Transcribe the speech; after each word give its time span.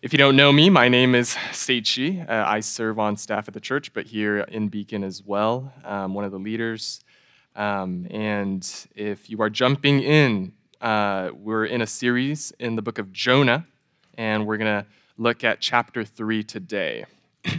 If 0.00 0.12
you 0.12 0.16
don't 0.16 0.36
know 0.36 0.52
me, 0.52 0.70
my 0.70 0.88
name 0.88 1.16
is 1.16 1.30
Seichi. 1.50 2.24
Uh, 2.30 2.44
I 2.46 2.60
serve 2.60 3.00
on 3.00 3.16
staff 3.16 3.48
at 3.48 3.54
the 3.54 3.58
church, 3.58 3.92
but 3.92 4.06
here 4.06 4.38
in 4.38 4.68
Beacon 4.68 5.02
as 5.02 5.24
well. 5.24 5.72
I'm 5.84 6.14
one 6.14 6.24
of 6.24 6.30
the 6.30 6.38
leaders. 6.38 7.00
Um, 7.56 8.06
and 8.08 8.64
if 8.94 9.28
you 9.28 9.42
are 9.42 9.50
jumping 9.50 10.00
in, 10.00 10.52
uh, 10.80 11.30
we're 11.34 11.64
in 11.64 11.82
a 11.82 11.86
series 11.88 12.52
in 12.60 12.76
the 12.76 12.82
book 12.82 13.00
of 13.00 13.12
Jonah, 13.12 13.66
and 14.16 14.46
we're 14.46 14.56
going 14.56 14.84
to 14.84 14.88
look 15.16 15.42
at 15.42 15.58
chapter 15.58 16.04
3 16.04 16.44
today. 16.44 17.04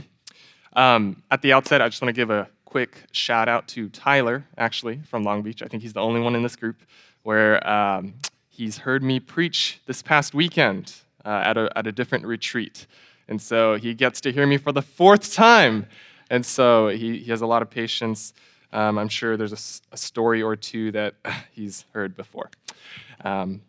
um, 0.78 1.22
at 1.30 1.42
the 1.42 1.52
outset, 1.52 1.82
I 1.82 1.90
just 1.90 2.02
want 2.02 2.16
to 2.16 2.22
give 2.22 2.30
a 2.30 2.48
quick 2.64 3.04
shout 3.12 3.50
out 3.50 3.68
to 3.70 3.90
Tyler, 3.90 4.46
actually, 4.58 5.02
from 5.10 5.24
Long 5.24 5.42
Beach. 5.42 5.62
I 5.62 5.68
think 5.68 5.84
he's 5.84 5.92
the 5.92 6.00
only 6.00 6.22
one 6.22 6.36
in 6.36 6.44
this 6.44 6.56
group 6.56 6.84
where 7.24 7.68
um, 7.70 8.14
he's 8.48 8.78
heard 8.78 9.04
me 9.04 9.20
preach 9.20 9.82
this 9.88 10.02
past 10.02 10.34
weekend 10.34 11.02
uh, 11.26 11.42
at, 11.46 11.58
a, 11.58 11.70
at 11.78 11.88
a 11.88 11.92
different 11.92 12.26
retreat. 12.26 12.88
And 13.28 13.42
so 13.42 13.76
he 13.76 13.94
gets 13.94 14.22
to 14.22 14.32
hear 14.32 14.48
me 14.48 14.58
for 14.58 14.72
the 14.72 14.82
fourth 14.82 15.34
time. 15.34 15.86
And 16.30 16.46
so 16.46 16.88
he, 16.90 17.20
he 17.20 17.32
has 17.32 17.42
a 17.42 17.46
lot 17.46 17.62
of 17.62 17.70
patience. 17.70 18.34
Um, 18.72 18.98
I'm 18.98 19.10
sure 19.10 19.38
there's 19.38 19.54
a, 19.54 19.94
a, 19.94 19.98
story 19.98 20.42
or 20.42 20.56
two 20.56 20.92
that 20.92 21.16
he's 21.52 21.86
heard 21.94 22.16
before. 22.16 22.50
Um, 23.24 23.62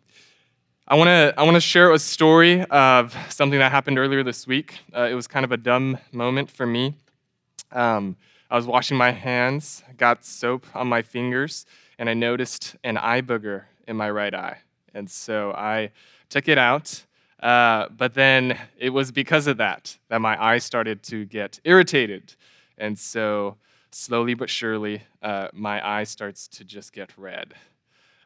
I 0.87 0.95
want 0.95 1.07
to 1.07 1.33
I 1.37 1.43
want 1.43 1.55
to 1.55 1.61
share 1.61 1.91
a 1.91 1.99
story 1.99 2.63
of 2.65 3.15
something 3.29 3.59
that 3.59 3.71
happened 3.71 3.97
earlier 3.97 4.23
this 4.23 4.45
week. 4.45 4.79
Uh, 4.95 5.07
it 5.09 5.13
was 5.13 5.25
kind 5.25 5.45
of 5.45 5.51
a 5.51 5.57
dumb 5.57 5.97
moment 6.11 6.51
for 6.51 6.65
me. 6.65 6.95
Um, 7.71 8.17
I 8.49 8.55
was 8.55 8.67
washing 8.67 8.97
my 8.97 9.11
hands, 9.11 9.83
got 9.97 10.25
soap 10.25 10.65
on 10.75 10.87
my 10.87 11.01
fingers, 11.01 11.65
and 11.97 12.09
I 12.09 12.13
noticed 12.13 12.75
an 12.83 12.97
eye 12.97 13.21
booger 13.21 13.63
in 13.87 13.95
my 13.95 14.11
right 14.11 14.33
eye. 14.33 14.57
And 14.93 15.09
so 15.09 15.51
I 15.53 15.91
took 16.29 16.49
it 16.49 16.57
out 16.57 17.05
uh, 17.41 17.87
but 17.97 18.13
then 18.13 18.57
it 18.77 18.91
was 18.91 19.11
because 19.11 19.47
of 19.47 19.57
that 19.57 19.97
that 20.09 20.21
my 20.21 20.41
eye 20.41 20.59
started 20.59 21.01
to 21.03 21.25
get 21.25 21.59
irritated. 21.63 22.35
And 22.77 22.97
so, 22.97 23.57
slowly 23.91 24.33
but 24.33 24.49
surely, 24.49 25.03
uh, 25.21 25.47
my 25.53 25.85
eye 25.87 26.03
starts 26.03 26.47
to 26.49 26.63
just 26.63 26.93
get 26.93 27.11
red. 27.17 27.53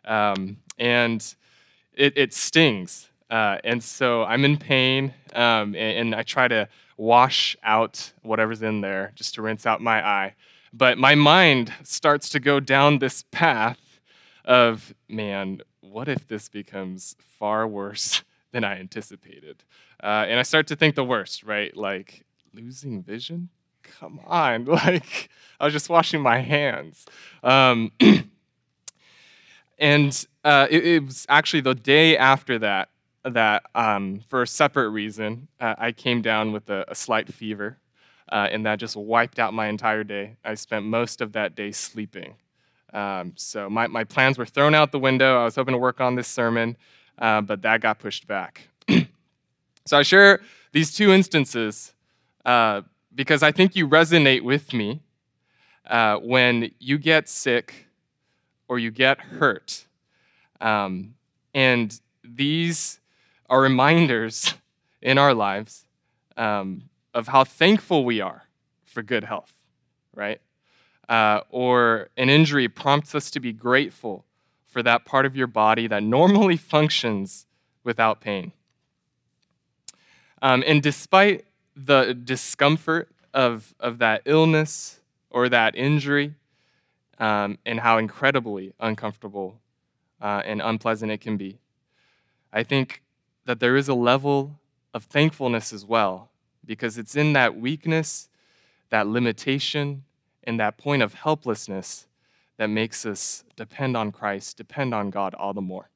Um, 0.03 0.57
and 0.77 1.35
it, 1.93 2.17
it 2.17 2.33
stings. 2.33 3.09
Uh, 3.29 3.57
and 3.63 3.83
so 3.83 4.23
I'm 4.23 4.45
in 4.45 4.57
pain, 4.57 5.13
um, 5.33 5.75
and, 5.75 5.75
and 5.75 6.15
I 6.15 6.23
try 6.23 6.47
to 6.47 6.67
wash 6.97 7.57
out 7.63 8.11
whatever's 8.21 8.61
in 8.61 8.81
there 8.81 9.11
just 9.15 9.33
to 9.35 9.41
rinse 9.41 9.65
out 9.65 9.81
my 9.81 10.05
eye. 10.05 10.35
But 10.71 10.97
my 10.97 11.15
mind 11.15 11.73
starts 11.83 12.29
to 12.29 12.39
go 12.39 12.59
down 12.59 12.99
this 12.99 13.23
path 13.31 13.79
of, 14.43 14.93
man, 15.09 15.61
what 15.81 16.07
if 16.07 16.27
this 16.27 16.49
becomes 16.49 17.15
far 17.39 17.67
worse 17.67 18.23
than 18.55 18.63
I 18.63 18.79
anticipated. 18.79 19.65
Uh, 20.01 20.25
and 20.29 20.39
I 20.39 20.43
start 20.43 20.67
to 20.67 20.77
think 20.77 20.95
the 20.95 21.03
worst, 21.03 21.43
right? 21.43 21.75
Like, 21.75 22.25
losing 22.53 23.03
vision? 23.03 23.49
Come 23.83 24.21
on. 24.25 24.65
Like, 24.65 25.29
I 25.59 25.65
was 25.65 25.73
just 25.73 25.89
washing 25.89 26.21
my 26.21 26.39
hands. 26.39 27.05
Um, 27.43 27.91
and 29.77 30.27
uh, 30.45 30.67
it, 30.71 30.87
it, 30.87 31.03
was 31.03 31.25
actually 31.27 31.61
the 31.61 31.75
day 31.75 32.17
after 32.17 32.57
that 32.59 32.89
that, 33.25 33.63
um, 33.75 34.21
for 34.29 34.43
a 34.43 34.47
separate 34.47 34.91
reason, 34.91 35.49
uh, 35.59 35.75
I 35.77 35.91
came 35.91 36.21
down 36.21 36.53
with 36.53 36.69
a, 36.69 36.85
a 36.87 36.95
slight 36.95 37.33
fever. 37.33 37.77
Uh, 38.31 38.47
and 38.49 38.65
that 38.65 38.79
just 38.79 38.95
wiped 38.95 39.37
out 39.37 39.53
my 39.53 39.67
entire 39.67 40.05
day. 40.05 40.37
I 40.45 40.53
spent 40.55 40.85
most 40.85 41.19
of 41.19 41.33
that 41.33 41.55
day 41.55 41.71
sleeping. 41.71 42.35
Um, 42.93 43.33
so 43.35 43.69
my, 43.69 43.87
my 43.87 44.05
plans 44.05 44.37
were 44.37 44.45
thrown 44.45 44.73
out 44.73 44.93
the 44.93 44.99
window. 44.99 45.41
I 45.41 45.43
was 45.43 45.55
hoping 45.55 45.73
to 45.73 45.77
work 45.77 45.99
on 45.99 46.15
this 46.15 46.27
sermon, 46.29 46.77
uh, 47.17 47.41
but 47.41 47.61
that 47.61 47.81
got 47.81 47.99
pushed 47.99 48.27
back. 48.27 48.67
so 49.85 49.97
I 49.97 50.03
share 50.03 50.41
these 50.71 50.93
two 50.93 51.11
instances 51.11 51.93
uh, 52.45 52.81
because 53.13 53.43
I 53.43 53.51
think 53.51 53.75
you 53.75 53.87
resonate 53.87 54.43
with 54.43 54.73
me 54.73 55.01
uh, 55.87 56.17
when 56.17 56.71
you 56.79 56.97
get 56.97 57.29
sick 57.29 57.87
or 58.67 58.79
you 58.79 58.91
get 58.91 59.19
hurt. 59.19 59.85
Um, 60.59 61.15
and 61.53 61.99
these 62.23 62.99
are 63.49 63.61
reminders 63.61 64.53
in 65.01 65.17
our 65.17 65.33
lives 65.33 65.85
um, 66.37 66.83
of 67.13 67.27
how 67.27 67.43
thankful 67.43 68.03
we 68.03 68.19
are 68.21 68.43
for 68.83 69.01
good 69.01 69.23
health, 69.23 69.53
right? 70.13 70.41
Uh, 71.07 71.41
or 71.49 72.09
an 72.17 72.29
injury 72.29 72.67
prompts 72.67 73.13
us 73.13 73.29
to 73.31 73.39
be 73.39 73.53
grateful 73.53 74.25
for 74.75 74.83
that 74.83 75.05
part 75.05 75.25
of 75.25 75.37
your 75.37 75.47
body 75.47 75.87
that 75.87 76.03
normally 76.03 76.57
functions 76.75 77.45
without 77.85 78.19
pain. 78.19 78.51
Um, 80.41 80.65
and 80.67 80.83
despite 80.83 81.45
the 81.77 82.13
discomfort 82.13 83.07
of, 83.33 83.73
of 83.79 83.99
that 83.99 84.23
illness 84.25 84.99
or 85.29 85.47
that 85.47 85.77
injury, 85.77 86.35
um, 87.19 87.57
and 87.65 87.79
how 87.79 87.97
incredibly 87.97 88.73
uncomfortable 88.81 89.61
uh, 90.21 90.41
and 90.43 90.61
unpleasant 90.61 91.09
it 91.09 91.21
can 91.21 91.37
be, 91.37 91.57
I 92.51 92.63
think 92.63 93.01
that 93.45 93.61
there 93.61 93.77
is 93.77 93.87
a 93.87 93.93
level 93.93 94.59
of 94.93 95.05
thankfulness 95.05 95.71
as 95.71 95.85
well, 95.85 96.31
because 96.65 96.97
it's 96.97 97.15
in 97.15 97.31
that 97.31 97.57
weakness, 97.57 98.27
that 98.89 99.07
limitation, 99.07 100.03
and 100.43 100.59
that 100.59 100.77
point 100.77 101.01
of 101.01 101.13
helplessness 101.13 102.07
that 102.57 102.67
makes 102.67 103.05
us 103.05 103.43
depend 103.55 103.97
on 103.97 104.11
Christ, 104.11 104.57
depend 104.57 104.93
on 104.93 105.09
God 105.09 105.33
all 105.33 105.53
the 105.53 105.61
more. 105.61 105.89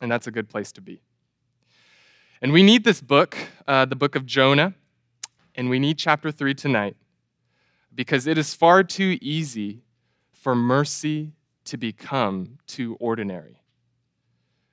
And 0.00 0.10
that's 0.10 0.26
a 0.26 0.30
good 0.30 0.48
place 0.48 0.72
to 0.72 0.80
be. 0.80 1.02
And 2.42 2.52
we 2.52 2.62
need 2.62 2.84
this 2.84 3.00
book, 3.00 3.36
uh, 3.68 3.84
the 3.84 3.96
book 3.96 4.16
of 4.16 4.24
Jonah, 4.24 4.74
and 5.54 5.68
we 5.68 5.78
need 5.78 5.98
chapter 5.98 6.32
3 6.32 6.54
tonight 6.54 6.96
because 7.94 8.26
it 8.26 8.38
is 8.38 8.54
far 8.54 8.82
too 8.82 9.18
easy 9.20 9.82
for 10.32 10.54
mercy 10.54 11.32
to 11.64 11.76
become 11.76 12.58
too 12.66 12.96
ordinary. 12.98 13.62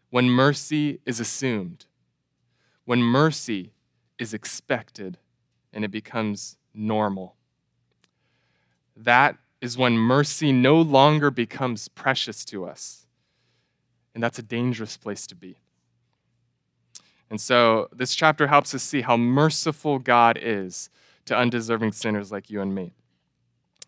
When 0.09 0.29
mercy 0.29 1.01
is 1.05 1.19
assumed, 1.19 1.85
when 2.85 3.03
mercy 3.03 3.73
is 4.17 4.33
expected 4.33 5.17
and 5.73 5.83
it 5.83 5.91
becomes 5.91 6.55
normal, 6.73 7.35
that 8.95 9.37
is 9.61 9.77
when 9.77 9.97
mercy 9.97 10.51
no 10.51 10.79
longer 10.79 11.31
becomes 11.31 11.87
precious 11.87 12.45
to 12.45 12.65
us. 12.65 13.05
And 14.13 14.23
that's 14.23 14.39
a 14.39 14.43
dangerous 14.43 14.97
place 14.97 15.27
to 15.27 15.35
be. 15.35 15.57
And 17.29 17.41
so 17.41 17.89
this 17.91 18.15
chapter 18.15 18.47
helps 18.47 18.73
us 18.73 18.83
see 18.83 19.01
how 19.01 19.17
merciful 19.17 19.99
God 19.99 20.39
is 20.41 20.89
to 21.25 21.37
undeserving 21.37 21.91
sinners 21.91 22.31
like 22.31 22.49
you 22.49 22.61
and 22.61 22.73
me. 22.73 22.93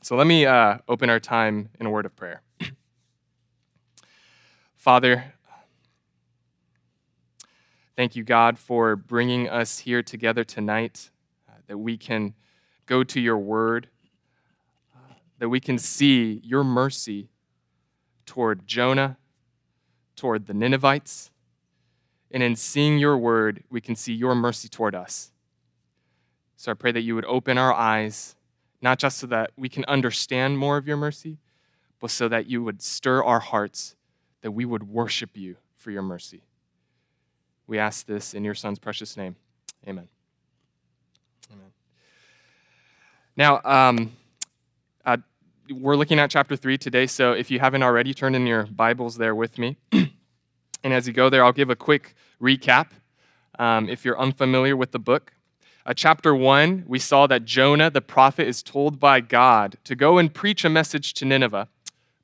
So 0.02 0.16
let 0.16 0.28
me 0.28 0.46
uh, 0.46 0.79
open 0.88 1.09
our 1.09 1.19
time 1.19 1.69
in 1.79 1.85
a 1.85 1.90
word 1.90 2.06
of 2.06 2.16
prayer. 2.16 2.41
Father, 4.75 5.34
thank 7.96 8.16
you, 8.16 8.24
God, 8.24 8.58
for 8.58 8.96
bringing 8.96 9.50
us 9.50 9.79
here 9.79 10.02
together 10.02 10.44
tonight, 10.44 11.09
uh, 11.47 11.53
that 11.68 11.78
we 11.78 11.97
can 11.97 12.34
go 12.85 13.03
to 13.03 13.19
your 13.19 13.38
word 13.38 13.88
that 15.39 15.50
we 15.50 15.59
can 15.59 15.77
see 15.77 16.41
your 16.44 16.63
mercy 16.63 17.29
toward 18.25 18.67
Jonah, 18.67 19.17
toward 20.16 20.45
the 20.45 20.53
Ninevites, 20.53 21.31
and 22.31 22.44
in 22.44 22.55
seeing 22.55 23.00
your 23.00 23.17
word, 23.17 23.63
we 23.69 23.81
can 23.81 23.95
see 23.95 24.13
your 24.13 24.35
mercy 24.35 24.67
toward 24.67 24.94
us. 24.94 25.31
So 26.57 26.72
I 26.72 26.75
pray 26.75 26.91
that 26.91 27.01
you 27.01 27.16
would 27.16 27.25
open 27.25 27.57
our 27.57 27.73
eyes, 27.73 28.35
not 28.81 28.99
just 28.99 29.17
so 29.17 29.28
that 29.28 29.51
we 29.57 29.69
can 29.69 29.85
understand 29.85 30.57
more 30.57 30.78
of 30.78 30.88
your 30.88 30.97
mercy, 30.97 31.38
but 31.99 32.11
so 32.11 32.28
that 32.28 32.47
you 32.47 32.63
would 32.63 32.81
stir 32.81 33.23
our 33.23 33.39
hearts, 33.39 33.95
that 34.41 34.51
we 34.51 34.66
would 34.66 34.83
worship 34.83 35.31
you 35.35 35.55
for 35.75 35.91
your 35.91 36.01
mercy. 36.03 36.41
We 37.66 37.79
ask 37.79 38.05
this 38.05 38.33
in 38.33 38.44
your 38.44 38.55
Son's 38.55 38.79
precious 38.79 39.16
name. 39.16 39.35
Amen. 39.88 40.09
Amen. 41.52 41.72
Now, 43.37 43.61
um, 43.64 44.11
we're 45.71 45.95
looking 45.95 46.19
at 46.19 46.31
chapter 46.31 46.55
3 46.55 46.77
today, 46.77 47.05
so 47.05 47.33
if 47.33 47.51
you 47.51 47.59
haven't 47.59 47.83
already, 47.83 48.13
turn 48.13 48.33
in 48.33 48.47
your 48.47 48.63
Bibles 48.63 49.17
there 49.17 49.35
with 49.35 49.57
me. 49.57 49.77
and 49.91 50.09
as 50.83 51.07
you 51.07 51.13
go 51.13 51.29
there, 51.29 51.43
I'll 51.43 51.51
give 51.51 51.69
a 51.69 51.75
quick 51.75 52.16
recap 52.41 52.87
um, 53.59 53.87
if 53.87 54.03
you're 54.03 54.19
unfamiliar 54.19 54.75
with 54.75 54.91
the 54.91 54.99
book. 54.99 55.33
Uh, 55.85 55.93
chapter 55.93 56.33
1, 56.33 56.85
we 56.87 56.97
saw 56.97 57.27
that 57.27 57.45
Jonah, 57.45 57.89
the 57.89 58.01
prophet, 58.01 58.47
is 58.47 58.63
told 58.63 58.99
by 58.99 59.21
God 59.21 59.77
to 59.83 59.95
go 59.95 60.17
and 60.17 60.33
preach 60.33 60.66
a 60.66 60.69
message 60.69 61.13
to 61.16 61.25
Nineveh, 61.25 61.67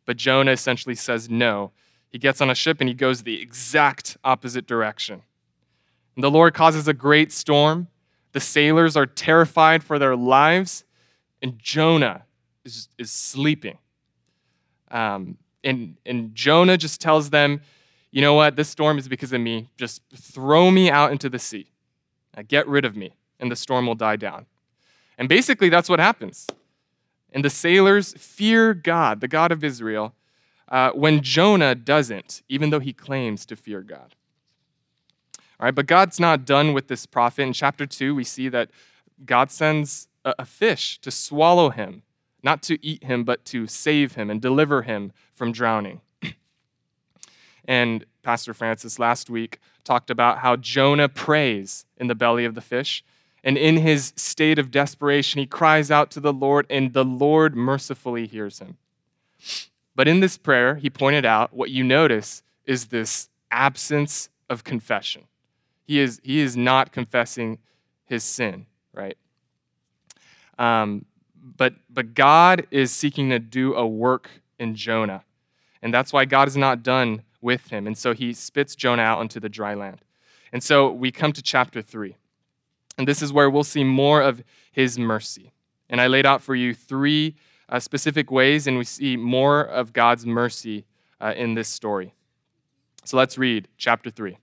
but 0.05 0.17
Jonah 0.17 0.51
essentially 0.51 0.95
says 0.95 1.29
no. 1.29 1.71
He 2.09 2.17
gets 2.17 2.41
on 2.41 2.49
a 2.49 2.55
ship 2.55 2.79
and 2.79 2.87
he 2.87 2.95
goes 2.95 3.23
the 3.23 3.41
exact 3.41 4.17
opposite 4.23 4.65
direction. 4.65 5.21
And 6.15 6.23
the 6.23 6.31
Lord 6.31 6.53
causes 6.53 6.87
a 6.87 6.93
great 6.93 7.31
storm. 7.31 7.89
The 8.31 8.39
sailors 8.39 8.97
are 8.97 9.05
terrified 9.05 9.83
for 9.83 9.99
their 9.99 10.15
lives, 10.15 10.83
and 11.41 11.59
Jonah 11.59 12.23
is, 12.65 12.89
is 12.97 13.11
sleeping. 13.11 13.77
Um, 14.91 15.37
and, 15.63 15.97
and 16.05 16.35
Jonah 16.35 16.77
just 16.77 16.99
tells 16.99 17.29
them, 17.29 17.61
you 18.11 18.21
know 18.21 18.33
what, 18.33 18.55
this 18.55 18.69
storm 18.69 18.97
is 18.97 19.07
because 19.07 19.33
of 19.33 19.41
me. 19.41 19.69
Just 19.77 20.01
throw 20.15 20.71
me 20.71 20.89
out 20.89 21.11
into 21.11 21.29
the 21.29 21.39
sea. 21.39 21.67
Uh, 22.37 22.43
get 22.47 22.67
rid 22.67 22.85
of 22.85 22.95
me, 22.95 23.15
and 23.39 23.51
the 23.51 23.55
storm 23.55 23.87
will 23.87 23.95
die 23.95 24.15
down. 24.15 24.45
And 25.17 25.29
basically, 25.29 25.69
that's 25.69 25.89
what 25.89 25.99
happens. 25.99 26.47
And 27.31 27.43
the 27.43 27.49
sailors 27.49 28.13
fear 28.13 28.73
God, 28.73 29.21
the 29.21 29.27
God 29.27 29.51
of 29.51 29.63
Israel, 29.63 30.13
uh, 30.69 30.91
when 30.91 31.21
Jonah 31.21 31.75
doesn't, 31.75 32.41
even 32.49 32.69
though 32.69 32.79
he 32.79 32.93
claims 32.93 33.45
to 33.47 33.55
fear 33.55 33.81
God. 33.81 34.15
All 35.59 35.65
right, 35.65 35.75
but 35.75 35.85
God's 35.85 36.19
not 36.19 36.45
done 36.45 36.73
with 36.73 36.87
this 36.87 37.05
prophet. 37.05 37.43
In 37.43 37.53
chapter 37.53 37.85
2, 37.85 38.13
we 38.15 38.23
see 38.23 38.49
that 38.49 38.69
God 39.25 39.51
sends 39.51 40.07
a, 40.25 40.35
a 40.39 40.45
fish 40.45 40.99
to 40.99 41.11
swallow 41.11 41.69
him, 41.69 42.03
not 42.45 42.61
to 42.61 42.85
eat 42.85 43.03
him, 43.03 43.23
but 43.23 43.43
to 43.45 43.65
save 43.65 44.13
him 44.13 44.29
and 44.29 44.39
deliver 44.39 44.83
him 44.83 45.11
from 45.33 45.51
drowning. 45.51 45.99
and 47.65 48.05
Pastor 48.21 48.53
Francis 48.53 48.99
last 48.99 49.29
week 49.29 49.59
talked 49.83 50.11
about 50.11 50.37
how 50.37 50.55
Jonah 50.55 51.09
prays 51.09 51.85
in 51.97 52.07
the 52.07 52.15
belly 52.15 52.45
of 52.45 52.53
the 52.53 52.61
fish. 52.61 53.03
And 53.43 53.57
in 53.57 53.77
his 53.77 54.13
state 54.15 54.59
of 54.59 54.71
desperation, 54.71 55.39
he 55.39 55.47
cries 55.47 55.89
out 55.91 56.11
to 56.11 56.19
the 56.19 56.33
Lord, 56.33 56.65
and 56.69 56.93
the 56.93 57.03
Lord 57.03 57.55
mercifully 57.55 58.27
hears 58.27 58.59
him. 58.59 58.77
But 59.95 60.07
in 60.07 60.19
this 60.19 60.37
prayer, 60.37 60.75
he 60.75 60.89
pointed 60.89 61.25
out 61.25 61.53
what 61.53 61.71
you 61.71 61.83
notice 61.83 62.43
is 62.65 62.87
this 62.87 63.29
absence 63.51 64.29
of 64.49 64.63
confession. 64.63 65.23
He 65.83 65.99
is, 65.99 66.19
he 66.23 66.39
is 66.39 66.55
not 66.55 66.91
confessing 66.91 67.59
his 68.05 68.23
sin, 68.23 68.65
right? 68.93 69.17
Um, 70.57 71.05
but, 71.57 71.75
but 71.89 72.13
God 72.13 72.67
is 72.71 72.91
seeking 72.91 73.29
to 73.29 73.39
do 73.39 73.73
a 73.75 73.85
work 73.85 74.29
in 74.59 74.75
Jonah. 74.75 75.23
And 75.81 75.93
that's 75.93 76.11
why 76.11 76.25
God 76.25 76.47
is 76.47 76.57
not 76.57 76.83
done 76.83 77.23
with 77.41 77.69
him. 77.69 77.87
And 77.87 77.97
so 77.97 78.13
he 78.13 78.33
spits 78.33 78.75
Jonah 78.75 79.03
out 79.03 79.21
into 79.21 79.39
the 79.39 79.49
dry 79.49 79.73
land. 79.73 80.01
And 80.51 80.63
so 80.63 80.91
we 80.91 81.11
come 81.11 81.31
to 81.33 81.41
chapter 81.41 81.81
3. 81.81 82.15
And 82.97 83.07
this 83.07 83.21
is 83.21 83.33
where 83.33 83.49
we'll 83.49 83.63
see 83.63 83.83
more 83.83 84.21
of 84.21 84.43
his 84.71 84.97
mercy. 84.97 85.51
And 85.89 86.01
I 86.01 86.07
laid 86.07 86.25
out 86.25 86.41
for 86.41 86.55
you 86.55 86.73
three 86.73 87.35
uh, 87.69 87.79
specific 87.79 88.31
ways, 88.31 88.67
and 88.67 88.77
we 88.77 88.83
see 88.83 89.17
more 89.17 89.61
of 89.61 89.93
God's 89.93 90.25
mercy 90.25 90.85
uh, 91.19 91.33
in 91.35 91.55
this 91.55 91.67
story. 91.67 92.13
So 93.03 93.17
let's 93.17 93.37
read 93.37 93.67
chapter 93.77 94.09
3. 94.09 94.37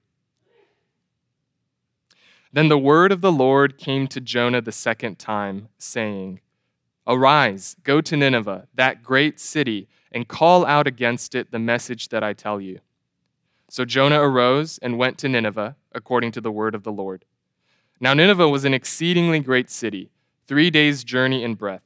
Then 2.53 2.69
the 2.69 2.79
word 2.79 3.13
of 3.13 3.23
the 3.23 3.33
Lord 3.33 3.79
came 3.79 4.07
to 4.09 4.21
Jonah 4.21 4.61
the 4.61 4.73
second 4.73 5.19
time, 5.19 5.69
saying, 5.79 6.41
Arise, 7.07 7.77
go 7.83 8.01
to 8.01 8.17
Nineveh, 8.17 8.69
that 8.75 9.03
great 9.03 9.41
city, 9.41 9.89
and 10.13 10.29
call 10.29 10.65
out 10.65 10.87
against 10.87 11.35
it 11.35 11.51
the 11.51 11.59
message 11.59 12.09
that 12.11 12.23
I 12.23 12.33
tell 12.33 12.61
you. 12.61 12.81
So 13.69 13.85
Jonah 13.85 14.21
arose 14.21 14.79
and 14.79 14.99
went 14.99 15.19
to 15.19 15.29
Nineveh, 15.29 15.77
according 15.93 16.33
to 16.33 16.41
the 16.41 16.53
word 16.53 16.75
of 16.75 16.85
the 16.85 16.93
Lord. 16.93 17.25
Now 18.01 18.15
Nineveh 18.15 18.49
was 18.49 18.65
an 18.65 18.75
exceedingly 18.75 19.41
great 19.41 19.71
city, 19.71 20.11
three 20.47 20.71
days' 20.71 21.05
journey 21.05 21.43
in 21.43 21.55
breadth. 21.55 21.85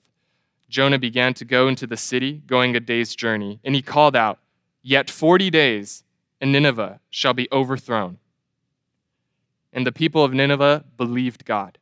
Jonah 0.69 0.99
began 0.99 1.33
to 1.35 1.45
go 1.45 1.69
into 1.69 1.87
the 1.87 1.97
city, 1.97 2.43
going 2.47 2.75
a 2.75 2.81
day's 2.81 3.15
journey, 3.15 3.61
and 3.63 3.75
he 3.75 3.83
called 3.83 4.17
out, 4.17 4.41
Yet 4.83 5.11
forty 5.11 5.51
days, 5.51 6.05
and 6.41 6.53
Nineveh 6.53 7.01
shall 7.11 7.35
be 7.35 7.49
overthrown. 7.53 8.19
And 9.73 9.87
the 9.87 9.93
people 9.93 10.25
of 10.25 10.33
Nineveh 10.33 10.85
believed 10.97 11.45
God. 11.45 11.79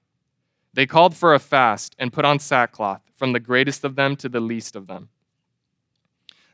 They 0.73 0.87
called 0.87 1.17
for 1.17 1.33
a 1.33 1.39
fast 1.39 1.95
and 1.99 2.13
put 2.13 2.25
on 2.25 2.39
sackcloth, 2.39 3.04
from 3.15 3.33
the 3.33 3.41
greatest 3.41 3.85
of 3.85 3.97
them 3.97 4.17
to 4.17 4.29
the 4.29 4.41
least 4.41 4.77
of 4.77 4.87
them. 4.87 5.09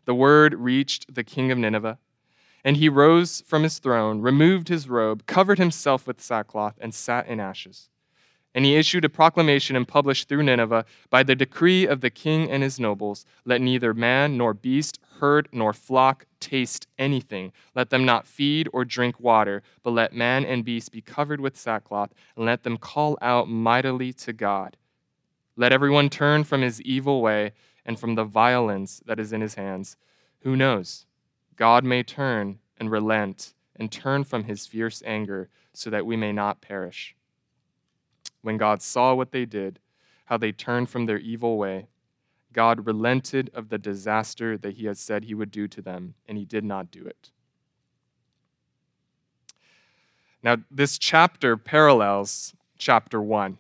The 0.05 0.15
word 0.15 0.55
reached 0.55 1.15
the 1.15 1.25
king 1.25 1.51
of 1.51 1.59
Nineveh, 1.59 1.99
and 2.65 2.77
he 2.77 2.89
rose 2.89 3.43
from 3.47 3.63
his 3.63 3.79
throne, 3.79 4.21
removed 4.21 4.69
his 4.69 4.89
robe, 4.89 5.27
covered 5.27 5.59
himself 5.59 6.07
with 6.07 6.21
sackcloth, 6.21 6.75
and 6.81 6.95
sat 6.95 7.27
in 7.27 7.41
ashes. 7.41 7.89
And 8.55 8.65
he 8.65 8.77
issued 8.77 9.05
a 9.05 9.09
proclamation 9.09 9.77
and 9.77 9.87
published 9.87 10.29
through 10.29 10.43
Nineveh 10.43 10.85
by 11.09 11.23
the 11.23 11.37
decree 11.37 11.87
of 11.87 12.01
the 12.01 12.11
king 12.11 12.51
and 12.51 12.63
his 12.63 12.81
nobles 12.81 13.25
let 13.45 13.61
neither 13.61 13.95
man 13.95 14.37
nor 14.37 14.53
beast, 14.55 14.99
herd 15.21 15.49
nor 15.53 15.73
flock 15.73 16.27
taste 16.41 16.89
anything. 16.99 17.53
Let 17.75 17.91
them 17.91 18.05
not 18.05 18.27
feed 18.27 18.69
or 18.73 18.85
drink 18.85 19.21
water, 19.21 19.63
but 19.83 19.93
let 19.93 20.13
man 20.13 20.45
and 20.45 20.65
beast 20.65 20.91
be 20.91 21.01
covered 21.01 21.41
with 21.41 21.57
sackcloth, 21.57 22.13
and 22.35 22.45
let 22.45 22.65
them 22.65 22.77
call 22.77 23.17
out 23.23 23.49
mightily 23.49 24.13
to 24.15 24.33
God. 24.33 24.77
Let 25.61 25.73
everyone 25.73 26.09
turn 26.09 26.45
from 26.45 26.63
his 26.63 26.81
evil 26.83 27.21
way 27.21 27.53
and 27.85 27.99
from 27.99 28.15
the 28.15 28.25
violence 28.25 29.03
that 29.05 29.21
is 29.21 29.33
in 29.33 29.41
his 29.41 29.55
hands. 29.55 29.97
Who 30.41 30.57
knows? 30.57 31.07
God 31.57 31.85
may 31.85 32.03
turn 32.03 32.59
and 32.79 32.91
relent 32.91 33.53
and 33.77 33.93
turn 33.93 34.25
from 34.25 34.45
his 34.45 34.67
fierce 34.67 35.03
anger 35.05 35.49
so 35.73 35.91
that 35.91 36.07
we 36.07 36.17
may 36.17 36.33
not 36.33 36.61
perish 36.61 37.15
when 38.43 38.57
God 38.57 38.83
saw 38.83 39.15
what 39.15 39.33
they 39.33 39.45
did, 39.45 39.79
how 40.27 40.37
they 40.37 40.53
turned 40.53 40.89
from 40.89 41.07
their 41.07 41.19
evil 41.19 41.59
way, 41.59 41.89
God 42.53 42.87
relented 42.87 43.51
of 43.55 43.69
the 43.69 43.79
disaster 43.79 44.57
that 44.59 44.75
he 44.75 44.87
had 44.87 44.99
said 44.99 45.25
he 45.25 45.35
would 45.35 45.51
do 45.51 45.69
to 45.69 45.83
them, 45.83 46.15
and 46.27 46.37
he 46.37 46.45
did 46.45 46.65
not 46.65 46.91
do 46.91 47.05
it. 47.05 47.31
Now, 50.43 50.57
this 50.71 50.99
chapter 50.99 51.57
parallels 51.57 52.55
chapter 52.79 53.21
1. 53.21 53.59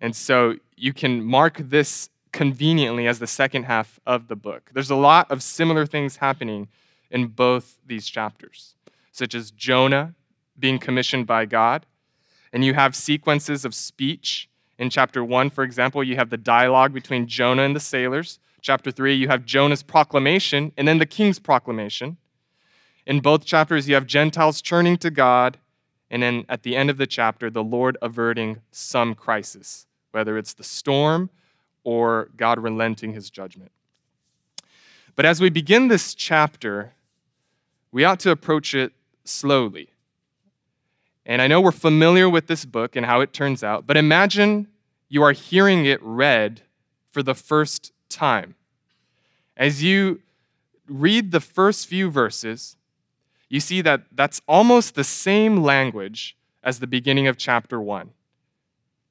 And 0.00 0.14
so 0.14 0.54
you 0.78 0.92
can 0.92 1.22
mark 1.22 1.58
this 1.58 2.10
conveniently 2.32 3.06
as 3.06 3.18
the 3.18 3.26
second 3.26 3.64
half 3.64 3.98
of 4.06 4.28
the 4.28 4.36
book. 4.36 4.70
There's 4.72 4.90
a 4.90 4.96
lot 4.96 5.30
of 5.30 5.42
similar 5.42 5.86
things 5.86 6.16
happening 6.16 6.68
in 7.10 7.28
both 7.28 7.78
these 7.86 8.06
chapters, 8.06 8.74
such 9.12 9.34
as 9.34 9.50
Jonah 9.50 10.14
being 10.58 10.78
commissioned 10.78 11.26
by 11.26 11.46
God 11.46 11.86
and 12.52 12.64
you 12.64 12.74
have 12.74 12.94
sequences 12.94 13.64
of 13.64 13.74
speech. 13.74 14.48
In 14.78 14.90
chapter 14.90 15.24
1, 15.24 15.50
for 15.50 15.64
example, 15.64 16.04
you 16.04 16.16
have 16.16 16.30
the 16.30 16.36
dialogue 16.36 16.92
between 16.92 17.26
Jonah 17.26 17.62
and 17.62 17.74
the 17.74 17.80
sailors. 17.80 18.38
Chapter 18.60 18.90
3, 18.90 19.14
you 19.14 19.28
have 19.28 19.44
Jonah's 19.44 19.82
proclamation 19.82 20.72
and 20.76 20.86
then 20.86 20.98
the 20.98 21.06
king's 21.06 21.38
proclamation. 21.38 22.16
In 23.06 23.20
both 23.20 23.44
chapters, 23.44 23.88
you 23.88 23.94
have 23.94 24.06
Gentiles 24.06 24.60
turning 24.60 24.98
to 24.98 25.10
God, 25.10 25.58
and 26.10 26.22
then 26.22 26.44
at 26.48 26.62
the 26.62 26.76
end 26.76 26.90
of 26.90 26.98
the 26.98 27.06
chapter, 27.06 27.48
the 27.48 27.64
Lord 27.64 27.96
averting 28.02 28.60
some 28.70 29.14
crisis, 29.14 29.86
whether 30.12 30.38
it's 30.38 30.54
the 30.54 30.64
storm 30.64 31.30
or 31.84 32.28
God 32.36 32.58
relenting 32.58 33.12
his 33.12 33.30
judgment. 33.30 33.70
But 35.16 35.26
as 35.26 35.40
we 35.40 35.50
begin 35.50 35.88
this 35.88 36.14
chapter, 36.14 36.92
we 37.90 38.04
ought 38.04 38.20
to 38.20 38.30
approach 38.30 38.74
it 38.74 38.92
slowly. 39.24 39.90
And 41.26 41.42
I 41.42 41.46
know 41.46 41.60
we're 41.60 41.72
familiar 41.72 42.28
with 42.28 42.46
this 42.46 42.64
book 42.64 42.96
and 42.96 43.04
how 43.04 43.20
it 43.20 43.32
turns 43.32 43.62
out, 43.62 43.86
but 43.86 43.96
imagine 43.96 44.68
you 45.08 45.22
are 45.22 45.32
hearing 45.32 45.84
it 45.84 46.02
read 46.02 46.62
for 47.10 47.22
the 47.22 47.34
first 47.34 47.92
time. 48.08 48.54
As 49.56 49.82
you 49.82 50.20
read 50.86 51.32
the 51.32 51.40
first 51.40 51.86
few 51.86 52.10
verses, 52.10 52.76
you 53.48 53.60
see 53.60 53.80
that 53.82 54.02
that's 54.12 54.40
almost 54.46 54.94
the 54.94 55.04
same 55.04 55.62
language 55.62 56.36
as 56.62 56.80
the 56.80 56.86
beginning 56.86 57.26
of 57.26 57.36
chapter 57.36 57.80
1. 57.80 58.10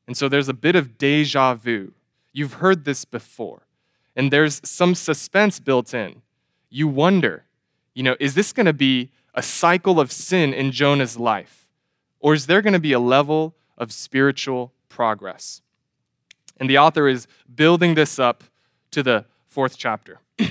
And 0.08 0.16
so 0.16 0.30
there's 0.30 0.50
a 0.50 0.54
bit 0.54 0.76
of 0.76 0.98
deja 0.98 1.54
vu. 1.54 1.94
You've 2.32 2.54
heard 2.54 2.86
this 2.86 3.06
before, 3.06 3.68
and 4.16 4.32
there's 4.32 4.62
some 4.68 4.96
suspense 4.96 5.60
built 5.60 5.94
in. 5.94 6.22
You 6.70 6.88
wonder, 6.88 7.46
you 7.94 8.04
know, 8.04 8.16
is 8.20 8.34
this 8.34 8.54
going 8.54 8.66
to 8.66 8.74
be 8.74 9.12
a 9.34 9.44
cycle 9.44 10.00
of 10.00 10.12
sin 10.12 10.54
in 10.54 10.72
Jonah's 10.72 11.18
life? 11.18 11.68
Or 12.20 12.34
is 12.34 12.48
there 12.48 12.62
going 12.62 12.74
to 12.74 12.80
be 12.80 12.94
a 12.94 13.00
level 13.00 13.56
of 13.78 13.92
spiritual 13.92 14.74
progress? 14.90 15.62
And 16.60 16.70
the 16.70 16.78
author 16.78 17.08
is 17.08 17.28
building 17.54 17.96
this 17.96 18.18
up 18.18 18.44
to 18.92 19.04
the 19.04 19.26
fourth 19.48 19.78
chapter. 19.78 20.20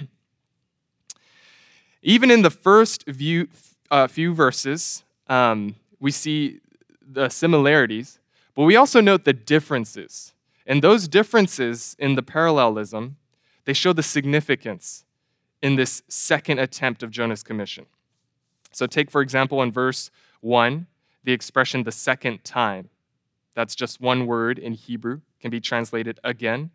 Even 2.03 2.31
in 2.31 2.43
the 2.43 2.51
first 2.51 3.05
view, 3.07 3.49
uh, 3.91 4.07
few 4.07 4.33
verses, 4.35 5.05
um, 5.29 5.75
we 5.99 6.11
see 6.11 6.61
the 7.01 7.29
similarities, 7.29 8.19
but 8.57 8.65
we 8.65 8.75
also 8.75 9.01
note 9.01 9.25
the 9.25 9.33
differences. 9.33 10.33
And 10.67 10.83
those 10.83 11.07
differences 11.07 11.95
in 11.99 12.17
the 12.17 12.23
parallelism, 12.23 13.17
they 13.67 13.73
show 13.73 13.93
the 13.93 14.03
significance 14.03 15.05
in 15.63 15.77
this 15.77 16.03
second 16.09 16.59
attempt 16.59 17.03
of 17.03 17.11
Jonah's 17.11 17.43
commission. 17.43 17.87
So, 18.73 18.87
take, 18.87 19.11
for 19.11 19.21
example, 19.21 19.63
in 19.63 19.71
verse 19.71 20.11
1, 20.41 20.87
the 21.23 21.33
expression 21.33 21.85
the 21.85 21.93
second 21.93 22.45
time. 22.45 22.89
That's 23.55 23.75
just 23.75 24.01
one 24.01 24.27
word 24.27 24.59
in 24.59 24.73
Hebrew, 24.73 25.21
can 25.41 25.51
be 25.51 25.61
translated 25.61 26.21
again. 26.25 26.71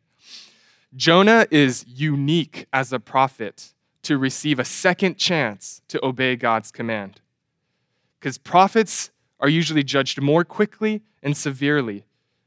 Jonah 0.96 1.46
is 1.52 1.86
unique 1.88 2.68
as 2.74 2.92
a 2.92 3.00
prophet 3.00 3.74
to 4.04 4.18
receive 4.18 4.60
a 4.60 4.66
second 4.66 5.18
chance 5.18 5.82
to 5.88 6.04
obey 6.06 6.36
God's 6.36 6.72
command. 6.72 7.22
Because 8.20 8.38
prophets 8.38 9.11
are 9.42 9.50
usually 9.50 9.84
judged 9.84 10.22
more 10.22 10.46
quickly 10.46 11.02
and 11.22 11.36
severely 11.36 12.06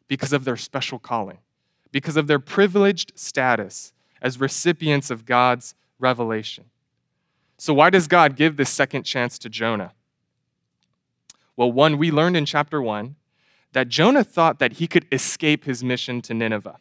because 0.08 0.32
of 0.32 0.44
their 0.44 0.56
special 0.56 0.98
calling, 0.98 1.38
because 1.92 2.16
of 2.16 2.28
their 2.28 2.38
privileged 2.38 3.12
status 3.16 3.92
as 4.22 4.40
recipients 4.40 5.10
of 5.10 5.26
God's 5.26 5.74
revelation. 5.98 6.64
So, 7.58 7.74
why 7.74 7.90
does 7.90 8.06
God 8.06 8.36
give 8.36 8.56
this 8.56 8.70
second 8.70 9.02
chance 9.02 9.38
to 9.40 9.48
Jonah? 9.48 9.92
Well, 11.56 11.70
one, 11.70 11.98
we 11.98 12.10
learned 12.10 12.36
in 12.36 12.46
chapter 12.46 12.80
one 12.80 13.16
that 13.72 13.88
Jonah 13.88 14.24
thought 14.24 14.58
that 14.60 14.74
he 14.74 14.86
could 14.86 15.06
escape 15.12 15.64
his 15.64 15.82
mission 15.84 16.22
to 16.22 16.34
Nineveh. 16.34 16.78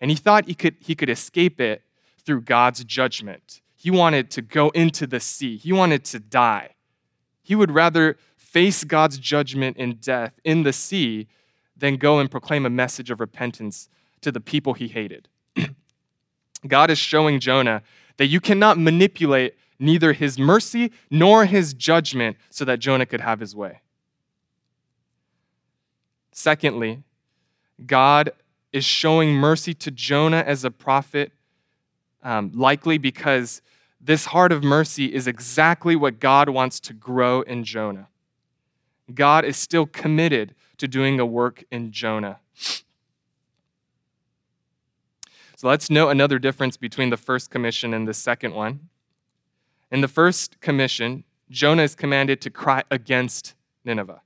And 0.00 0.10
he 0.10 0.16
thought 0.16 0.46
he 0.46 0.54
could, 0.54 0.76
he 0.80 0.94
could 0.94 1.08
escape 1.08 1.60
it 1.60 1.82
through 2.18 2.42
God's 2.42 2.84
judgment. 2.84 3.60
He 3.76 3.90
wanted 3.90 4.30
to 4.32 4.42
go 4.42 4.70
into 4.70 5.06
the 5.06 5.20
sea, 5.20 5.56
he 5.56 5.72
wanted 5.72 6.04
to 6.06 6.18
die. 6.18 6.70
He 7.42 7.54
would 7.54 7.70
rather 7.70 8.18
face 8.46 8.84
God's 8.84 9.18
judgment 9.18 9.76
and 9.78 10.00
death 10.00 10.32
in 10.44 10.62
the 10.62 10.72
sea 10.72 11.26
than 11.76 11.96
go 11.96 12.18
and 12.20 12.30
proclaim 12.30 12.64
a 12.64 12.70
message 12.70 13.10
of 13.10 13.20
repentance 13.20 13.88
to 14.22 14.32
the 14.32 14.40
people 14.40 14.74
he 14.74 14.88
hated. 14.88 15.28
God 16.66 16.90
is 16.90 16.98
showing 16.98 17.40
Jonah 17.40 17.82
that 18.16 18.26
you 18.26 18.40
cannot 18.40 18.78
manipulate 18.78 19.54
neither 19.78 20.12
his 20.12 20.38
mercy 20.38 20.92
nor 21.10 21.44
his 21.44 21.74
judgment 21.74 22.36
so 22.48 22.64
that 22.64 22.78
Jonah 22.78 23.04
could 23.04 23.20
have 23.20 23.40
his 23.40 23.54
way. 23.54 23.80
Secondly, 26.32 27.02
God 27.84 28.30
is 28.72 28.84
showing 28.84 29.34
mercy 29.34 29.74
to 29.74 29.90
Jonah 29.90 30.44
as 30.46 30.64
a 30.64 30.70
prophet, 30.70 31.32
um, 32.22 32.52
likely 32.54 32.96
because 32.96 33.60
this 34.00 34.26
heart 34.26 34.52
of 34.52 34.62
mercy 34.62 35.12
is 35.12 35.26
exactly 35.26 35.96
what 35.96 36.20
God 36.20 36.48
wants 36.48 36.80
to 36.80 36.92
grow 36.92 37.42
in 37.42 37.64
Jonah. 37.64 38.08
God 39.14 39.44
is 39.44 39.56
still 39.56 39.86
committed 39.86 40.54
to 40.78 40.88
doing 40.88 41.20
a 41.20 41.26
work 41.26 41.64
in 41.70 41.92
Jonah. 41.92 42.38
So 45.56 45.68
let's 45.68 45.88
note 45.88 46.10
another 46.10 46.38
difference 46.38 46.76
between 46.76 47.10
the 47.10 47.16
first 47.16 47.50
commission 47.50 47.94
and 47.94 48.06
the 48.06 48.12
second 48.12 48.54
one. 48.54 48.88
In 49.90 50.02
the 50.02 50.08
first 50.08 50.60
commission, 50.60 51.24
Jonah 51.48 51.82
is 51.82 51.94
commanded 51.94 52.40
to 52.42 52.50
cry 52.50 52.82
against 52.90 53.54
Nineveh, 53.84 54.20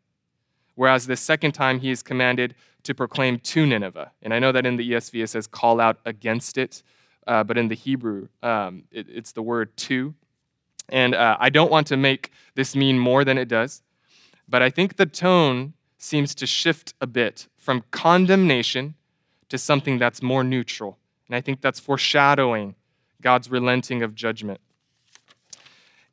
whereas 0.74 1.06
the 1.06 1.16
second 1.16 1.52
time 1.52 1.80
he 1.80 1.90
is 1.90 2.02
commanded 2.02 2.54
to 2.82 2.94
proclaim 2.94 3.38
to 3.38 3.66
Nineveh. 3.66 4.10
And 4.22 4.32
I 4.32 4.38
know 4.38 4.52
that 4.52 4.66
in 4.66 4.76
the 4.76 4.90
ESV 4.90 5.22
it 5.22 5.26
says 5.28 5.46
call 5.46 5.80
out 5.80 5.98
against 6.04 6.58
it, 6.58 6.82
uh, 7.26 7.44
but 7.44 7.58
in 7.58 7.68
the 7.68 7.74
Hebrew 7.74 8.28
um, 8.42 8.84
it, 8.90 9.06
it's 9.08 9.32
the 9.32 9.42
word 9.42 9.76
to. 9.76 10.14
And 10.88 11.14
uh, 11.14 11.36
I 11.38 11.50
don't 11.50 11.70
want 11.70 11.86
to 11.88 11.96
make 11.96 12.32
this 12.54 12.74
mean 12.74 12.98
more 12.98 13.24
than 13.24 13.38
it 13.38 13.46
does, 13.46 13.82
but 14.50 14.62
I 14.62 14.68
think 14.68 14.96
the 14.96 15.06
tone 15.06 15.74
seems 15.96 16.34
to 16.34 16.46
shift 16.46 16.92
a 17.00 17.06
bit 17.06 17.46
from 17.56 17.84
condemnation 17.92 18.94
to 19.48 19.56
something 19.56 19.98
that's 19.98 20.22
more 20.22 20.42
neutral. 20.42 20.98
And 21.28 21.36
I 21.36 21.40
think 21.40 21.60
that's 21.60 21.78
foreshadowing 21.78 22.74
God's 23.22 23.50
relenting 23.50 24.02
of 24.02 24.14
judgment. 24.14 24.60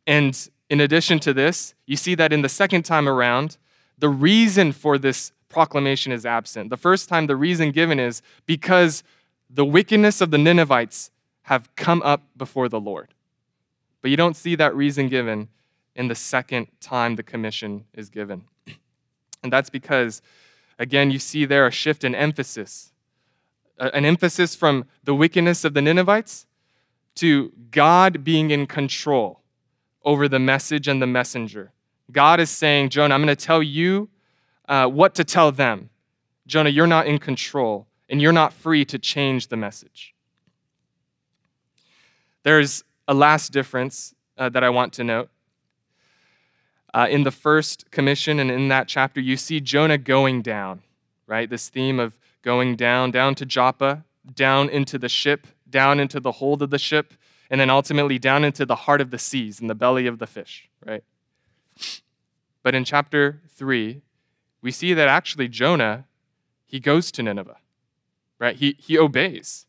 And 0.06 0.50
in 0.70 0.80
addition 0.80 1.20
to 1.20 1.34
this, 1.34 1.74
you 1.86 1.98
see 1.98 2.14
that 2.16 2.32
in 2.32 2.42
the 2.42 2.50
second 2.50 2.84
time 2.84 3.10
around, 3.10 3.58
the 3.98 4.10
reason 4.10 4.72
for 4.72 4.98
this 4.98 5.32
proclamation 5.50 6.12
is 6.12 6.26
absent. 6.26 6.70
The 6.70 6.78
first 6.78 7.10
time, 7.10 7.26
the 7.26 7.36
reason 7.36 7.72
given 7.72 8.00
is 8.00 8.22
because 8.46 9.04
the 9.50 9.66
wickedness 9.66 10.22
of 10.22 10.30
the 10.30 10.38
Ninevites 10.38 11.10
have 11.44 11.74
come 11.76 12.02
up 12.04 12.24
before 12.36 12.70
the 12.70 12.80
Lord. 12.80 13.14
But 14.02 14.12
you 14.12 14.18
don't 14.18 14.36
see 14.36 14.56
that 14.56 14.76
reason 14.76 15.08
given 15.08 15.48
in 15.98 16.08
the 16.08 16.16
second 16.16 16.68
time 16.80 17.18
the 17.18 17.24
commission 17.24 17.84
is 17.94 18.10
given. 18.10 18.46
And 19.44 19.52
that's 19.52 19.70
because, 19.70 20.22
again, 20.80 21.12
you 21.12 21.20
see 21.20 21.44
there 21.44 21.68
a 21.68 21.72
shift 21.72 22.06
in 22.06 22.16
emphasis 22.16 22.94
an 23.80 24.06
emphasis 24.06 24.56
from 24.56 24.86
the 25.04 25.14
wickedness 25.14 25.64
of 25.64 25.74
the 25.74 25.82
Ninevites 25.82 26.46
to 27.16 27.52
God 27.72 28.24
being 28.24 28.52
in 28.52 28.68
control 28.68 29.42
over 30.04 30.28
the 30.28 30.40
message 30.40 30.88
and 30.88 31.02
the 31.02 31.08
messenger. 31.08 31.72
God 32.12 32.40
is 32.40 32.50
saying, 32.50 32.90
Jonah, 32.90 33.14
I'm 33.14 33.24
going 33.24 33.36
to 33.36 33.46
tell 33.46 33.62
you 33.62 34.10
uh, 34.68 34.88
what 34.88 35.16
to 35.16 35.24
tell 35.24 35.52
them. 35.52 35.90
Jonah, 36.46 36.70
you're 36.70 36.88
not 36.88 37.08
in 37.08 37.20
control, 37.20 37.88
and 38.10 38.22
you're 38.22 38.32
not 38.32 38.54
free 38.54 38.86
to 38.86 38.98
change 38.98 39.48
the 39.48 39.58
message. 39.58 40.16
There's 42.44 42.84
a 43.08 43.14
last 43.14 43.52
difference 43.52 44.16
uh, 44.38 44.48
that 44.50 44.64
I 44.64 44.70
want 44.70 44.94
to 44.94 45.04
note. 45.04 45.30
Uh, 46.98 47.08
in 47.10 47.22
the 47.22 47.30
first 47.30 47.92
commission 47.92 48.40
and 48.40 48.50
in 48.50 48.70
that 48.70 48.88
chapter, 48.88 49.22
you 49.22 49.38
see 49.38 49.60
Jonah 49.60 50.00
going 50.00 50.42
down, 50.42 50.82
right? 51.28 51.48
This 51.48 51.70
theme 51.70 52.00
of 52.00 52.20
going 52.42 52.76
down, 52.76 53.12
down 53.12 53.36
to 53.36 53.46
Joppa, 53.46 54.04
down 54.34 54.68
into 54.68 54.98
the 54.98 55.08
ship, 55.08 55.46
down 55.70 56.00
into 56.00 56.20
the 56.20 56.32
hold 56.32 56.64
of 56.64 56.72
the 56.72 56.80
ship, 56.80 57.14
and 57.52 57.62
then 57.62 57.70
ultimately 57.70 58.18
down 58.18 58.44
into 58.44 58.66
the 58.66 58.76
heart 58.76 59.00
of 59.00 59.12
the 59.12 59.20
seas, 59.20 59.60
in 59.60 59.68
the 59.68 59.76
belly 59.76 60.08
of 60.08 60.18
the 60.18 60.26
fish, 60.26 60.72
right? 60.84 61.04
But 62.64 62.74
in 62.74 62.84
chapter 62.84 63.42
3, 63.48 64.02
we 64.64 64.72
see 64.72 64.96
that 64.96 65.08
actually 65.08 65.50
Jonah, 65.50 66.06
he 66.66 66.80
goes 66.80 67.12
to 67.12 67.22
Nineveh, 67.22 67.58
right? 68.40 68.56
He, 68.56 68.76
he 68.80 68.98
obeys. 68.98 69.68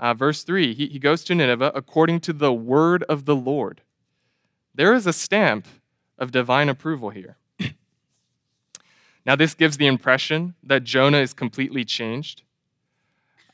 Uh, 0.00 0.14
verse 0.14 0.42
3, 0.42 0.74
he, 0.74 0.88
he 0.88 0.98
goes 0.98 1.22
to 1.26 1.34
Nineveh 1.36 1.70
according 1.76 2.18
to 2.22 2.32
the 2.32 2.52
word 2.52 3.04
of 3.04 3.24
the 3.24 3.36
Lord. 3.36 3.82
There 4.74 4.94
is 4.94 5.06
a 5.06 5.12
stamp 5.12 5.68
of 6.24 6.32
divine 6.32 6.68
approval 6.68 7.10
here. 7.10 7.36
now, 9.24 9.36
this 9.36 9.54
gives 9.54 9.76
the 9.76 9.86
impression 9.86 10.54
that 10.64 10.82
Jonah 10.82 11.18
is 11.18 11.32
completely 11.32 11.84
changed. 11.84 12.42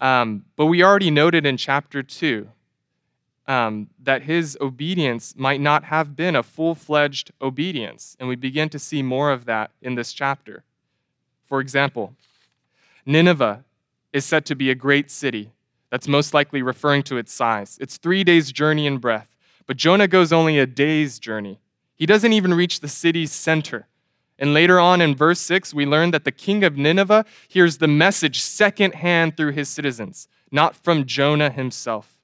Um, 0.01 0.47
but 0.57 0.67
we 0.67 0.83
already 0.83 1.11
noted 1.11 1.45
in 1.45 1.59
chapter 1.59 2.03
2 2.03 2.49
um, 3.47 3.91
that 4.03 4.23
his 4.23 4.57
obedience 4.61 5.35
might 5.37 5.61
not 5.61 5.85
have 5.85 6.17
been 6.17 6.37
a 6.37 6.43
full 6.43 6.75
fledged 6.75 7.33
obedience. 7.43 8.17
And 8.19 8.29
we 8.29 8.37
begin 8.37 8.71
to 8.71 8.79
see 8.79 9.03
more 9.03 9.31
of 9.31 9.45
that 9.45 9.73
in 9.83 9.97
this 9.97 10.13
chapter. 10.15 10.63
For 11.47 11.61
example, 11.61 12.15
Nineveh 13.05 13.65
is 14.13 14.25
said 14.25 14.47
to 14.47 14.55
be 14.55 14.71
a 14.71 14.75
great 14.75 15.11
city. 15.11 15.51
That's 15.91 16.07
most 16.07 16.33
likely 16.33 16.63
referring 16.63 17.03
to 17.05 17.17
its 17.17 17.33
size. 17.33 17.77
It's 17.81 17.97
three 17.97 18.23
days' 18.23 18.53
journey 18.53 18.87
in 18.87 18.99
breadth. 18.99 19.37
But 19.67 19.77
Jonah 19.77 20.09
goes 20.09 20.33
only 20.33 20.59
a 20.59 20.67
day's 20.67 21.19
journey. 21.19 21.61
He 22.01 22.07
doesn't 22.07 22.33
even 22.33 22.55
reach 22.55 22.81
the 22.81 22.89
city's 22.89 23.31
center. 23.31 23.87
And 24.39 24.55
later 24.55 24.81
on 24.81 25.03
in 25.03 25.15
verse 25.15 25.39
6, 25.41 25.75
we 25.75 25.85
learn 25.85 26.13
that 26.13 26.25
the 26.25 26.33
king 26.33 26.65
of 26.65 26.79
Nineveh 26.79 27.27
hears 27.47 27.77
the 27.77 27.87
message 27.87 28.41
secondhand 28.41 29.37
through 29.37 29.53
his 29.53 29.69
citizens, 29.69 30.27
not 30.51 30.75
from 30.75 31.05
Jonah 31.05 31.51
himself. 31.51 32.19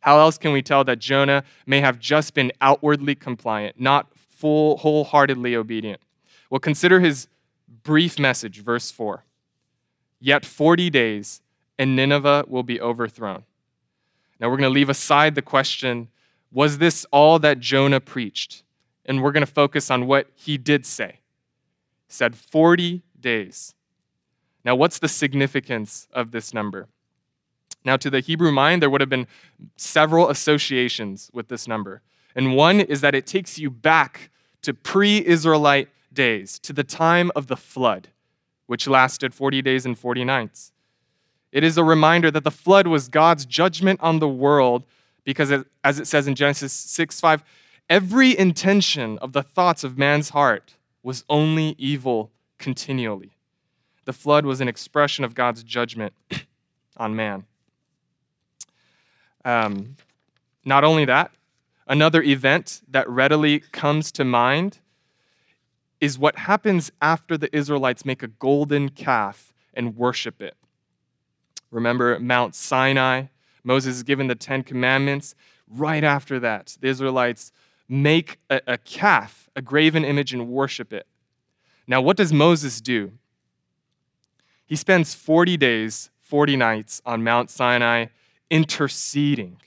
How 0.00 0.18
else 0.18 0.36
can 0.36 0.50
we 0.50 0.62
tell 0.62 0.82
that 0.82 0.98
Jonah 0.98 1.44
may 1.64 1.80
have 1.80 2.00
just 2.00 2.34
been 2.34 2.50
outwardly 2.60 3.14
compliant, 3.14 3.78
not 3.78 4.08
full, 4.16 4.78
wholeheartedly 4.78 5.54
obedient? 5.54 6.00
Well, 6.50 6.58
consider 6.58 6.98
his 6.98 7.28
brief 7.84 8.18
message, 8.18 8.64
verse 8.64 8.90
4. 8.90 9.22
Yet 10.18 10.44
40 10.44 10.90
days, 10.90 11.40
and 11.78 11.94
Nineveh 11.94 12.46
will 12.48 12.64
be 12.64 12.80
overthrown. 12.80 13.44
Now, 14.40 14.50
we're 14.50 14.56
going 14.56 14.68
to 14.68 14.74
leave 14.74 14.88
aside 14.88 15.36
the 15.36 15.42
question 15.42 16.08
was 16.52 16.78
this 16.78 17.06
all 17.10 17.38
that 17.40 17.60
Jonah 17.60 18.00
preached? 18.00 18.62
And 19.04 19.22
we're 19.22 19.32
going 19.32 19.46
to 19.46 19.52
focus 19.52 19.90
on 19.90 20.06
what 20.06 20.28
he 20.34 20.58
did 20.58 20.84
say. 20.84 21.20
He 22.06 22.12
said 22.12 22.36
40 22.36 23.02
days. 23.18 23.74
Now, 24.64 24.74
what's 24.74 24.98
the 24.98 25.08
significance 25.08 26.08
of 26.12 26.30
this 26.30 26.52
number? 26.52 26.88
Now, 27.84 27.96
to 27.96 28.10
the 28.10 28.20
Hebrew 28.20 28.52
mind, 28.52 28.82
there 28.82 28.90
would 28.90 29.00
have 29.00 29.08
been 29.08 29.26
several 29.76 30.28
associations 30.28 31.30
with 31.32 31.48
this 31.48 31.66
number. 31.66 32.02
And 32.34 32.54
one 32.54 32.80
is 32.80 33.00
that 33.00 33.14
it 33.14 33.26
takes 33.26 33.58
you 33.58 33.70
back 33.70 34.30
to 34.62 34.74
pre 34.74 35.24
Israelite 35.24 35.88
days, 36.12 36.58
to 36.60 36.72
the 36.72 36.84
time 36.84 37.30
of 37.34 37.46
the 37.46 37.56
flood, 37.56 38.08
which 38.66 38.86
lasted 38.86 39.32
40 39.32 39.62
days 39.62 39.86
and 39.86 39.98
40 39.98 40.24
nights. 40.24 40.72
It 41.50 41.64
is 41.64 41.78
a 41.78 41.84
reminder 41.84 42.30
that 42.30 42.44
the 42.44 42.50
flood 42.50 42.86
was 42.86 43.08
God's 43.08 43.46
judgment 43.46 44.00
on 44.02 44.18
the 44.18 44.28
world 44.28 44.84
because, 45.28 45.50
it, 45.50 45.66
as 45.84 46.00
it 46.00 46.06
says 46.06 46.26
in 46.26 46.34
Genesis 46.34 46.72
6 46.72 47.20
5, 47.20 47.44
every 47.90 48.36
intention 48.38 49.18
of 49.18 49.34
the 49.34 49.42
thoughts 49.42 49.84
of 49.84 49.98
man's 49.98 50.30
heart 50.30 50.76
was 51.02 51.22
only 51.28 51.74
evil 51.76 52.30
continually. 52.56 53.32
The 54.06 54.14
flood 54.14 54.46
was 54.46 54.62
an 54.62 54.68
expression 54.68 55.26
of 55.26 55.34
God's 55.34 55.62
judgment 55.62 56.14
on 56.96 57.14
man. 57.14 57.44
Um, 59.44 59.96
not 60.64 60.82
only 60.82 61.04
that, 61.04 61.30
another 61.86 62.22
event 62.22 62.80
that 62.88 63.06
readily 63.06 63.58
comes 63.58 64.10
to 64.12 64.24
mind 64.24 64.78
is 66.00 66.18
what 66.18 66.38
happens 66.38 66.90
after 67.02 67.36
the 67.36 67.54
Israelites 67.54 68.06
make 68.06 68.22
a 68.22 68.28
golden 68.28 68.88
calf 68.88 69.52
and 69.74 69.94
worship 69.94 70.40
it. 70.40 70.56
Remember 71.70 72.18
Mount 72.18 72.54
Sinai? 72.54 73.24
Moses 73.68 73.96
is 73.96 74.02
given 74.02 74.28
the 74.28 74.34
Ten 74.34 74.62
Commandments. 74.62 75.34
Right 75.68 76.02
after 76.02 76.40
that, 76.40 76.78
the 76.80 76.88
Israelites 76.88 77.52
make 77.86 78.38
a, 78.48 78.62
a 78.66 78.78
calf, 78.78 79.50
a 79.54 79.60
graven 79.60 80.06
image, 80.06 80.32
and 80.32 80.48
worship 80.48 80.90
it. 80.90 81.06
Now, 81.86 82.00
what 82.00 82.16
does 82.16 82.32
Moses 82.32 82.80
do? 82.80 83.12
He 84.64 84.74
spends 84.74 85.14
40 85.14 85.58
days, 85.58 86.10
40 86.20 86.56
nights 86.56 87.02
on 87.04 87.22
Mount 87.22 87.50
Sinai 87.50 88.06
interceding. 88.50 89.58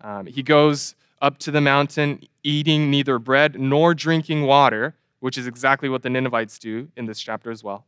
Um, 0.00 0.26
he 0.26 0.42
goes 0.42 0.96
up 1.22 1.38
to 1.38 1.52
the 1.52 1.60
mountain, 1.60 2.24
eating 2.42 2.90
neither 2.90 3.20
bread 3.20 3.58
nor 3.58 3.94
drinking 3.94 4.42
water, 4.42 4.96
which 5.20 5.38
is 5.38 5.46
exactly 5.46 5.88
what 5.88 6.02
the 6.02 6.10
Ninevites 6.10 6.58
do 6.58 6.88
in 6.96 7.06
this 7.06 7.20
chapter 7.20 7.52
as 7.52 7.62
well. 7.62 7.86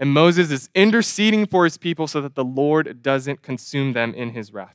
And 0.00 0.14
Moses 0.14 0.50
is 0.50 0.70
interceding 0.74 1.46
for 1.46 1.64
his 1.64 1.76
people 1.76 2.06
so 2.06 2.22
that 2.22 2.34
the 2.34 2.44
Lord 2.44 3.02
doesn't 3.02 3.42
consume 3.42 3.92
them 3.92 4.14
in 4.14 4.30
his 4.30 4.50
wrath. 4.50 4.74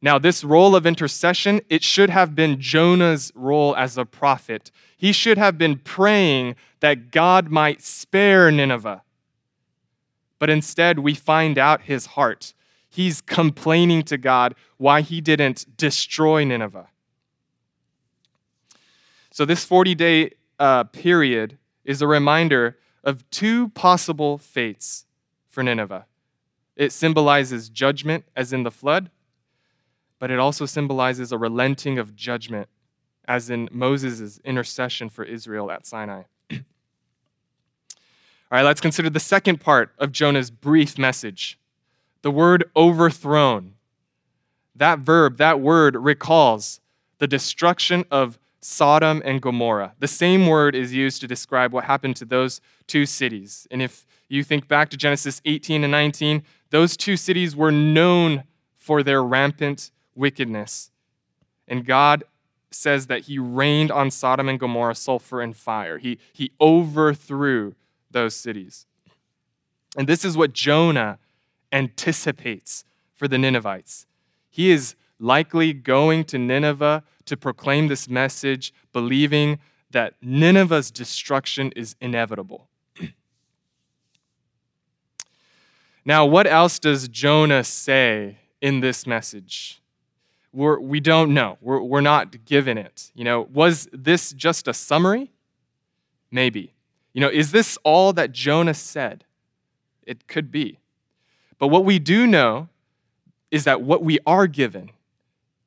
Now, 0.00 0.16
this 0.16 0.44
role 0.44 0.76
of 0.76 0.86
intercession, 0.86 1.60
it 1.68 1.82
should 1.82 2.08
have 2.08 2.36
been 2.36 2.60
Jonah's 2.60 3.32
role 3.34 3.76
as 3.76 3.98
a 3.98 4.06
prophet. 4.06 4.70
He 4.96 5.12
should 5.12 5.38
have 5.38 5.58
been 5.58 5.76
praying 5.76 6.54
that 6.78 7.10
God 7.10 7.50
might 7.50 7.82
spare 7.82 8.50
Nineveh. 8.52 9.02
But 10.38 10.50
instead, 10.50 11.00
we 11.00 11.14
find 11.14 11.58
out 11.58 11.82
his 11.82 12.06
heart. 12.06 12.54
He's 12.88 13.20
complaining 13.20 14.04
to 14.04 14.16
God 14.16 14.54
why 14.78 15.00
he 15.00 15.20
didn't 15.20 15.76
destroy 15.76 16.44
Nineveh. 16.44 16.88
So, 19.32 19.44
this 19.44 19.64
40 19.64 19.94
day 19.96 20.30
uh, 20.60 20.84
period 20.84 21.58
is 21.84 22.00
a 22.00 22.06
reminder 22.06 22.78
of 23.02 23.28
two 23.30 23.68
possible 23.70 24.38
fates 24.38 25.06
for 25.48 25.62
Nineveh. 25.62 26.06
It 26.76 26.92
symbolizes 26.92 27.68
judgment, 27.68 28.24
as 28.36 28.52
in 28.52 28.62
the 28.62 28.70
flood, 28.70 29.10
but 30.18 30.30
it 30.30 30.38
also 30.38 30.66
symbolizes 30.66 31.32
a 31.32 31.38
relenting 31.38 31.98
of 31.98 32.14
judgment, 32.14 32.68
as 33.26 33.50
in 33.50 33.68
Moses' 33.72 34.40
intercession 34.44 35.08
for 35.08 35.24
Israel 35.24 35.70
at 35.70 35.86
Sinai. 35.86 36.22
All 36.50 36.58
right, 38.50 38.62
let's 38.62 38.80
consider 38.80 39.10
the 39.10 39.20
second 39.20 39.60
part 39.60 39.92
of 39.98 40.12
Jonah's 40.12 40.50
brief 40.50 40.98
message 40.98 41.58
the 42.22 42.30
word 42.30 42.70
overthrown. 42.76 43.74
That 44.74 44.98
verb, 44.98 45.38
that 45.38 45.60
word 45.60 45.96
recalls 45.96 46.80
the 47.18 47.26
destruction 47.26 48.04
of 48.10 48.38
Sodom 48.60 49.22
and 49.24 49.40
Gomorrah. 49.40 49.94
The 49.98 50.08
same 50.08 50.46
word 50.46 50.74
is 50.74 50.92
used 50.92 51.20
to 51.22 51.26
describe 51.26 51.72
what 51.72 51.84
happened 51.84 52.16
to 52.16 52.24
those 52.24 52.60
two 52.86 53.06
cities. 53.06 53.66
And 53.70 53.80
if 53.80 54.06
you 54.28 54.44
think 54.44 54.68
back 54.68 54.90
to 54.90 54.96
Genesis 54.96 55.40
18 55.44 55.82
and 55.82 55.90
19, 55.90 56.42
those 56.70 56.96
two 56.96 57.16
cities 57.16 57.56
were 57.56 57.72
known 57.72 58.44
for 58.76 59.02
their 59.02 59.22
rampant 59.22 59.90
wickedness. 60.14 60.90
And 61.66 61.86
God 61.86 62.24
says 62.70 63.06
that 63.06 63.22
he 63.22 63.38
rained 63.38 63.90
on 63.90 64.10
Sodom 64.10 64.48
and 64.48 64.60
Gomorrah 64.60 64.94
sulfur 64.94 65.40
and 65.40 65.56
fire. 65.56 65.98
He, 65.98 66.18
he 66.32 66.52
overthrew 66.60 67.74
those 68.10 68.34
cities. 68.34 68.86
And 69.96 70.08
this 70.08 70.24
is 70.24 70.36
what 70.36 70.52
Jonah 70.52 71.18
anticipates 71.72 72.84
for 73.14 73.26
the 73.26 73.38
Ninevites. 73.38 74.06
He 74.48 74.70
is 74.70 74.94
likely 75.18 75.72
going 75.72 76.24
to 76.24 76.38
Nineveh 76.38 77.02
to 77.30 77.36
proclaim 77.36 77.86
this 77.86 78.08
message, 78.08 78.74
believing 78.92 79.60
that 79.92 80.14
Nineveh's 80.20 80.90
destruction 80.90 81.72
is 81.76 81.94
inevitable. 82.00 82.68
now, 86.04 86.26
what 86.26 86.48
else 86.48 86.80
does 86.80 87.06
Jonah 87.06 87.62
say 87.62 88.38
in 88.60 88.80
this 88.80 89.06
message? 89.06 89.80
We're, 90.52 90.80
we 90.80 90.98
don't 90.98 91.32
know. 91.32 91.56
We're, 91.60 91.80
we're 91.80 92.00
not 92.00 92.44
given 92.44 92.76
it. 92.76 93.12
You 93.14 93.22
know, 93.22 93.42
was 93.52 93.88
this 93.92 94.32
just 94.32 94.66
a 94.66 94.74
summary? 94.74 95.30
Maybe. 96.32 96.74
You 97.12 97.20
know, 97.20 97.28
is 97.28 97.52
this 97.52 97.78
all 97.84 98.12
that 98.14 98.32
Jonah 98.32 98.74
said? 98.74 99.24
It 100.04 100.26
could 100.26 100.50
be. 100.50 100.80
But 101.60 101.68
what 101.68 101.84
we 101.84 102.00
do 102.00 102.26
know 102.26 102.68
is 103.52 103.62
that 103.64 103.82
what 103.82 104.02
we 104.02 104.18
are 104.26 104.48
given 104.48 104.90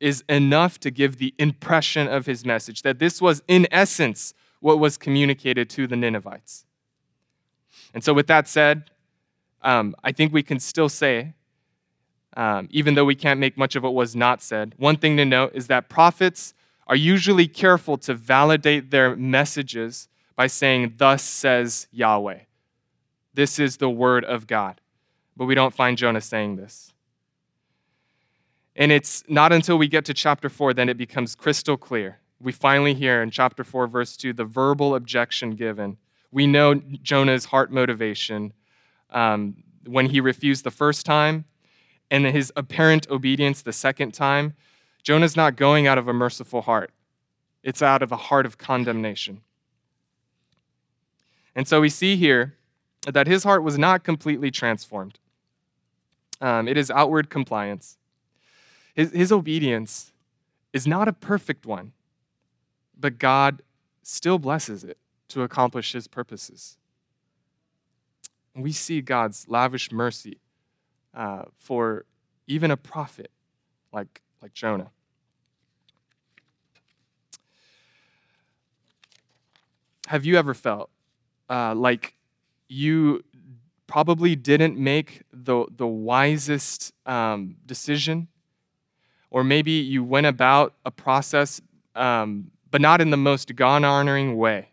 is 0.04 0.22
enough 0.28 0.80
to 0.82 0.92
give 0.92 1.18
the 1.18 1.34
impression 1.40 2.10
of 2.10 2.26
his 2.26 2.46
message, 2.46 2.82
that 2.82 3.00
this 3.00 3.22
was, 3.22 3.42
in 3.48 3.66
essence, 3.72 4.34
what 4.60 4.78
was 4.78 4.98
communicated 4.98 5.70
to 5.70 5.88
the 5.88 5.96
Ninevites. 5.96 6.66
And 7.94 8.04
so, 8.04 8.14
with 8.14 8.28
that 8.28 8.50
said, 8.50 8.92
um, 9.62 9.96
I 10.04 10.12
think 10.12 10.34
we 10.34 10.44
can 10.44 10.60
still 10.60 10.90
say, 10.90 11.34
um, 12.36 12.68
even 12.70 12.96
though 12.96 13.06
we 13.06 13.16
can't 13.16 13.40
make 13.40 13.58
much 13.58 13.78
of 13.78 13.84
what 13.84 13.94
was 13.94 14.14
not 14.14 14.42
said, 14.42 14.74
one 14.78 14.98
thing 14.98 15.16
to 15.18 15.26
note 15.26 15.52
is 15.56 15.68
that 15.68 15.88
prophets 15.88 16.54
are 16.88 16.98
usually 16.98 17.48
careful 17.48 17.98
to 18.00 18.14
validate 18.14 18.92
their 18.92 19.16
messages 19.16 20.10
by 20.36 20.48
saying, 20.48 20.96
Thus 20.98 21.24
says 21.24 21.88
Yahweh. 21.92 22.40
This 23.34 23.58
is 23.58 23.78
the 23.78 23.90
word 23.90 24.26
of 24.26 24.48
God. 24.48 24.82
But 25.38 25.46
we 25.46 25.56
don't 25.56 25.74
find 25.74 25.98
Jonah 25.98 26.22
saying 26.22 26.58
this. 26.58 26.93
And 28.76 28.92
it's 28.92 29.24
not 29.28 29.54
until 29.54 29.78
we 29.78 29.88
get 29.88 30.06
to 30.06 30.14
chapter 30.14 30.50
4 30.50 30.74
then 30.74 30.90
it 30.90 30.98
becomes 30.98 31.36
crystal 31.36 31.78
clear. 31.78 32.20
We 32.40 32.52
finally 32.52 32.94
hear 32.94 33.22
in 33.22 33.32
chapter 33.32 33.64
4, 33.64 33.88
verse 33.88 34.18
2, 34.18 34.34
the 34.34 34.44
verbal 34.44 34.96
objection 34.96 35.52
given. 35.52 35.98
We 36.32 36.48
know 36.48 36.76
Jonah's 36.76 37.46
heart 37.46 37.72
motivation 37.72 38.54
um, 39.12 39.64
when 39.86 40.08
he 40.08 40.20
refused 40.20 40.64
the 40.64 40.72
first 40.72 41.06
time 41.06 41.46
and 42.12 42.26
his 42.26 42.52
apparent 42.56 43.10
obedience 43.10 43.62
the 43.62 43.74
second 43.74 44.14
time. 44.14 44.56
Jonah's 45.04 45.38
not 45.38 45.56
going 45.56 45.88
out 45.88 45.98
of 45.98 46.08
a 46.08 46.14
merciful 46.14 46.62
heart, 46.62 46.92
it's 47.64 47.82
out 47.82 48.02
of 48.02 48.12
a 48.12 48.18
heart 48.18 48.46
of 48.46 48.58
condemnation. 48.58 49.42
And 51.56 51.68
so 51.68 51.82
we 51.82 51.90
see 51.90 52.16
here 52.16 52.56
that 53.06 53.28
his 53.28 53.44
heart 53.44 53.64
was 53.64 53.78
not 53.78 54.04
completely 54.04 54.50
transformed. 54.50 55.20
Um, 56.42 56.68
it 56.68 56.78
is 56.78 56.90
outward 56.90 57.30
compliance. 57.30 57.98
His, 58.94 59.12
his 59.12 59.32
obedience 59.32 60.12
is 60.72 60.86
not 60.88 61.08
a 61.08 61.14
perfect 61.14 61.66
one, 61.66 61.94
but 63.00 63.18
God 63.18 63.62
still 64.04 64.38
blesses 64.38 64.84
it 64.84 64.98
to 65.30 65.42
accomplish 65.42 65.94
his 65.94 66.08
purposes. 66.08 66.78
We 68.56 68.72
see 68.72 69.02
God's 69.02 69.48
lavish 69.48 69.92
mercy 69.92 70.38
uh, 71.14 71.44
for 71.58 72.06
even 72.48 72.70
a 72.70 72.78
prophet 72.78 73.32
like, 73.92 74.22
like 74.42 74.54
Jonah. 74.54 74.92
Have 80.08 80.26
you 80.26 80.38
ever 80.38 80.54
felt 80.54 80.90
uh, 81.50 81.74
like 81.74 82.14
you 82.68 83.24
probably 83.88 84.36
didn't 84.36 84.78
make 84.78 85.24
the, 85.32 85.66
the 85.76 85.88
wisest 85.88 86.94
um, 87.06 87.56
decision 87.66 88.28
or 89.34 89.44
maybe 89.44 89.72
you 89.72 90.04
went 90.04 90.28
about 90.28 90.76
a 90.86 90.92
process, 90.92 91.60
um, 91.96 92.52
but 92.70 92.80
not 92.80 93.02
in 93.02 93.10
the 93.10 93.18
most 93.18 93.54
God 93.56 93.84
honoring 93.84 94.38
way. 94.38 94.70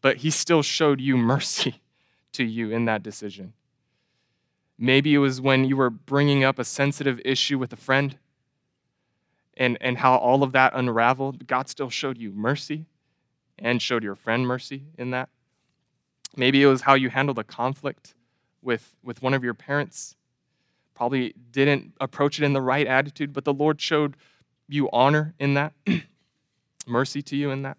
But 0.00 0.18
He 0.18 0.30
still 0.30 0.62
showed 0.62 1.00
you 1.00 1.16
mercy 1.16 1.82
to 2.32 2.44
you 2.44 2.70
in 2.70 2.86
that 2.86 3.02
decision. 3.02 3.52
Maybe 4.78 5.12
it 5.14 5.18
was 5.18 5.40
when 5.40 5.64
you 5.64 5.76
were 5.76 5.90
bringing 5.90 6.44
up 6.44 6.60
a 6.60 6.64
sensitive 6.64 7.20
issue 7.24 7.58
with 7.58 7.72
a 7.72 7.76
friend 7.76 8.16
and, 9.56 9.76
and 9.80 9.98
how 9.98 10.16
all 10.16 10.44
of 10.44 10.52
that 10.52 10.72
unraveled. 10.74 11.46
God 11.48 11.68
still 11.68 11.90
showed 11.90 12.18
you 12.18 12.30
mercy 12.30 12.86
and 13.58 13.82
showed 13.82 14.04
your 14.04 14.14
friend 14.14 14.46
mercy 14.46 14.84
in 14.96 15.10
that. 15.10 15.28
Maybe 16.36 16.62
it 16.62 16.66
was 16.66 16.82
how 16.82 16.94
you 16.94 17.10
handled 17.10 17.38
a 17.38 17.44
conflict 17.44 18.14
with, 18.62 18.94
with 19.02 19.22
one 19.22 19.34
of 19.34 19.42
your 19.42 19.54
parents 19.54 20.16
probably 21.02 21.34
didn't 21.50 21.92
approach 22.00 22.38
it 22.38 22.44
in 22.44 22.52
the 22.52 22.60
right 22.60 22.86
attitude, 22.86 23.32
but 23.32 23.44
the 23.44 23.52
Lord 23.52 23.80
showed 23.80 24.16
you 24.68 24.88
honor 24.92 25.34
in 25.40 25.54
that, 25.54 25.72
mercy 26.86 27.20
to 27.22 27.34
you 27.34 27.50
in 27.50 27.62
that. 27.62 27.76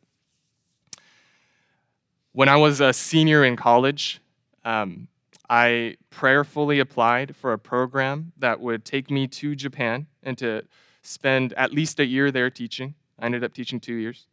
When 2.33 2.49
I 2.49 2.57
was 2.57 2.81
a 2.81 2.91
senior 2.91 3.45
in 3.45 3.55
college, 3.55 4.19
um, 4.65 5.07
I 5.49 5.95
prayerfully 6.09 6.79
applied 6.79 7.33
for 7.33 7.53
a 7.53 7.57
program 7.57 8.33
that 8.39 8.59
would 8.59 8.83
take 8.83 9.09
me 9.09 9.25
to 9.27 9.55
Japan 9.55 10.07
and 10.21 10.37
to 10.39 10.63
spend 11.01 11.53
at 11.53 11.71
least 11.71 12.01
a 12.01 12.05
year 12.05 12.29
there 12.29 12.49
teaching. 12.49 12.93
I 13.17 13.27
ended 13.27 13.45
up 13.45 13.53
teaching 13.53 13.79
two 13.79 13.95
years. 13.95 14.27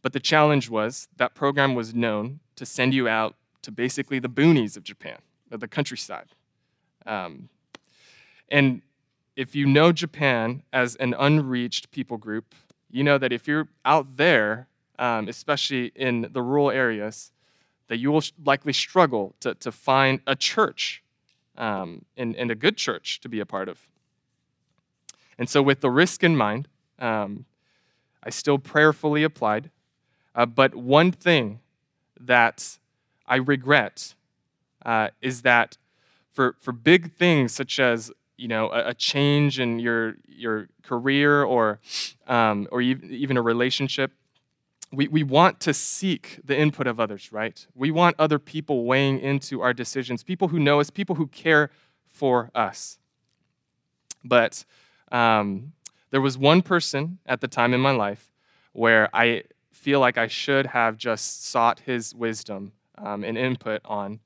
But 0.00 0.14
the 0.14 0.20
challenge 0.20 0.70
was 0.70 1.08
that 1.18 1.34
program 1.34 1.74
was 1.74 1.94
known 1.94 2.40
to 2.56 2.64
send 2.64 2.94
you 2.94 3.06
out 3.06 3.34
to 3.60 3.70
basically 3.70 4.18
the 4.18 4.30
boonies 4.30 4.78
of 4.78 4.82
Japan, 4.82 5.18
the 5.50 5.68
countryside. 5.68 6.28
Um, 7.04 7.50
and 8.52 8.82
if 9.34 9.56
you 9.56 9.66
know 9.66 9.92
Japan 9.92 10.62
as 10.72 10.94
an 10.96 11.14
unreached 11.18 11.90
people 11.90 12.18
group, 12.18 12.54
you 12.90 13.02
know 13.02 13.16
that 13.16 13.32
if 13.32 13.48
you're 13.48 13.68
out 13.84 14.18
there, 14.18 14.68
um, 14.98 15.26
especially 15.26 15.90
in 15.96 16.28
the 16.30 16.42
rural 16.42 16.70
areas, 16.70 17.32
that 17.88 17.96
you 17.96 18.12
will 18.12 18.22
likely 18.44 18.74
struggle 18.74 19.34
to, 19.40 19.54
to 19.54 19.72
find 19.72 20.20
a 20.26 20.36
church 20.36 21.02
um, 21.56 22.04
and, 22.16 22.36
and 22.36 22.50
a 22.50 22.54
good 22.54 22.76
church 22.76 23.20
to 23.20 23.28
be 23.28 23.40
a 23.40 23.46
part 23.46 23.68
of. 23.68 23.80
And 25.38 25.48
so, 25.48 25.62
with 25.62 25.80
the 25.80 25.90
risk 25.90 26.22
in 26.22 26.36
mind, 26.36 26.68
um, 26.98 27.46
I 28.22 28.30
still 28.30 28.58
prayerfully 28.58 29.24
applied. 29.24 29.70
Uh, 30.34 30.46
but 30.46 30.74
one 30.74 31.10
thing 31.10 31.60
that 32.20 32.78
I 33.26 33.36
regret 33.36 34.14
uh, 34.84 35.08
is 35.22 35.42
that 35.42 35.78
for, 36.32 36.54
for 36.58 36.72
big 36.72 37.12
things 37.12 37.52
such 37.52 37.78
as 37.78 38.10
you 38.42 38.48
know 38.48 38.64
a, 38.70 38.88
a 38.88 38.94
change 38.94 39.60
in 39.60 39.78
your 39.78 40.14
your 40.26 40.68
career 40.82 41.42
or 41.42 41.80
um, 42.26 42.66
or 42.72 42.80
even 42.82 43.36
a 43.36 43.42
relationship 43.42 44.12
we, 44.92 45.08
we 45.08 45.22
want 45.22 45.58
to 45.60 45.72
seek 45.72 46.38
the 46.44 46.56
input 46.56 46.86
of 46.86 47.00
others, 47.00 47.32
right? 47.32 47.66
We 47.74 47.90
want 47.90 48.14
other 48.18 48.38
people 48.38 48.84
weighing 48.84 49.20
into 49.20 49.62
our 49.62 49.72
decisions, 49.72 50.22
people 50.22 50.48
who 50.48 50.58
know 50.58 50.80
us, 50.80 50.90
people 50.90 51.16
who 51.16 51.26
care 51.28 51.70
for 52.10 52.50
us. 52.54 52.98
But 54.22 54.64
um, 55.10 55.72
there 56.10 56.20
was 56.20 56.36
one 56.36 56.60
person 56.62 57.18
at 57.24 57.40
the 57.40 57.48
time 57.48 57.72
in 57.72 57.80
my 57.80 57.92
life 57.92 58.30
where 58.72 59.08
I 59.14 59.44
feel 59.72 59.98
like 59.98 60.18
I 60.18 60.26
should 60.26 60.66
have 60.66 60.98
just 60.98 61.46
sought 61.46 61.80
his 61.80 62.14
wisdom 62.14 62.72
um, 62.98 63.24
and 63.24 63.38
input 63.38 63.80
on, 63.84 64.20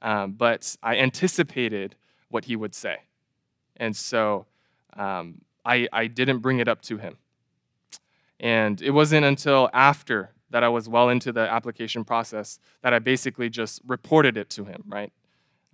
um, 0.00 0.32
but 0.32 0.76
I 0.82 0.96
anticipated 0.96 1.96
what 2.28 2.44
he 2.44 2.54
would 2.54 2.74
say. 2.74 3.00
And 3.76 3.96
so 3.96 4.46
um, 4.96 5.40
I, 5.64 5.88
I 5.92 6.06
didn't 6.06 6.38
bring 6.38 6.58
it 6.58 6.68
up 6.68 6.82
to 6.82 6.98
him. 6.98 7.16
And 8.40 8.80
it 8.82 8.90
wasn't 8.90 9.24
until 9.24 9.70
after 9.72 10.30
that 10.50 10.62
I 10.62 10.68
was 10.68 10.88
well 10.88 11.08
into 11.08 11.32
the 11.32 11.40
application 11.40 12.04
process 12.04 12.60
that 12.82 12.92
I 12.92 12.98
basically 12.98 13.48
just 13.48 13.80
reported 13.86 14.36
it 14.36 14.50
to 14.50 14.64
him, 14.64 14.84
right? 14.86 15.12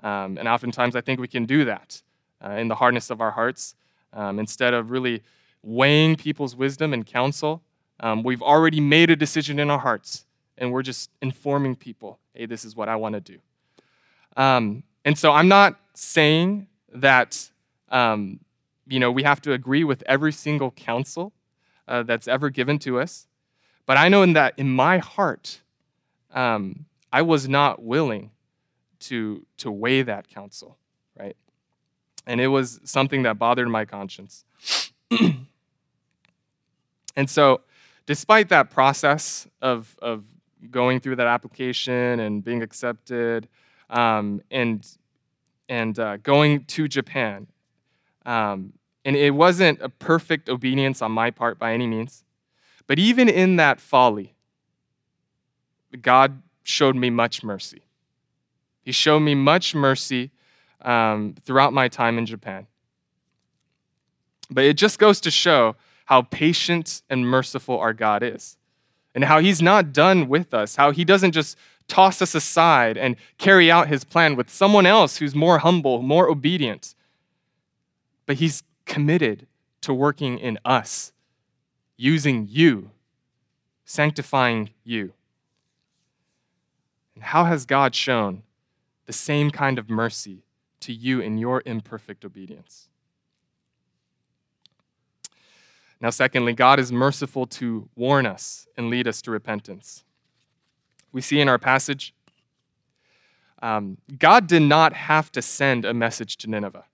Um, 0.03 0.39
and 0.39 0.49
oftentimes 0.49 0.97
I 0.97 1.01
think 1.01 1.21
we 1.21 1.29
can 1.29 1.45
do 1.45 1.65
that 1.67 2.03
uh, 2.45 2.53
in 2.53 2.69
the 2.69 2.75
hardness 2.75 3.11
of 3.11 3.21
our 3.21 3.33
hearts. 3.33 3.75
Um, 4.13 4.39
instead 4.39 4.73
of 4.73 4.91
really 4.91 5.23
weighing 5.63 6.17
people's 6.17 6.57
wisdom 6.57 6.95
and 6.95 7.05
counsel, 7.05 7.63
um, 8.01 8.23
we've 8.23 8.43
already 8.43 8.81
made 8.81 9.11
a 9.11 9.17
decision 9.17 9.59
in 9.59 9.71
our 9.71 9.79
hearts 9.79 10.25
and 10.57 10.73
we're 10.73 10.83
just 10.83 11.11
informing 11.21 11.77
people 11.77 12.19
hey, 12.35 12.47
this 12.47 12.65
is 12.65 12.75
what 12.75 12.89
I 12.89 12.97
want 12.97 13.15
to 13.17 13.21
do. 13.21 13.39
Um, 14.37 14.85
and 15.05 15.19
so 15.19 15.33
I'm 15.33 15.49
not 15.49 15.79
saying 15.95 16.69
that 16.95 17.51
um, 17.91 18.41
you 18.87 18.99
know 19.01 19.11
we 19.11 19.23
have 19.23 19.41
to 19.43 19.53
agree 19.53 19.85
with 19.85 20.03
every 20.07 20.33
single 20.33 20.71
counsel 20.71 21.33
uh, 21.89 22.03
that's 22.03 22.29
ever 22.29 22.51
given 22.51 22.79
to 22.81 23.01
us. 23.01 23.27
But 23.87 23.97
I 23.97 24.09
know 24.09 24.23
in 24.23 24.35
that 24.35 24.55
in 24.57 24.71
my 24.71 24.99
heart, 24.99 25.61
um, 26.33 26.87
I 27.13 27.23
was 27.23 27.49
not 27.49 27.83
willing 27.83 28.31
to, 29.01 29.45
to 29.59 29.71
weigh 29.71 30.03
that 30.03 30.29
counsel, 30.29 30.79
right? 31.19 31.37
And 32.27 32.41
it 32.41 32.49
was 32.49 32.81
something 32.85 33.25
that 33.25 33.39
bothered 33.39 33.69
my 33.69 33.85
conscience. 33.85 34.45
and 37.17 37.29
so, 37.29 37.63
despite 38.07 38.49
that 38.51 38.71
process 38.71 39.49
of, 39.61 39.97
of 40.01 40.25
going 40.71 41.01
through 41.01 41.17
that 41.17 41.27
application 41.27 42.21
and 42.21 42.45
being 42.45 42.63
accepted 42.63 43.49
um, 43.89 44.43
and, 44.51 44.87
and 45.69 45.99
uh, 45.99 46.19
going 46.19 46.65
to 46.67 46.87
Japan, 46.87 47.47
um, 48.27 48.75
and 49.05 49.17
it 49.17 49.35
wasn't 49.35 49.81
a 49.81 49.89
perfect 49.89 50.49
obedience 50.49 51.01
on 51.03 51.13
my 51.13 51.31
part 51.31 51.59
by 51.59 51.73
any 51.73 51.87
means. 51.87 52.25
But 52.87 52.99
even 52.99 53.29
in 53.29 53.57
that 53.57 53.81
folly, 53.81 54.35
God 56.01 56.43
showed 56.63 56.97
me 56.97 57.11
much 57.11 57.43
mercy. 57.43 57.83
He 58.83 58.93
showed 58.93 59.21
me 59.21 59.35
much 59.35 59.75
mercy 59.75 60.31
um, 60.83 61.35
throughout 61.45 61.73
my 61.73 61.89
time 61.89 62.19
in 62.19 62.27
Japan. 62.27 62.67
But 64.51 64.65
it 64.65 64.77
just 64.77 64.99
goes 64.99 65.21
to 65.21 65.31
show 65.31 65.77
how 66.07 66.23
patient 66.23 67.03
and 67.09 67.27
merciful 67.27 67.79
our 67.79 67.93
God 67.93 68.23
is, 68.23 68.57
and 69.15 69.25
how 69.25 69.39
He's 69.39 69.63
not 69.63 69.93
done 69.93 70.29
with 70.29 70.53
us, 70.53 70.77
how 70.77 70.91
He 70.91 71.05
doesn't 71.05 71.33
just 71.33 71.57
toss 71.87 72.21
us 72.21 72.35
aside 72.35 72.97
and 72.97 73.17
carry 73.39 73.71
out 73.71 73.89
His 73.89 74.03
plan 74.03 74.35
with 74.35 74.51
someone 74.51 74.87
else 74.87 75.19
who's 75.19 75.35
more 75.35 75.59
humble, 75.59 76.03
more 76.03 76.29
obedient. 76.29 76.95
But 78.31 78.37
He's 78.37 78.63
committed 78.87 79.49
to 79.81 79.93
working 79.93 80.39
in 80.39 80.57
us, 80.65 81.11
using 81.97 82.47
you, 82.49 82.93
sanctifying 83.85 84.71
you. 84.85 85.15
And 87.17 87.25
how 87.25 87.47
has 87.47 87.67
God 87.67 87.93
shown 87.93 88.45
the 89.07 89.13
same 89.13 89.51
kind 89.51 89.81
of 89.81 89.91
mercy 89.91 90.45
to 90.79 90.93
you 90.93 91.21
in 91.21 91.39
your 91.39 91.61
imperfect 91.67 92.25
obedience? 92.25 92.87
Now, 96.01 96.11
secondly, 96.11 96.53
God 96.53 96.79
is 96.79 96.93
merciful 96.93 97.47
to 97.47 97.89
warn 97.97 98.27
us 98.27 98.69
and 98.77 98.91
lead 98.91 99.09
us 99.09 99.21
to 99.23 99.33
repentance. 99.33 100.05
We 101.11 101.21
see 101.21 101.41
in 101.41 101.49
our 101.49 101.59
passage, 101.59 102.15
um, 103.61 103.99
God 104.21 104.47
did 104.47 104.63
not 104.63 104.93
have 104.93 105.33
to 105.33 105.43
send 105.43 105.85
a 105.85 105.93
message 105.93 106.37
to 106.37 106.47
Nineveh 106.49 106.85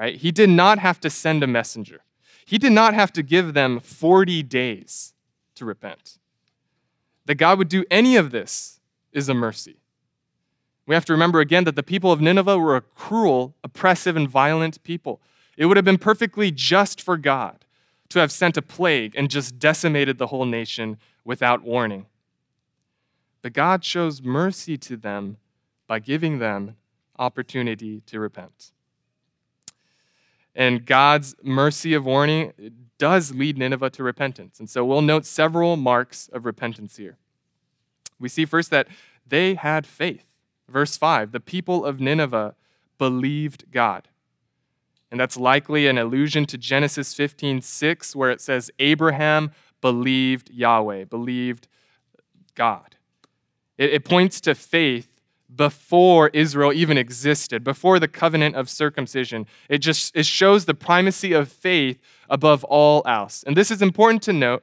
right? 0.00 0.16
He 0.16 0.32
did 0.32 0.48
not 0.48 0.78
have 0.78 0.98
to 1.00 1.10
send 1.10 1.42
a 1.42 1.46
messenger. 1.46 2.00
He 2.46 2.56
did 2.56 2.72
not 2.72 2.94
have 2.94 3.12
to 3.12 3.22
give 3.22 3.52
them 3.52 3.80
40 3.80 4.42
days 4.44 5.12
to 5.56 5.66
repent. 5.66 6.18
That 7.26 7.34
God 7.34 7.58
would 7.58 7.68
do 7.68 7.84
any 7.90 8.16
of 8.16 8.30
this 8.30 8.80
is 9.12 9.28
a 9.28 9.34
mercy. 9.34 9.76
We 10.86 10.94
have 10.94 11.04
to 11.04 11.12
remember 11.12 11.40
again 11.40 11.64
that 11.64 11.76
the 11.76 11.82
people 11.82 12.10
of 12.10 12.20
Nineveh 12.20 12.58
were 12.58 12.76
a 12.76 12.80
cruel, 12.80 13.54
oppressive, 13.62 14.16
and 14.16 14.28
violent 14.28 14.82
people. 14.84 15.20
It 15.58 15.66
would 15.66 15.76
have 15.76 15.84
been 15.84 15.98
perfectly 15.98 16.50
just 16.50 17.02
for 17.02 17.18
God 17.18 17.66
to 18.08 18.20
have 18.20 18.32
sent 18.32 18.56
a 18.56 18.62
plague 18.62 19.14
and 19.14 19.28
just 19.28 19.58
decimated 19.58 20.16
the 20.16 20.28
whole 20.28 20.46
nation 20.46 20.96
without 21.26 21.62
warning. 21.62 22.06
But 23.42 23.52
God 23.52 23.84
shows 23.84 24.22
mercy 24.22 24.78
to 24.78 24.96
them 24.96 25.36
by 25.86 25.98
giving 25.98 26.38
them 26.38 26.76
opportunity 27.18 28.00
to 28.06 28.18
repent. 28.18 28.72
And 30.54 30.84
God's 30.84 31.34
mercy 31.42 31.94
of 31.94 32.04
warning 32.04 32.52
does 32.98 33.32
lead 33.34 33.56
Nineveh 33.56 33.90
to 33.90 34.02
repentance. 34.02 34.58
And 34.58 34.68
so 34.68 34.84
we'll 34.84 35.02
note 35.02 35.24
several 35.24 35.76
marks 35.76 36.28
of 36.32 36.44
repentance 36.44 36.96
here. 36.96 37.16
We 38.18 38.28
see 38.28 38.44
first 38.44 38.70
that 38.70 38.88
they 39.26 39.54
had 39.54 39.86
faith. 39.86 40.26
Verse 40.68 40.96
5 40.96 41.32
the 41.32 41.40
people 41.40 41.84
of 41.84 42.00
Nineveh 42.00 42.54
believed 42.98 43.70
God. 43.72 44.08
And 45.10 45.18
that's 45.18 45.36
likely 45.36 45.88
an 45.88 45.98
allusion 45.98 46.46
to 46.46 46.58
Genesis 46.58 47.14
15 47.14 47.62
6, 47.62 48.14
where 48.14 48.30
it 48.30 48.40
says, 48.40 48.70
Abraham 48.78 49.50
believed 49.80 50.50
Yahweh, 50.50 51.04
believed 51.04 51.66
God. 52.54 52.96
It, 53.78 53.94
it 53.94 54.04
points 54.04 54.40
to 54.42 54.54
faith 54.54 55.19
before 55.56 56.28
Israel 56.28 56.72
even 56.72 56.96
existed, 56.96 57.64
before 57.64 57.98
the 57.98 58.08
covenant 58.08 58.56
of 58.56 58.68
circumcision. 58.68 59.46
It 59.68 59.78
just 59.78 60.14
it 60.16 60.26
shows 60.26 60.64
the 60.64 60.74
primacy 60.74 61.32
of 61.32 61.50
faith 61.50 61.98
above 62.28 62.64
all 62.64 63.02
else. 63.06 63.42
And 63.46 63.56
this 63.56 63.70
is 63.70 63.82
important 63.82 64.22
to 64.24 64.32
note 64.32 64.62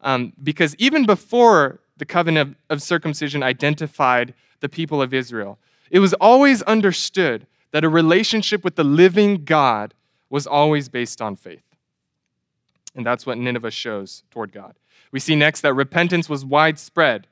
um, 0.00 0.32
because 0.42 0.76
even 0.76 1.06
before 1.06 1.80
the 1.96 2.04
covenant 2.04 2.56
of, 2.68 2.76
of 2.76 2.82
circumcision 2.82 3.42
identified 3.42 4.34
the 4.60 4.68
people 4.68 5.00
of 5.00 5.14
Israel, 5.14 5.58
it 5.90 6.00
was 6.00 6.14
always 6.14 6.62
understood 6.62 7.46
that 7.70 7.84
a 7.84 7.88
relationship 7.88 8.64
with 8.64 8.76
the 8.76 8.84
living 8.84 9.44
God 9.44 9.94
was 10.30 10.46
always 10.46 10.88
based 10.88 11.20
on 11.20 11.36
faith. 11.36 11.64
And 12.94 13.04
that's 13.04 13.26
what 13.26 13.38
Nineveh 13.38 13.70
shows 13.70 14.24
toward 14.30 14.52
God. 14.52 14.74
We 15.10 15.20
see 15.20 15.36
next 15.36 15.60
that 15.60 15.74
repentance 15.74 16.28
was 16.28 16.44
widespread. 16.44 17.26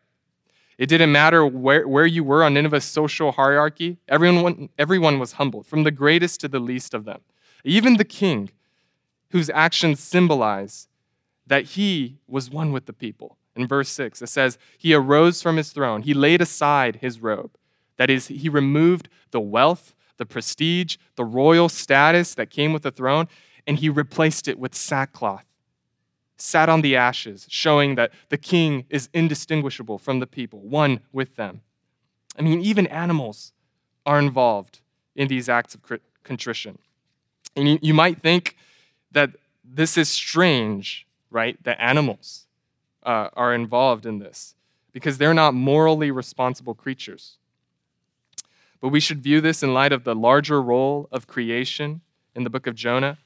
It 0.80 0.88
didn't 0.88 1.12
matter 1.12 1.44
where, 1.44 1.86
where 1.86 2.06
you 2.06 2.24
were 2.24 2.42
on 2.42 2.54
Nineveh's 2.54 2.84
social 2.84 3.32
hierarchy, 3.32 3.98
everyone, 4.08 4.70
everyone 4.78 5.18
was 5.18 5.32
humbled, 5.32 5.66
from 5.66 5.82
the 5.82 5.90
greatest 5.90 6.40
to 6.40 6.48
the 6.48 6.58
least 6.58 6.94
of 6.94 7.04
them. 7.04 7.20
Even 7.64 7.98
the 7.98 8.04
king, 8.04 8.48
whose 9.28 9.50
actions 9.50 10.00
symbolize 10.00 10.88
that 11.46 11.64
he 11.64 12.16
was 12.26 12.48
one 12.48 12.72
with 12.72 12.86
the 12.86 12.94
people. 12.94 13.36
In 13.54 13.68
verse 13.68 13.90
6, 13.90 14.22
it 14.22 14.28
says, 14.28 14.56
He 14.78 14.94
arose 14.94 15.42
from 15.42 15.58
his 15.58 15.70
throne, 15.70 16.00
he 16.00 16.14
laid 16.14 16.40
aside 16.40 16.96
his 16.96 17.20
robe. 17.20 17.50
That 17.98 18.08
is, 18.08 18.28
he 18.28 18.48
removed 18.48 19.10
the 19.32 19.40
wealth, 19.40 19.94
the 20.16 20.24
prestige, 20.24 20.96
the 21.14 21.26
royal 21.26 21.68
status 21.68 22.34
that 22.36 22.48
came 22.48 22.72
with 22.72 22.84
the 22.84 22.90
throne, 22.90 23.28
and 23.66 23.76
he 23.76 23.90
replaced 23.90 24.48
it 24.48 24.58
with 24.58 24.74
sackcloth 24.74 25.44
sat 26.40 26.68
on 26.68 26.80
the 26.80 26.96
ashes, 26.96 27.46
showing 27.48 27.94
that 27.96 28.12
the 28.28 28.38
king 28.38 28.84
is 28.88 29.08
indistinguishable 29.12 29.98
from 29.98 30.20
the 30.20 30.26
people, 30.26 30.60
one 30.60 31.00
with 31.12 31.36
them. 31.36 31.60
I 32.38 32.42
mean, 32.42 32.60
even 32.60 32.86
animals 32.86 33.52
are 34.06 34.18
involved 34.18 34.80
in 35.14 35.28
these 35.28 35.48
acts 35.48 35.74
of 35.74 35.80
contrition. 36.24 36.78
And 37.56 37.78
you, 37.82 37.92
might 37.92 38.22
think 38.22 38.56
that 39.12 39.30
this 39.64 39.98
is 39.98 40.08
strange, 40.08 41.06
right? 41.30 41.62
That 41.64 41.80
animals 41.80 42.46
uh, 43.02 43.28
are 43.34 43.52
involved 43.54 44.06
in 44.06 44.18
this 44.18 44.54
because 44.92 45.18
they're 45.18 45.34
not 45.34 45.54
morally 45.54 46.10
responsible 46.10 46.74
creatures. 46.74 47.36
But 48.80 48.88
we 48.88 49.00
should 49.00 49.22
view 49.22 49.40
this 49.40 49.62
in 49.62 49.74
light 49.74 49.92
of 49.92 50.04
the 50.04 50.14
larger 50.14 50.62
role 50.62 51.08
of 51.12 51.26
creation 51.26 52.00
in 52.34 52.44
the 52.44 52.50
book 52.50 52.66
of 52.66 52.74
Jonah 52.74 53.18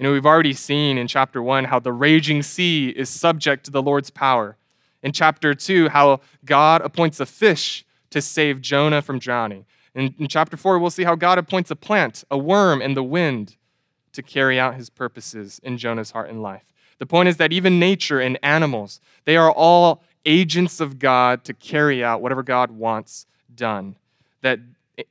you 0.00 0.04
know, 0.06 0.12
we've 0.14 0.24
already 0.24 0.54
seen 0.54 0.96
in 0.96 1.06
chapter 1.06 1.42
one 1.42 1.64
how 1.64 1.78
the 1.78 1.92
raging 1.92 2.42
sea 2.42 2.88
is 2.88 3.10
subject 3.10 3.64
to 3.64 3.70
the 3.70 3.82
Lord's 3.82 4.08
power. 4.08 4.56
In 5.02 5.12
chapter 5.12 5.54
two, 5.54 5.90
how 5.90 6.20
God 6.42 6.80
appoints 6.80 7.20
a 7.20 7.26
fish 7.26 7.84
to 8.08 8.22
save 8.22 8.62
Jonah 8.62 9.02
from 9.02 9.18
drowning. 9.18 9.66
In, 9.94 10.14
in 10.18 10.26
chapter 10.26 10.56
four, 10.56 10.78
we'll 10.78 10.88
see 10.88 11.04
how 11.04 11.16
God 11.16 11.36
appoints 11.36 11.70
a 11.70 11.76
plant, 11.76 12.24
a 12.30 12.38
worm, 12.38 12.80
and 12.80 12.96
the 12.96 13.02
wind 13.02 13.56
to 14.14 14.22
carry 14.22 14.58
out 14.58 14.74
his 14.74 14.88
purposes 14.88 15.60
in 15.62 15.76
Jonah's 15.76 16.12
heart 16.12 16.30
and 16.30 16.40
life. 16.40 16.64
The 16.98 17.04
point 17.04 17.28
is 17.28 17.36
that 17.36 17.52
even 17.52 17.78
nature 17.78 18.20
and 18.20 18.38
animals, 18.42 19.02
they 19.26 19.36
are 19.36 19.52
all 19.52 20.02
agents 20.24 20.80
of 20.80 20.98
God 20.98 21.44
to 21.44 21.52
carry 21.52 22.02
out 22.02 22.22
whatever 22.22 22.42
God 22.42 22.70
wants 22.70 23.26
done. 23.54 23.96
That 24.40 24.60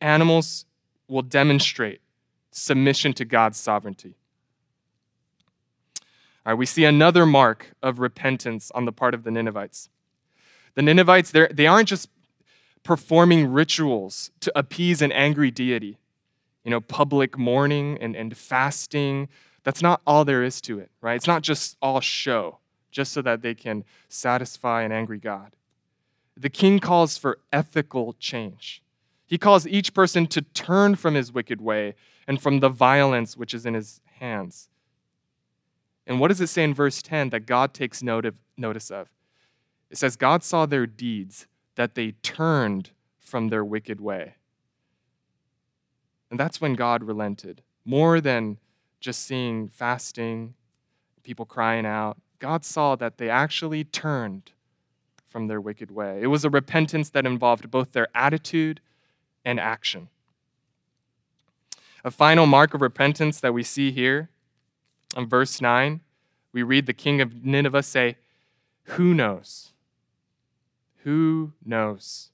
animals 0.02 0.66
will 1.08 1.22
demonstrate 1.22 2.02
submission 2.50 3.14
to 3.14 3.26
God's 3.26 3.60
sovereignty. 3.60 4.16
Right, 6.50 6.58
we 6.58 6.66
see 6.66 6.84
another 6.84 7.28
mark 7.28 7.76
of 7.84 8.00
repentance 8.00 8.72
on 8.74 8.86
the 8.86 8.92
part 8.92 9.14
of 9.14 9.24
the 9.24 9.30
Ninevites. 9.30 9.88
The 10.74 10.82
Ninevites, 10.82 11.30
they 11.30 11.68
aren't 11.68 11.90
just 11.90 12.10
performing 12.82 13.52
rituals 13.52 14.32
to 14.40 14.52
appease 14.58 15.04
an 15.04 15.12
angry 15.12 15.52
deity, 15.52 16.00
you 16.64 16.72
know, 16.72 16.82
public 16.82 17.38
mourning 17.38 18.00
and, 18.02 18.16
and 18.16 18.36
fasting. 18.36 19.30
That's 19.64 19.84
not 19.84 20.02
all 20.08 20.26
there 20.26 20.42
is 20.42 20.60
to 20.62 20.80
it, 20.80 20.90
right? 21.02 21.14
It's 21.14 21.28
not 21.28 21.44
just 21.44 21.78
all 21.84 22.02
show, 22.02 22.58
just 22.90 23.14
so 23.14 23.22
that 23.22 23.44
they 23.44 23.54
can 23.54 23.84
satisfy 24.08 24.82
an 24.82 24.92
angry 24.92 25.20
God. 25.20 25.52
The 26.36 26.50
king 26.50 26.80
calls 26.80 27.16
for 27.16 27.38
ethical 27.54 28.16
change. 28.18 28.82
He 29.28 29.38
calls 29.38 29.68
each 29.68 29.94
person 29.94 30.26
to 30.26 30.42
turn 30.42 30.96
from 30.96 31.14
his 31.14 31.32
wicked 31.32 31.62
way 31.62 31.94
and 32.28 32.42
from 32.42 32.60
the 32.60 32.70
violence 32.70 33.38
which 33.38 33.54
is 33.54 33.68
in 33.68 33.76
his 33.76 34.02
hands. 34.20 34.68
And 36.10 36.20
what 36.20 36.30
does 36.30 36.42
it 36.42 36.48
say 36.48 36.64
in 36.64 36.74
verse 36.74 37.04
10 37.04 37.30
that 37.30 37.46
God 37.46 37.72
takes 37.72 38.02
note 38.02 38.26
of, 38.26 38.36
notice 38.58 38.90
of? 38.90 39.10
It 39.92 39.98
says, 40.00 40.16
God 40.16 40.44
saw 40.44 40.66
their 40.66 40.88
deeds, 40.88 41.46
that 41.76 41.94
they 41.94 42.12
turned 42.24 42.90
from 43.20 43.50
their 43.50 43.64
wicked 43.64 44.02
way. 44.02 44.34
And 46.32 46.40
that's 46.40 46.60
when 46.60 46.74
God 46.74 47.04
relented. 47.04 47.62
More 47.86 48.20
than 48.20 48.58
just 49.00 49.24
seeing 49.24 49.70
fasting, 49.70 50.56
people 51.24 51.46
crying 51.46 51.86
out, 51.86 52.18
God 52.40 52.66
saw 52.66 52.96
that 52.96 53.18
they 53.20 53.30
actually 53.30 53.84
turned 53.84 54.52
from 55.28 55.48
their 55.48 55.62
wicked 55.62 55.92
way. 55.92 56.20
It 56.22 56.28
was 56.28 56.44
a 56.44 56.50
repentance 56.50 57.12
that 57.12 57.28
involved 57.28 57.70
both 57.70 57.92
their 57.92 58.08
attitude 58.16 58.82
and 59.46 59.60
action. 59.60 60.10
A 62.04 62.10
final 62.10 62.48
mark 62.48 62.74
of 62.74 62.82
repentance 62.82 63.40
that 63.42 63.54
we 63.54 63.62
see 63.62 63.92
here 63.92 64.30
in 65.16 65.28
verse 65.28 65.62
9, 65.62 66.02
we 66.52 66.64
read 66.64 66.86
the 66.86 66.94
king 66.94 67.22
of 67.22 67.44
Nineveh 67.44 67.84
say, 67.84 68.18
Who 68.84 69.14
knows? 69.14 69.74
Who 71.04 71.54
knows? 71.64 72.32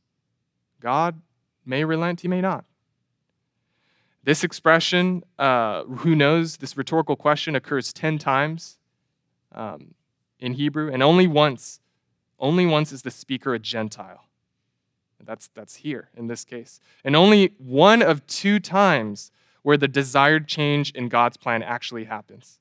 God 0.80 1.22
may 1.66 1.84
relent, 1.84 2.22
he 2.22 2.28
may 2.28 2.42
not. 2.42 2.66
This 4.24 4.44
expression, 4.44 5.24
uh, 5.38 5.84
who 5.84 6.16
knows, 6.16 6.58
this 6.58 6.76
rhetorical 6.76 7.16
question 7.16 7.56
occurs 7.56 7.94
10 7.94 8.18
times 8.18 8.78
um, 9.54 9.94
in 10.40 10.54
Hebrew, 10.54 10.92
and 10.92 11.04
only 11.04 11.28
once, 11.28 11.80
only 12.40 12.66
once 12.66 12.92
is 12.92 13.04
the 13.04 13.12
speaker 13.12 13.54
a 13.54 13.60
Gentile. 13.60 14.26
That's, 15.24 15.50
that's 15.54 15.78
here 15.78 16.10
in 16.16 16.28
this 16.28 16.44
case. 16.44 16.80
And 17.04 17.16
only 17.16 17.54
one 17.58 18.02
of 18.02 18.26
two 18.28 18.60
times 18.60 19.32
where 19.64 19.78
the 19.78 19.88
desired 19.88 20.48
change 20.48 20.92
in 20.92 21.10
God's 21.10 21.38
plan 21.38 21.64
actually 21.64 22.04
happens. 22.06 22.60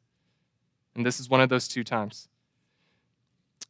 And 0.94 1.04
this 1.04 1.18
is 1.18 1.28
one 1.28 1.40
of 1.40 1.48
those 1.48 1.68
two 1.68 1.85
times. 1.85 2.28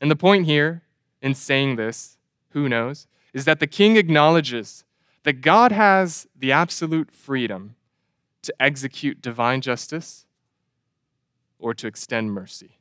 And 0.01 0.11
the 0.11 0.17
point 0.17 0.47
here 0.47 0.83
in 1.23 1.35
saying 1.35 1.77
this, 1.77 2.19
who 2.51 2.69
knows, 2.69 3.07
is 3.33 3.45
that 3.45 3.61
the 3.61 3.67
king 3.67 3.97
acknowledges 3.97 4.85
that 5.23 5.41
God 5.41 5.73
has 5.73 6.27
the 6.37 6.53
absolute 6.53 7.11
freedom 7.11 7.77
to 8.43 8.55
execute 8.61 9.23
divine 9.23 9.61
justice 9.61 10.27
or 11.59 11.75
to 11.75 11.87
extend 11.87 12.33
mercy. 12.33 12.79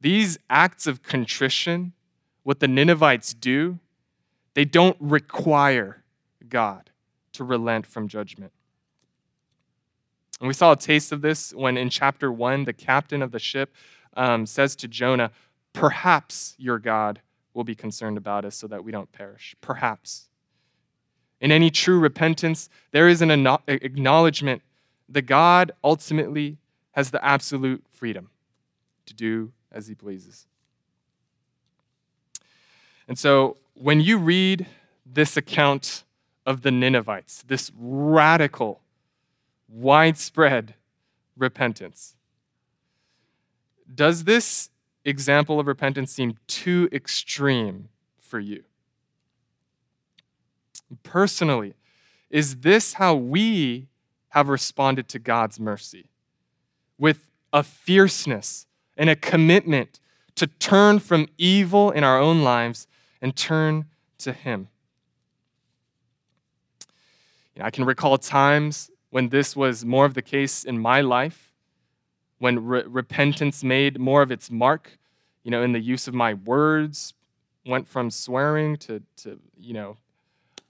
These 0.00 0.38
acts 0.48 0.86
of 0.86 1.02
contrition, 1.02 1.92
what 2.42 2.60
the 2.60 2.68
Ninevites 2.68 3.34
do, 3.34 3.78
they 4.54 4.64
don't 4.64 4.96
require 5.00 6.02
God 6.48 6.90
to 7.32 7.44
relent 7.44 7.86
from 7.86 8.08
judgment. 8.08 8.52
And 10.40 10.48
we 10.48 10.54
saw 10.54 10.72
a 10.72 10.76
taste 10.76 11.12
of 11.12 11.20
this 11.20 11.52
when 11.52 11.76
in 11.76 11.90
chapter 11.90 12.30
one, 12.30 12.64
the 12.64 12.72
captain 12.72 13.22
of 13.22 13.32
the 13.32 13.38
ship 13.38 13.74
um, 14.16 14.46
says 14.46 14.76
to 14.76 14.88
Jonah, 14.88 15.30
Perhaps 15.72 16.54
your 16.58 16.78
God 16.78 17.20
will 17.54 17.64
be 17.64 17.74
concerned 17.74 18.16
about 18.16 18.44
us 18.44 18.56
so 18.56 18.66
that 18.68 18.84
we 18.84 18.92
don't 18.92 19.10
perish. 19.12 19.54
Perhaps. 19.60 20.28
In 21.40 21.52
any 21.52 21.70
true 21.70 21.98
repentance, 21.98 22.68
there 22.90 23.08
is 23.08 23.22
an 23.22 23.30
acknowledgement 23.68 24.62
that 25.08 25.22
God 25.22 25.72
ultimately 25.84 26.58
has 26.92 27.10
the 27.10 27.24
absolute 27.24 27.84
freedom 27.90 28.30
to 29.06 29.14
do 29.14 29.52
as 29.70 29.86
he 29.86 29.94
pleases. 29.94 30.46
And 33.06 33.18
so 33.18 33.56
when 33.74 34.00
you 34.00 34.18
read 34.18 34.66
this 35.06 35.36
account 35.36 36.04
of 36.44 36.62
the 36.62 36.70
Ninevites, 36.70 37.42
this 37.46 37.70
radical, 37.78 38.80
widespread 39.68 40.74
repentance, 41.36 42.16
does 43.94 44.24
this 44.24 44.70
example 45.04 45.58
of 45.58 45.66
repentance 45.66 46.12
seem 46.12 46.36
too 46.46 46.88
extreme 46.92 47.88
for 48.18 48.38
you? 48.38 48.64
Personally, 51.02 51.74
is 52.30 52.56
this 52.56 52.94
how 52.94 53.14
we 53.14 53.88
have 54.30 54.48
responded 54.48 55.08
to 55.08 55.18
God's 55.18 55.58
mercy? 55.58 56.10
With 56.98 57.30
a 57.52 57.62
fierceness 57.62 58.66
and 58.96 59.08
a 59.08 59.16
commitment 59.16 60.00
to 60.34 60.46
turn 60.46 60.98
from 60.98 61.28
evil 61.38 61.90
in 61.90 62.04
our 62.04 62.18
own 62.18 62.42
lives 62.42 62.86
and 63.20 63.34
turn 63.34 63.86
to 64.18 64.32
Him. 64.32 64.68
You 67.54 67.60
know, 67.60 67.66
I 67.66 67.70
can 67.70 67.84
recall 67.84 68.18
times 68.18 68.90
when 69.10 69.28
this 69.28 69.56
was 69.56 69.84
more 69.84 70.04
of 70.04 70.14
the 70.14 70.22
case 70.22 70.64
in 70.64 70.78
my 70.78 71.00
life, 71.00 71.52
when 72.38 72.64
re- 72.64 72.84
repentance 72.86 73.64
made 73.64 73.98
more 73.98 74.22
of 74.22 74.30
its 74.30 74.50
mark, 74.50 74.98
you 75.42 75.50
know, 75.50 75.62
in 75.62 75.72
the 75.72 75.80
use 75.80 76.06
of 76.06 76.14
my 76.14 76.34
words, 76.34 77.14
went 77.66 77.88
from 77.88 78.10
swearing 78.10 78.76
to, 78.76 79.02
to 79.16 79.38
you 79.58 79.74
know, 79.74 79.96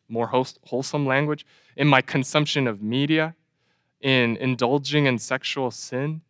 more 0.08 0.28
wholesome 0.28 1.06
language, 1.06 1.44
in 1.76 1.86
my 1.86 2.00
consumption 2.00 2.66
of 2.66 2.82
media, 2.82 3.34
in 4.00 4.36
indulging 4.36 5.06
in 5.06 5.18
sexual 5.18 5.70
sin, 5.70 6.22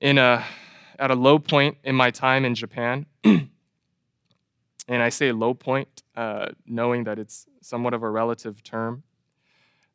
in 0.00 0.18
a, 0.18 0.44
at 0.98 1.10
a 1.10 1.14
low 1.14 1.38
point 1.38 1.76
in 1.82 1.94
my 1.94 2.10
time 2.10 2.44
in 2.44 2.54
Japan. 2.54 3.06
and 3.24 3.48
I 4.88 5.08
say 5.08 5.32
low 5.32 5.54
point, 5.54 6.02
uh, 6.14 6.48
knowing 6.66 7.04
that 7.04 7.18
it's 7.18 7.46
somewhat 7.60 7.94
of 7.94 8.02
a 8.02 8.10
relative 8.10 8.62
term. 8.62 9.02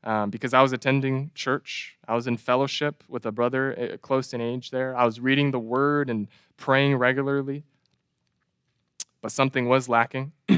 Um, 0.03 0.29
because 0.29 0.53
I 0.53 0.61
was 0.61 0.71
attending 0.71 1.31
church. 1.35 1.97
I 2.07 2.15
was 2.15 2.25
in 2.25 2.37
fellowship 2.37 3.03
with 3.09 3.25
a 3.25 3.33
brother 3.33 3.77
uh, 3.77 3.97
close 3.97 4.33
in 4.33 4.39
age 4.39 4.71
there. 4.71 4.95
I 4.95 5.03
was 5.03 5.19
reading 5.19 5.51
the 5.51 5.59
word 5.59 6.09
and 6.09 6.29
praying 6.55 6.95
regularly, 6.95 7.63
but 9.21 9.33
something 9.33 9.67
was 9.67 9.89
lacking. 9.89 10.31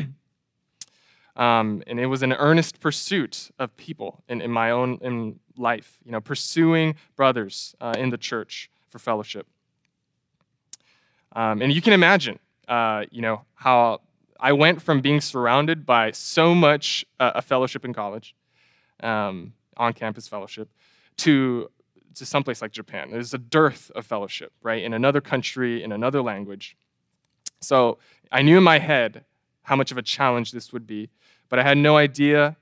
um, 1.35 1.81
and 1.87 1.99
it 1.99 2.05
was 2.05 2.21
an 2.21 2.33
earnest 2.33 2.79
pursuit 2.79 3.49
of 3.57 3.75
people 3.77 4.23
in, 4.29 4.41
in 4.41 4.51
my 4.51 4.69
own 4.69 4.99
in 5.01 5.39
life, 5.57 5.97
you 6.05 6.11
know, 6.11 6.21
pursuing 6.21 6.95
brothers 7.15 7.75
uh, 7.81 7.95
in 7.97 8.11
the 8.11 8.17
church 8.17 8.69
for 8.89 8.99
fellowship. 8.99 9.47
Um, 11.33 11.61
and 11.61 11.71
you 11.71 11.81
can 11.81 11.93
imagine, 11.93 12.39
uh, 12.67 13.05
you 13.09 13.21
know, 13.21 13.41
how 13.55 14.01
I 14.39 14.51
went 14.53 14.81
from 14.81 15.01
being 15.01 15.21
surrounded 15.21 15.85
by 15.85 16.11
so 16.11 16.53
much 16.53 17.05
uh, 17.19 17.31
a 17.35 17.41
fellowship 17.41 17.85
in 17.85 17.93
college, 17.93 18.35
um, 19.01 19.53
on-campus 19.77 20.27
fellowship, 20.27 20.69
to 21.17 21.69
to 22.15 22.25
someplace 22.25 22.61
like 22.61 22.71
Japan. 22.71 23.09
There's 23.09 23.33
a 23.33 23.37
dearth 23.37 23.89
of 23.95 24.05
fellowship, 24.05 24.51
right, 24.61 24.83
in 24.83 24.93
another 24.93 25.21
country, 25.21 25.81
in 25.81 25.91
another 25.93 26.21
language. 26.21 26.75
So 27.61 27.99
I 28.31 28.41
knew 28.41 28.57
in 28.57 28.63
my 28.63 28.79
head 28.79 29.23
how 29.63 29.75
much 29.75 29.91
of 29.91 29.97
a 29.97 30.01
challenge 30.01 30.51
this 30.51 30.73
would 30.73 30.85
be, 30.85 31.09
but 31.47 31.59
I 31.59 31.63
had 31.63 31.77
no 31.77 31.95
idea 31.97 32.57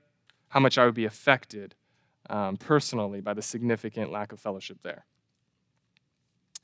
how 0.48 0.60
much 0.60 0.78
I 0.78 0.84
would 0.84 0.94
be 0.94 1.04
affected 1.04 1.74
um, 2.28 2.56
personally 2.56 3.20
by 3.20 3.34
the 3.34 3.42
significant 3.42 4.12
lack 4.12 4.32
of 4.32 4.40
fellowship 4.40 4.78
there. 4.82 5.04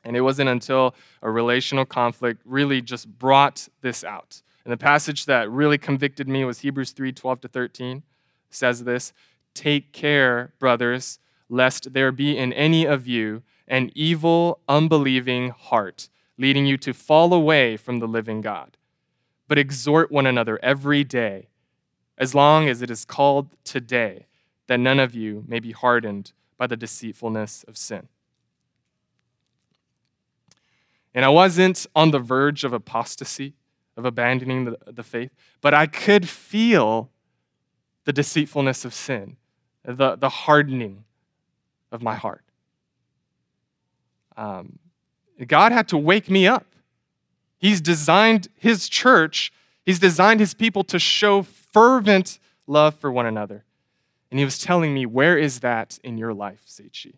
And 0.04 0.16
it 0.16 0.20
wasn't 0.20 0.48
until 0.48 0.94
a 1.22 1.30
relational 1.30 1.84
conflict 1.84 2.42
really 2.44 2.80
just 2.80 3.08
brought 3.18 3.68
this 3.80 4.04
out. 4.04 4.42
And 4.64 4.72
the 4.72 4.76
passage 4.76 5.26
that 5.26 5.50
really 5.50 5.78
convicted 5.78 6.28
me 6.28 6.44
was 6.44 6.60
Hebrews 6.60 6.92
3 6.92 7.12
12 7.12 7.40
to 7.42 7.48
13. 7.48 8.02
Says 8.50 8.84
this 8.84 9.12
Take 9.56 9.92
care, 9.92 10.52
brothers, 10.58 11.18
lest 11.48 11.94
there 11.94 12.12
be 12.12 12.36
in 12.36 12.52
any 12.52 12.84
of 12.84 13.06
you 13.06 13.42
an 13.66 13.90
evil, 13.94 14.60
unbelieving 14.68 15.48
heart, 15.48 16.10
leading 16.36 16.66
you 16.66 16.76
to 16.76 16.92
fall 16.92 17.32
away 17.32 17.78
from 17.78 17.98
the 17.98 18.06
living 18.06 18.42
God. 18.42 18.76
But 19.48 19.56
exhort 19.56 20.12
one 20.12 20.26
another 20.26 20.60
every 20.62 21.04
day, 21.04 21.48
as 22.18 22.34
long 22.34 22.68
as 22.68 22.82
it 22.82 22.90
is 22.90 23.06
called 23.06 23.48
today, 23.64 24.26
that 24.66 24.78
none 24.78 25.00
of 25.00 25.14
you 25.14 25.42
may 25.48 25.58
be 25.58 25.72
hardened 25.72 26.32
by 26.58 26.66
the 26.66 26.76
deceitfulness 26.76 27.64
of 27.66 27.78
sin. 27.78 28.08
And 31.14 31.24
I 31.24 31.30
wasn't 31.30 31.86
on 31.96 32.10
the 32.10 32.18
verge 32.18 32.62
of 32.62 32.74
apostasy, 32.74 33.54
of 33.96 34.04
abandoning 34.04 34.66
the, 34.66 34.76
the 34.86 35.02
faith, 35.02 35.30
but 35.62 35.72
I 35.72 35.86
could 35.86 36.28
feel 36.28 37.10
the 38.04 38.12
deceitfulness 38.12 38.84
of 38.84 38.92
sin, 38.94 39.36
the, 39.86 40.16
the 40.16 40.28
hardening 40.28 41.04
of 41.92 42.02
my 42.02 42.16
heart. 42.16 42.42
Um, 44.36 44.78
God 45.46 45.72
had 45.72 45.88
to 45.88 45.96
wake 45.96 46.28
me 46.28 46.46
up. 46.46 46.66
He's 47.58 47.80
designed 47.80 48.48
His 48.56 48.88
church, 48.88 49.52
He's 49.84 49.98
designed 49.98 50.40
His 50.40 50.52
people 50.52 50.84
to 50.84 50.98
show 50.98 51.42
fervent 51.42 52.38
love 52.66 52.96
for 52.96 53.10
one 53.10 53.26
another. 53.26 53.64
And 54.30 54.38
He 54.38 54.44
was 54.44 54.58
telling 54.58 54.92
me, 54.92 55.06
Where 55.06 55.38
is 55.38 55.60
that 55.60 55.98
in 56.02 56.18
your 56.18 56.34
life, 56.34 56.62
Seichi? 56.66 57.14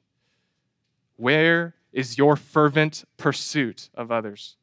Where 1.16 1.74
is 1.92 2.18
your 2.18 2.36
fervent 2.36 3.04
pursuit 3.16 3.88
of 3.94 4.12
others? 4.12 4.56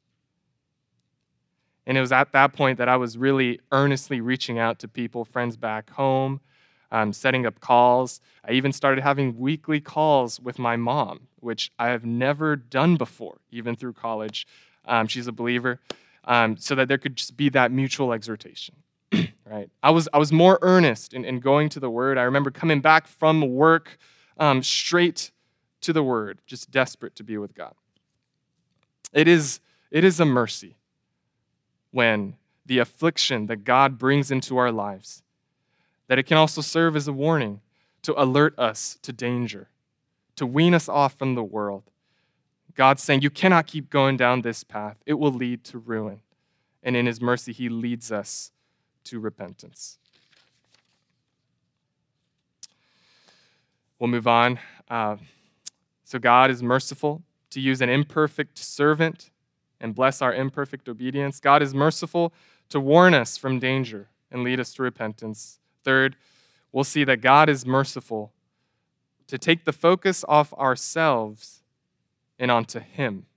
And 1.88 1.98
it 1.98 2.02
was 2.02 2.12
at 2.12 2.32
that 2.32 2.54
point 2.54 2.78
that 2.78 2.90
I 2.90 2.98
was 2.98 3.18
really 3.18 3.60
earnestly 3.72 4.22
reaching 4.22 4.58
out 4.58 4.80
to 4.80 4.88
people, 4.88 5.26
friends 5.26 5.58
back 5.58 5.92
home, 5.92 6.40
um, 6.96 7.12
setting 7.12 7.46
up 7.46 7.60
calls. 7.60 8.22
I 8.48 8.54
even 8.54 8.72
started 8.72 9.04
having 9.04 9.38
weekly 9.38 9.82
calls 9.82 10.40
with 10.40 10.58
my 10.58 10.78
mom, 10.78 11.28
which 11.42 11.70
I 11.78 11.90
have 11.90 12.06
never 12.06 12.56
done 12.56 12.96
before, 12.96 13.42
even 13.52 13.76
through 13.76 13.94
college. 13.94 14.48
Um, 14.86 15.06
she's 15.08 15.28
a 15.28 15.34
believer, 15.34 15.82
um, 16.24 16.56
so 16.56 16.74
that 16.76 16.88
there 16.88 16.98
could 16.98 17.18
just 17.18 17.36
be 17.36 17.50
that 17.50 17.70
mutual 17.70 18.14
exhortation. 18.14 18.76
right? 19.46 19.70
I 19.84 19.90
was 19.90 20.08
I 20.14 20.18
was 20.20 20.32
more 20.32 20.58
earnest 20.62 21.14
in, 21.14 21.26
in, 21.26 21.42
going 21.42 21.68
to 21.70 21.82
the 21.82 21.90
Word. 21.90 22.18
I 22.18 22.24
remember 22.24 22.50
coming 22.50 22.80
back 22.80 23.08
from 23.08 23.42
work 23.42 23.98
um, 24.38 24.64
straight 24.64 25.32
to 25.82 25.92
the 25.92 26.02
Word, 26.02 26.40
just 26.46 26.72
desperate 26.72 27.16
to 27.18 27.26
be 27.26 27.38
with 27.38 27.54
God. 27.56 27.74
It 29.12 29.28
is 29.28 29.60
it 29.92 30.06
is 30.06 30.22
a 30.22 30.26
mercy 30.26 30.78
when 31.92 32.38
the 32.66 32.80
affliction 32.80 33.48
that 33.48 33.66
God 33.66 33.98
brings 33.98 34.32
into 34.32 34.56
our 34.56 34.72
lives 34.72 35.24
that 36.08 36.20
it 36.20 36.24
can 36.24 36.38
also 36.38 36.62
serve 36.62 36.96
as 36.96 37.08
a 37.08 37.14
warning 37.14 37.62
to 38.04 38.20
alert 38.22 38.58
us 38.60 38.98
to 39.02 39.12
danger, 39.12 39.70
to 40.36 40.46
wean 40.46 40.74
us 40.74 40.88
off 40.88 41.14
from 41.18 41.36
the 41.36 41.44
world. 41.44 41.84
God's 42.76 43.02
saying, 43.02 43.22
You 43.22 43.30
cannot 43.30 43.68
keep 43.68 43.90
going 43.90 44.18
down 44.18 44.42
this 44.42 44.64
path, 44.64 44.98
it 45.06 45.16
will 45.16 45.32
lead 45.32 45.64
to 45.66 45.80
ruin. 45.80 46.22
And 46.84 46.96
in 46.96 47.06
His 47.06 47.20
mercy, 47.20 47.52
He 47.52 47.70
leads 47.70 48.12
us 48.12 48.52
to 49.06 49.20
repentance. 49.20 49.98
We'll 53.98 54.10
move 54.10 54.28
on. 54.28 54.60
Uh, 54.90 55.18
so, 56.04 56.20
God 56.20 56.52
is 56.52 56.62
merciful 56.62 57.24
to 57.50 57.60
use 57.60 57.82
an 57.82 57.90
imperfect 57.90 58.58
servant 58.58 59.32
and 59.80 59.96
bless 59.96 60.22
our 60.22 60.34
imperfect 60.34 60.88
obedience. 60.88 61.40
God 61.40 61.64
is 61.64 61.74
merciful 61.74 62.34
to 62.70 62.80
warn 62.80 63.14
us 63.14 63.38
from 63.38 63.60
danger 63.60 64.10
and 64.30 64.44
lead 64.44 64.60
us 64.60 64.74
to 64.74 64.84
repentance. 64.84 65.60
Third, 65.86 66.18
we'll 66.74 66.84
see 66.84 67.06
that 67.06 67.22
God 67.22 67.48
is 67.48 67.66
merciful 67.66 68.34
to 69.28 69.38
take 69.38 69.64
the 69.64 69.72
focus 69.72 70.26
off 70.28 70.54
ourselves 70.56 71.62
and 72.38 72.52
onto 72.52 72.80
Him, 72.80 73.28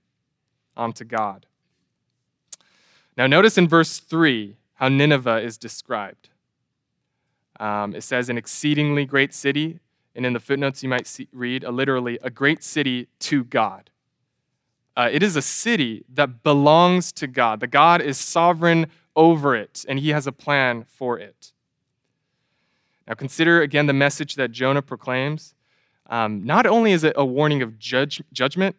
onto 0.75 1.05
God. 1.05 1.45
Now, 3.15 3.27
notice 3.27 3.57
in 3.57 3.67
verse 3.67 3.99
3 3.99 4.55
how 4.75 4.89
Nineveh 4.89 5.41
is 5.41 5.57
described. 5.57 6.29
Um, 7.59 7.93
it 7.93 8.01
says, 8.01 8.29
an 8.29 8.37
exceedingly 8.37 9.05
great 9.05 9.33
city, 9.33 9.79
and 10.15 10.25
in 10.25 10.33
the 10.33 10.39
footnotes 10.39 10.81
you 10.81 10.89
might 10.89 11.05
see, 11.05 11.27
read 11.33 11.65
uh, 11.65 11.69
literally, 11.69 12.17
a 12.21 12.29
great 12.29 12.63
city 12.63 13.07
to 13.19 13.43
God. 13.43 13.89
Uh, 14.95 15.09
it 15.11 15.21
is 15.21 15.35
a 15.35 15.41
city 15.41 16.05
that 16.13 16.43
belongs 16.43 17.11
to 17.11 17.27
God. 17.27 17.59
The 17.59 17.67
God 17.67 18.01
is 18.01 18.17
sovereign 18.17 18.87
over 19.15 19.55
it, 19.55 19.85
and 19.87 19.99
He 19.99 20.09
has 20.09 20.25
a 20.25 20.31
plan 20.31 20.85
for 20.87 21.19
it. 21.19 21.51
Now, 23.09 23.15
consider 23.15 23.63
again 23.63 23.87
the 23.87 23.93
message 23.93 24.35
that 24.35 24.51
Jonah 24.51 24.83
proclaims. 24.83 25.55
Um, 26.11 26.45
not 26.45 26.67
only 26.67 26.91
is 26.91 27.03
it 27.03 27.13
a 27.15 27.25
warning 27.25 27.63
of 27.63 27.79
judge, 27.79 28.21
judgment, 28.31 28.75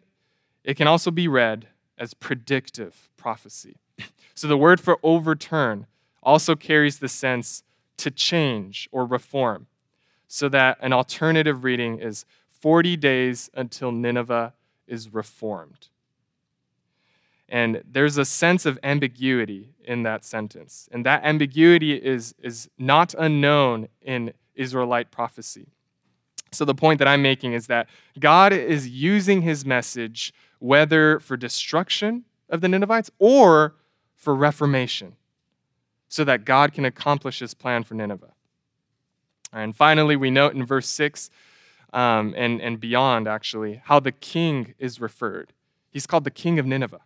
it 0.63 0.77
can 0.77 0.87
also 0.87 1.11
be 1.11 1.27
read 1.27 1.67
as 1.97 2.13
predictive 2.13 3.09
prophecy. 3.17 3.75
So 4.33 4.47
the 4.47 4.57
word 4.57 4.79
for 4.79 4.97
overturn 5.03 5.85
also 6.23 6.55
carries 6.55 6.97
the 6.97 7.09
sense 7.09 7.63
to 7.97 8.09
change 8.09 8.89
or 8.91 9.05
reform, 9.05 9.67
so 10.27 10.49
that 10.49 10.77
an 10.81 10.93
alternative 10.93 11.63
reading 11.63 11.99
is 11.99 12.25
40 12.49 12.95
days 12.97 13.51
until 13.53 13.91
Nineveh 13.91 14.53
is 14.87 15.13
reformed. 15.13 15.89
And 17.51 17.83
there's 17.85 18.17
a 18.17 18.23
sense 18.23 18.65
of 18.65 18.79
ambiguity 18.81 19.75
in 19.83 20.03
that 20.03 20.23
sentence. 20.23 20.87
And 20.89 21.05
that 21.05 21.25
ambiguity 21.25 21.93
is, 21.93 22.33
is 22.41 22.69
not 22.79 23.13
unknown 23.19 23.89
in 24.01 24.31
Israelite 24.55 25.11
prophecy. 25.11 25.67
So, 26.53 26.63
the 26.63 26.73
point 26.73 26.99
that 26.99 27.09
I'm 27.09 27.21
making 27.21 27.51
is 27.53 27.67
that 27.67 27.89
God 28.19 28.53
is 28.53 28.87
using 28.87 29.41
his 29.41 29.65
message, 29.65 30.33
whether 30.59 31.19
for 31.19 31.35
destruction 31.35 32.23
of 32.49 32.61
the 32.61 32.69
Ninevites 32.69 33.11
or 33.19 33.75
for 34.15 34.33
reformation, 34.33 35.17
so 36.07 36.23
that 36.23 36.45
God 36.45 36.73
can 36.73 36.85
accomplish 36.85 37.39
his 37.39 37.53
plan 37.53 37.83
for 37.83 37.95
Nineveh. 37.95 38.33
And 39.51 39.75
finally, 39.75 40.15
we 40.15 40.31
note 40.31 40.53
in 40.53 40.65
verse 40.65 40.87
6 40.87 41.29
um, 41.91 42.33
and, 42.37 42.61
and 42.61 42.79
beyond, 42.79 43.27
actually, 43.27 43.81
how 43.85 43.99
the 43.99 44.13
king 44.13 44.73
is 44.79 45.01
referred. 45.01 45.51
He's 45.89 46.07
called 46.07 46.23
the 46.23 46.31
king 46.31 46.59
of 46.59 46.65
Nineveh. 46.65 47.01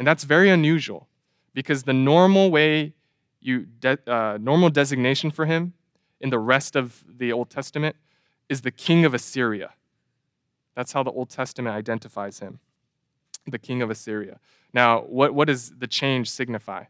And 0.00 0.06
that's 0.06 0.24
very 0.24 0.48
unusual 0.48 1.08
because 1.52 1.82
the 1.82 1.92
normal 1.92 2.50
way 2.50 2.94
you, 3.42 3.66
de- 3.80 3.98
uh, 4.10 4.38
normal 4.40 4.70
designation 4.70 5.30
for 5.30 5.44
him 5.44 5.74
in 6.22 6.30
the 6.30 6.38
rest 6.38 6.74
of 6.74 7.04
the 7.06 7.30
Old 7.32 7.50
Testament 7.50 7.96
is 8.48 8.62
the 8.62 8.70
king 8.70 9.04
of 9.04 9.12
Assyria. 9.12 9.74
That's 10.74 10.92
how 10.92 11.02
the 11.02 11.10
Old 11.10 11.28
Testament 11.28 11.76
identifies 11.76 12.38
him, 12.38 12.60
the 13.46 13.58
king 13.58 13.82
of 13.82 13.90
Assyria. 13.90 14.40
Now, 14.72 15.02
what, 15.02 15.34
what 15.34 15.48
does 15.48 15.70
the 15.78 15.86
change 15.86 16.30
signify? 16.30 16.84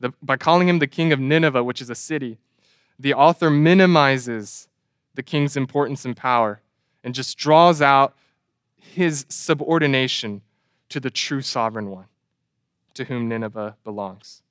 The, 0.00 0.12
by 0.20 0.36
calling 0.36 0.68
him 0.68 0.80
the 0.80 0.88
king 0.88 1.12
of 1.12 1.20
Nineveh, 1.20 1.62
which 1.62 1.80
is 1.80 1.88
a 1.88 1.94
city, 1.94 2.36
the 2.98 3.14
author 3.14 3.48
minimizes 3.48 4.66
the 5.14 5.22
king's 5.22 5.56
importance 5.56 6.04
and 6.04 6.16
power 6.16 6.62
and 7.04 7.14
just 7.14 7.38
draws 7.38 7.80
out 7.80 8.16
his 8.74 9.24
subordination 9.28 10.42
to 10.88 10.98
the 10.98 11.10
true 11.10 11.42
sovereign 11.42 11.90
one 11.90 12.06
to 12.94 13.04
whom 13.04 13.28
Nineveh 13.28 13.76
belongs. 13.84 14.42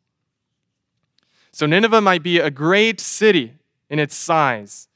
So, 1.52 1.66
Nineveh 1.66 2.02
might 2.02 2.24
be 2.24 2.40
a 2.40 2.52
great 2.52 3.00
city 3.00 3.54
in 3.90 4.00
its 4.00 4.16
size, 4.16 4.88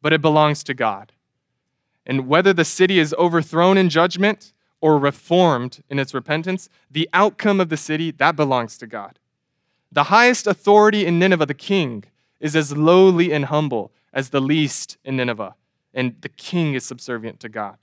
but 0.00 0.12
it 0.12 0.20
belongs 0.20 0.62
to 0.64 0.74
God. 0.74 1.12
And 2.04 2.28
whether 2.28 2.52
the 2.52 2.64
city 2.64 2.98
is 2.98 3.14
overthrown 3.14 3.78
in 3.78 3.88
judgment 3.88 4.52
or 4.80 4.98
reformed 4.98 5.82
in 5.88 5.98
its 5.98 6.12
repentance, 6.12 6.68
the 6.90 7.08
outcome 7.12 7.60
of 7.60 7.68
the 7.68 7.76
city, 7.76 8.10
that 8.10 8.36
belongs 8.36 8.76
to 8.78 8.86
God. 8.86 9.18
The 9.90 10.04
highest 10.04 10.46
authority 10.46 11.06
in 11.06 11.18
Nineveh, 11.18 11.46
the 11.46 11.54
king, 11.54 12.04
is 12.40 12.56
as 12.56 12.76
lowly 12.76 13.32
and 13.32 13.46
humble 13.46 13.92
as 14.12 14.30
the 14.30 14.40
least 14.40 14.98
in 15.04 15.16
Nineveh, 15.16 15.54
and 15.94 16.16
the 16.20 16.28
king 16.28 16.74
is 16.74 16.84
subservient 16.84 17.40
to 17.40 17.48
God. 17.48 17.76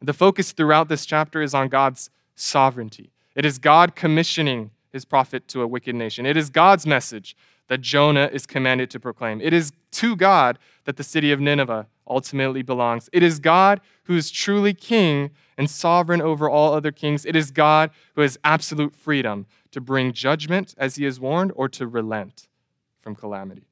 The 0.00 0.12
focus 0.12 0.52
throughout 0.52 0.88
this 0.88 1.04
chapter 1.04 1.42
is 1.42 1.54
on 1.54 1.68
God's 1.68 2.10
sovereignty. 2.36 3.10
It 3.34 3.44
is 3.44 3.58
God 3.58 3.96
commissioning 3.96 4.70
his 4.92 5.04
prophet 5.04 5.48
to 5.48 5.62
a 5.62 5.66
wicked 5.66 5.94
nation. 5.94 6.24
It 6.24 6.36
is 6.36 6.50
God's 6.50 6.86
message 6.86 7.36
that 7.68 7.80
Jonah 7.80 8.28
is 8.32 8.46
commanded 8.46 8.90
to 8.90 9.00
proclaim. 9.00 9.40
It 9.40 9.52
is 9.52 9.72
to 9.92 10.16
God 10.16 10.58
that 10.84 10.96
the 10.96 11.02
city 11.02 11.32
of 11.32 11.40
Nineveh 11.40 11.86
ultimately 12.06 12.62
belongs. 12.62 13.08
It 13.12 13.22
is 13.22 13.38
God 13.38 13.80
who 14.04 14.16
is 14.16 14.30
truly 14.30 14.74
king 14.74 15.30
and 15.56 15.70
sovereign 15.70 16.20
over 16.20 16.48
all 16.48 16.74
other 16.74 16.92
kings. 16.92 17.24
It 17.24 17.34
is 17.34 17.50
God 17.50 17.90
who 18.14 18.20
has 18.20 18.38
absolute 18.44 18.94
freedom 18.94 19.46
to 19.70 19.80
bring 19.80 20.12
judgment 20.12 20.74
as 20.78 20.96
he 20.96 21.04
has 21.04 21.18
warned 21.18 21.52
or 21.56 21.68
to 21.70 21.86
relent 21.86 22.46
from 23.00 23.14
calamity. 23.14 23.66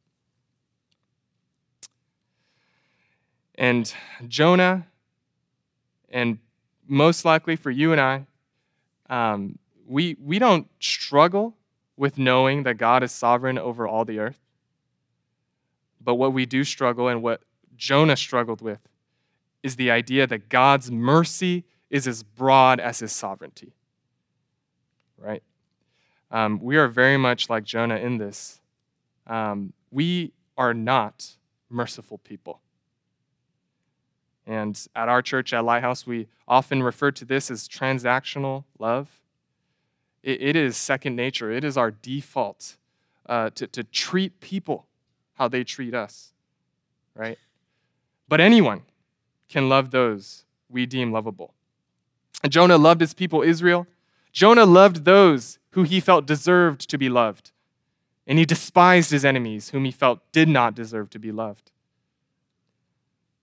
And 3.55 3.93
Jonah, 4.27 4.87
and 6.09 6.39
most 6.89 7.25
likely 7.25 7.55
for 7.55 7.71
you 7.71 7.93
and 7.93 8.01
I, 8.01 8.27
um, 9.09 9.59
we, 9.87 10.17
we 10.23 10.39
don't 10.39 10.69
struggle 10.81 11.55
with 11.97 12.19
knowing 12.19 12.63
that 12.65 12.75
God 12.75 13.03
is 13.03 13.13
sovereign 13.13 13.59
over 13.59 13.87
all 13.87 14.05
the 14.05 14.19
earth. 14.19 14.39
But 16.01 16.17
what 16.17 16.33
we 16.33 16.47
do 16.47 16.65
struggle 16.65 17.09
and 17.09 17.23
what 17.23 17.43
Jonah 17.77 18.17
struggled 18.17 18.61
with 18.61 18.81
is 19.63 19.77
the 19.77 19.91
idea 19.91 20.27
that 20.27 20.49
God's 20.49 20.91
mercy 20.91 21.65
is 21.91 22.09
as 22.09 22.23
broad 22.23 22.81
as 22.81 23.01
his 23.01 23.13
sovereignty. 23.13 23.75
Right? 25.19 25.43
Um, 26.31 26.59
we 26.61 26.77
are 26.77 26.89
very 26.89 27.17
much 27.17 27.51
like 27.51 27.65
Jonah 27.65 27.97
in 27.97 28.19
this. 28.19 28.61
Um, 29.27 29.73
we 29.91 30.33
are 30.57 30.75
not 30.75 31.37
merciful 31.69 32.19
people. 32.19 32.61
And 34.47 34.79
at 34.95 35.09
our 35.09 35.23
church 35.23 35.53
at 35.53 35.65
Lighthouse, 35.65 36.07
we 36.07 36.29
often 36.49 36.83
refer 36.83 37.11
to 37.13 37.25
this 37.25 37.51
as 37.51 37.69
transactional 37.69 38.65
love. 38.79 39.21
it, 40.23 40.43
it 40.43 40.57
is 40.57 40.77
second 40.77 41.17
nature, 41.17 41.51
it 41.51 41.65
is 41.65 41.77
our 41.77 41.91
default 41.91 42.77
uh, 43.27 43.51
to, 43.51 43.67
to 43.69 43.85
treat 43.85 44.41
people 44.41 44.87
how 45.35 45.49
they 45.49 45.65
treat 45.65 45.95
us, 45.95 46.33
right? 47.15 47.39
But 48.29 48.41
anyone 48.41 48.83
can 49.49 49.69
love 49.69 49.91
those 49.91 50.45
we 50.69 50.87
deem 50.87 51.13
lovable. 51.13 51.55
Jonah 52.49 52.79
loved 52.79 53.01
his 53.01 53.13
people, 53.13 53.43
Israel. 53.43 53.87
Jonah 54.33 54.65
loved 54.65 55.05
those 55.05 55.59
who 55.71 55.83
he 55.83 56.01
felt 56.01 56.27
deserved 56.27 56.89
to 56.91 56.99
be 56.99 57.09
loved. 57.09 57.51
And 58.27 58.39
he 58.39 58.45
despised 58.45 59.11
his 59.11 59.25
enemies, 59.25 59.71
whom 59.71 59.85
he 59.85 59.91
felt 59.91 60.21
did 60.31 60.49
not 60.49 60.75
deserve 60.75 61.11
to 61.11 61.19
be 61.19 61.33
loved. 61.33 61.72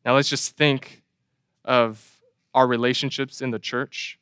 Now 0.06 0.16
let's 0.16 0.30
just 0.30 0.56
think 0.56 1.04
of 1.66 2.20
our 2.54 2.68
relationships 2.68 3.42
in 3.42 3.52
the 3.52 3.60
church. 3.60 4.20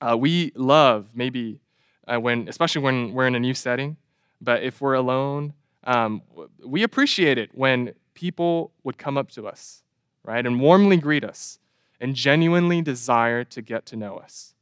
Uh, 0.00 0.16
we 0.16 0.52
love 0.54 1.10
maybe 1.14 1.60
uh, 2.06 2.18
when, 2.18 2.48
especially 2.48 2.82
when 2.82 3.12
we're 3.12 3.26
in 3.26 3.34
a 3.34 3.40
new 3.40 3.54
setting, 3.54 3.96
but 4.40 4.62
if 4.62 4.80
we're 4.80 4.94
alone, 4.94 5.54
um, 5.84 6.22
we 6.64 6.82
appreciate 6.82 7.38
it 7.38 7.50
when 7.54 7.92
people 8.14 8.72
would 8.82 8.98
come 8.98 9.18
up 9.18 9.30
to 9.32 9.46
us, 9.46 9.82
right, 10.22 10.44
and 10.44 10.60
warmly 10.60 10.96
greet 10.96 11.24
us 11.24 11.58
and 12.00 12.14
genuinely 12.14 12.82
desire 12.82 13.44
to 13.44 13.62
get 13.62 13.86
to 13.86 13.96
know 13.96 14.16
us. 14.16 14.54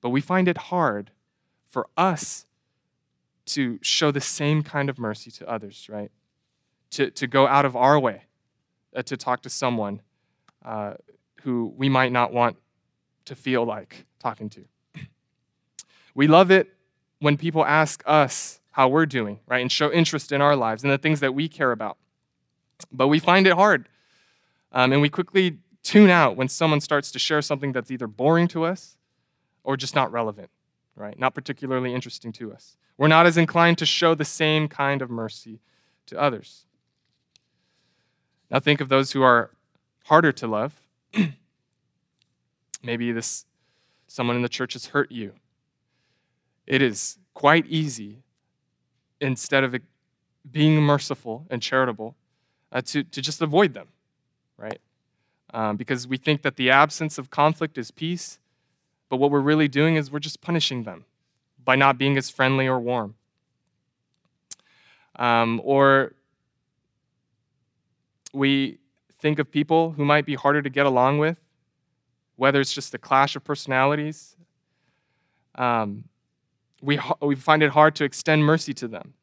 But 0.00 0.10
we 0.10 0.20
find 0.20 0.48
it 0.48 0.58
hard 0.58 1.10
for 1.66 1.88
us 1.96 2.46
to 3.46 3.78
show 3.82 4.10
the 4.10 4.20
same 4.20 4.62
kind 4.62 4.88
of 4.88 4.98
mercy 4.98 5.30
to 5.32 5.48
others, 5.48 5.88
right? 5.90 6.10
To, 6.92 7.10
to 7.10 7.26
go 7.26 7.46
out 7.46 7.64
of 7.64 7.74
our 7.74 7.98
way 7.98 8.24
uh, 8.94 9.02
to 9.02 9.16
talk 9.16 9.42
to 9.42 9.50
someone 9.50 10.00
uh, 10.64 10.94
who 11.42 11.72
we 11.76 11.88
might 11.88 12.12
not 12.12 12.32
want 12.32 12.56
to 13.26 13.34
feel 13.34 13.64
like 13.64 14.06
talking 14.18 14.48
to. 14.50 14.64
We 16.14 16.28
love 16.28 16.50
it 16.50 16.68
when 17.18 17.36
people 17.36 17.64
ask 17.64 18.02
us 18.06 18.60
how 18.70 18.88
we're 18.88 19.06
doing, 19.06 19.40
right, 19.46 19.60
and 19.60 19.70
show 19.70 19.90
interest 19.90 20.32
in 20.32 20.40
our 20.40 20.56
lives 20.56 20.82
and 20.82 20.92
the 20.92 20.98
things 20.98 21.20
that 21.20 21.34
we 21.34 21.48
care 21.48 21.72
about. 21.72 21.96
But 22.92 23.08
we 23.08 23.18
find 23.18 23.46
it 23.46 23.54
hard. 23.54 23.88
Um, 24.72 24.92
and 24.92 25.00
we 25.00 25.08
quickly 25.08 25.58
tune 25.82 26.10
out 26.10 26.36
when 26.36 26.48
someone 26.48 26.80
starts 26.80 27.12
to 27.12 27.18
share 27.18 27.42
something 27.42 27.72
that's 27.72 27.90
either 27.90 28.06
boring 28.06 28.48
to 28.48 28.64
us 28.64 28.96
or 29.62 29.76
just 29.76 29.94
not 29.94 30.10
relevant, 30.12 30.50
right? 30.96 31.18
Not 31.18 31.34
particularly 31.34 31.94
interesting 31.94 32.32
to 32.32 32.52
us. 32.52 32.76
We're 32.96 33.08
not 33.08 33.26
as 33.26 33.36
inclined 33.36 33.78
to 33.78 33.86
show 33.86 34.14
the 34.14 34.24
same 34.24 34.68
kind 34.68 35.02
of 35.02 35.10
mercy 35.10 35.60
to 36.06 36.20
others. 36.20 36.66
Now 38.54 38.60
think 38.60 38.80
of 38.80 38.88
those 38.88 39.10
who 39.10 39.22
are 39.22 39.50
harder 40.04 40.30
to 40.30 40.46
love. 40.46 40.80
Maybe 42.84 43.10
this 43.10 43.46
someone 44.06 44.36
in 44.36 44.42
the 44.42 44.48
church 44.48 44.74
has 44.74 44.86
hurt 44.86 45.10
you. 45.10 45.32
It 46.64 46.80
is 46.80 47.18
quite 47.34 47.66
easy, 47.66 48.22
instead 49.20 49.64
of 49.64 49.74
being 50.48 50.80
merciful 50.80 51.46
and 51.50 51.60
charitable, 51.60 52.14
uh, 52.70 52.80
to, 52.82 53.02
to 53.02 53.20
just 53.20 53.42
avoid 53.42 53.74
them, 53.74 53.88
right? 54.56 54.80
Um, 55.52 55.76
because 55.76 56.06
we 56.06 56.16
think 56.16 56.42
that 56.42 56.54
the 56.54 56.70
absence 56.70 57.18
of 57.18 57.30
conflict 57.30 57.76
is 57.76 57.90
peace, 57.90 58.38
but 59.08 59.16
what 59.16 59.32
we're 59.32 59.40
really 59.40 59.66
doing 59.66 59.96
is 59.96 60.12
we're 60.12 60.20
just 60.20 60.40
punishing 60.40 60.84
them 60.84 61.06
by 61.64 61.74
not 61.74 61.98
being 61.98 62.16
as 62.16 62.30
friendly 62.30 62.68
or 62.68 62.78
warm. 62.78 63.16
Um, 65.16 65.60
or 65.64 66.12
we 68.34 68.78
think 69.20 69.38
of 69.38 69.50
people 69.50 69.92
who 69.92 70.04
might 70.04 70.26
be 70.26 70.34
harder 70.34 70.60
to 70.60 70.68
get 70.68 70.86
along 70.86 71.18
with, 71.18 71.38
whether 72.36 72.60
it's 72.60 72.74
just 72.74 72.92
a 72.92 72.98
clash 72.98 73.36
of 73.36 73.44
personalities. 73.44 74.36
Um, 75.54 76.04
we, 76.82 76.98
we 77.22 77.36
find 77.36 77.62
it 77.62 77.70
hard 77.70 77.94
to 77.96 78.04
extend 78.04 78.44
mercy 78.44 78.74
to 78.74 78.88
them. 78.88 79.14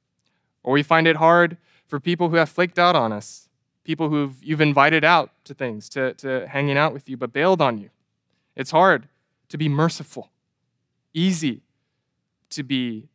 Or 0.63 0.73
we 0.73 0.81
find 0.81 1.07
it 1.07 1.17
hard 1.17 1.57
for 1.85 1.99
people 1.99 2.29
who 2.29 2.37
have 2.37 2.49
flaked 2.49 2.79
out 2.79 2.95
on 2.95 3.11
us, 3.11 3.49
people 3.83 4.09
who 4.09 4.31
you've 4.41 4.61
invited 4.61 5.03
out 5.03 5.31
to 5.45 5.53
things, 5.53 5.89
to, 5.89 6.13
to 6.15 6.47
hanging 6.47 6.77
out 6.77 6.93
with 6.93 7.09
you, 7.09 7.17
but 7.17 7.33
bailed 7.33 7.61
on 7.61 7.77
you. 7.77 7.89
It's 8.55 8.71
hard 8.71 9.07
to 9.49 9.57
be 9.57 9.67
merciful, 9.67 10.29
easy 11.13 11.61
to 12.51 12.63
be 12.63 13.09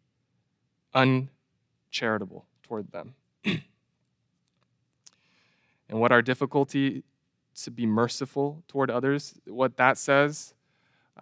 uncharitable 0.95 2.45
toward 2.63 2.93
them. 2.93 3.15
and 5.89 6.01
what 6.01 6.13
our 6.13 6.23
difficulty 6.23 7.03
to 7.63 7.71
be 7.71 7.87
merciful 7.87 8.63
toward 8.69 8.91
others, 8.91 9.35
what 9.47 9.77
that 9.77 9.99
says, 9.99 10.55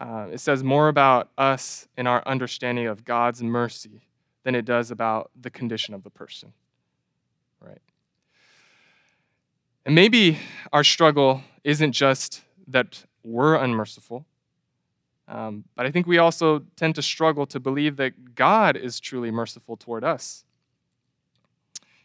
uh, 0.01 0.27
it 0.33 0.41
says 0.41 0.65
more 0.65 0.89
about 0.89 1.31
us 1.39 1.87
and 1.97 2.09
our 2.09 2.23
understanding 2.27 2.87
of 2.87 3.05
God's 3.05 3.43
mercy 3.43 4.03
than 4.43 4.55
it 4.55 4.65
does 4.65 4.91
about 4.91 5.31
the 5.41 5.51
condition 5.51 5.95
of 5.95 6.03
the 6.03 6.11
person. 6.11 6.53
Right? 7.61 7.81
And 9.87 9.95
maybe 9.95 10.39
our 10.73 10.83
struggle 10.83 11.43
isn't 11.63 11.93
just 11.93 12.43
that 12.67 13.05
we're 13.23 13.55
unmerciful, 13.55 14.27
um, 15.29 15.65
but 15.75 15.87
I 15.87 15.91
think 15.91 16.07
we 16.07 16.19
also 16.19 16.65
tend 16.77 16.95
to 16.97 17.03
struggle 17.03 17.47
to 17.47 17.61
believe 17.61 17.97
that 17.97 18.35
God 18.35 18.77
is 18.77 19.01
truly 19.01 19.31
merciful 19.31 19.77
toward 19.77 20.05
us. 20.05 20.45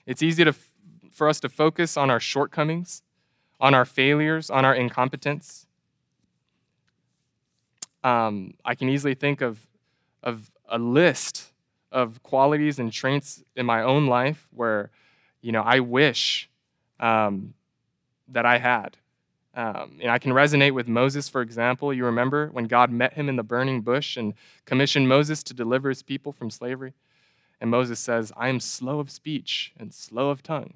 It's 0.06 0.24
easy 0.24 0.44
to, 0.46 0.54
for 1.12 1.28
us 1.28 1.40
to 1.42 1.50
focus 1.50 1.98
on 1.98 2.10
our 2.10 2.20
shortcomings, 2.20 3.02
on 3.60 3.74
our 3.74 3.86
failures, 3.86 4.50
on 4.50 4.66
our 4.66 4.74
incompetence. 4.74 5.68
Um, 8.04 8.54
I 8.64 8.76
can 8.76 8.90
easily 8.90 9.16
think 9.16 9.42
of, 9.42 9.68
of 10.24 10.52
a 10.68 10.80
list 10.80 11.52
of 11.92 12.22
qualities 12.24 12.80
and 12.80 12.92
traits 12.92 13.44
in 13.56 13.66
my 13.66 13.82
own 13.82 14.08
life 14.08 14.48
where, 14.52 14.92
you 15.42 15.52
know, 15.52 15.62
I 15.62 15.80
wish 15.80 16.50
um, 17.00 17.54
that 18.28 18.46
I 18.46 18.58
had. 18.58 18.98
Um, 19.56 19.98
and 20.02 20.12
I 20.12 20.20
can 20.20 20.32
resonate 20.32 20.74
with 20.74 20.88
Moses, 20.88 21.28
for 21.28 21.42
example. 21.42 21.94
You 21.94 22.06
remember 22.06 22.48
when 22.54 22.66
God 22.66 22.92
met 22.92 23.14
him 23.14 23.28
in 23.28 23.36
the 23.36 23.44
burning 23.44 23.82
bush 23.82 24.16
and 24.16 24.34
commissioned 24.66 25.10
Moses 25.10 25.44
to 25.44 25.54
deliver 25.54 25.90
his 25.90 26.04
people 26.04 26.32
from 26.32 26.50
slavery? 26.50 26.94
And 27.60 27.70
Moses 27.70 28.00
says, 28.00 28.32
I 28.38 28.48
am 28.48 28.60
slow 28.60 29.00
of 29.00 29.10
speech 29.10 29.74
and 29.78 29.94
slow 29.94 30.30
of 30.30 30.44
tongue. 30.44 30.76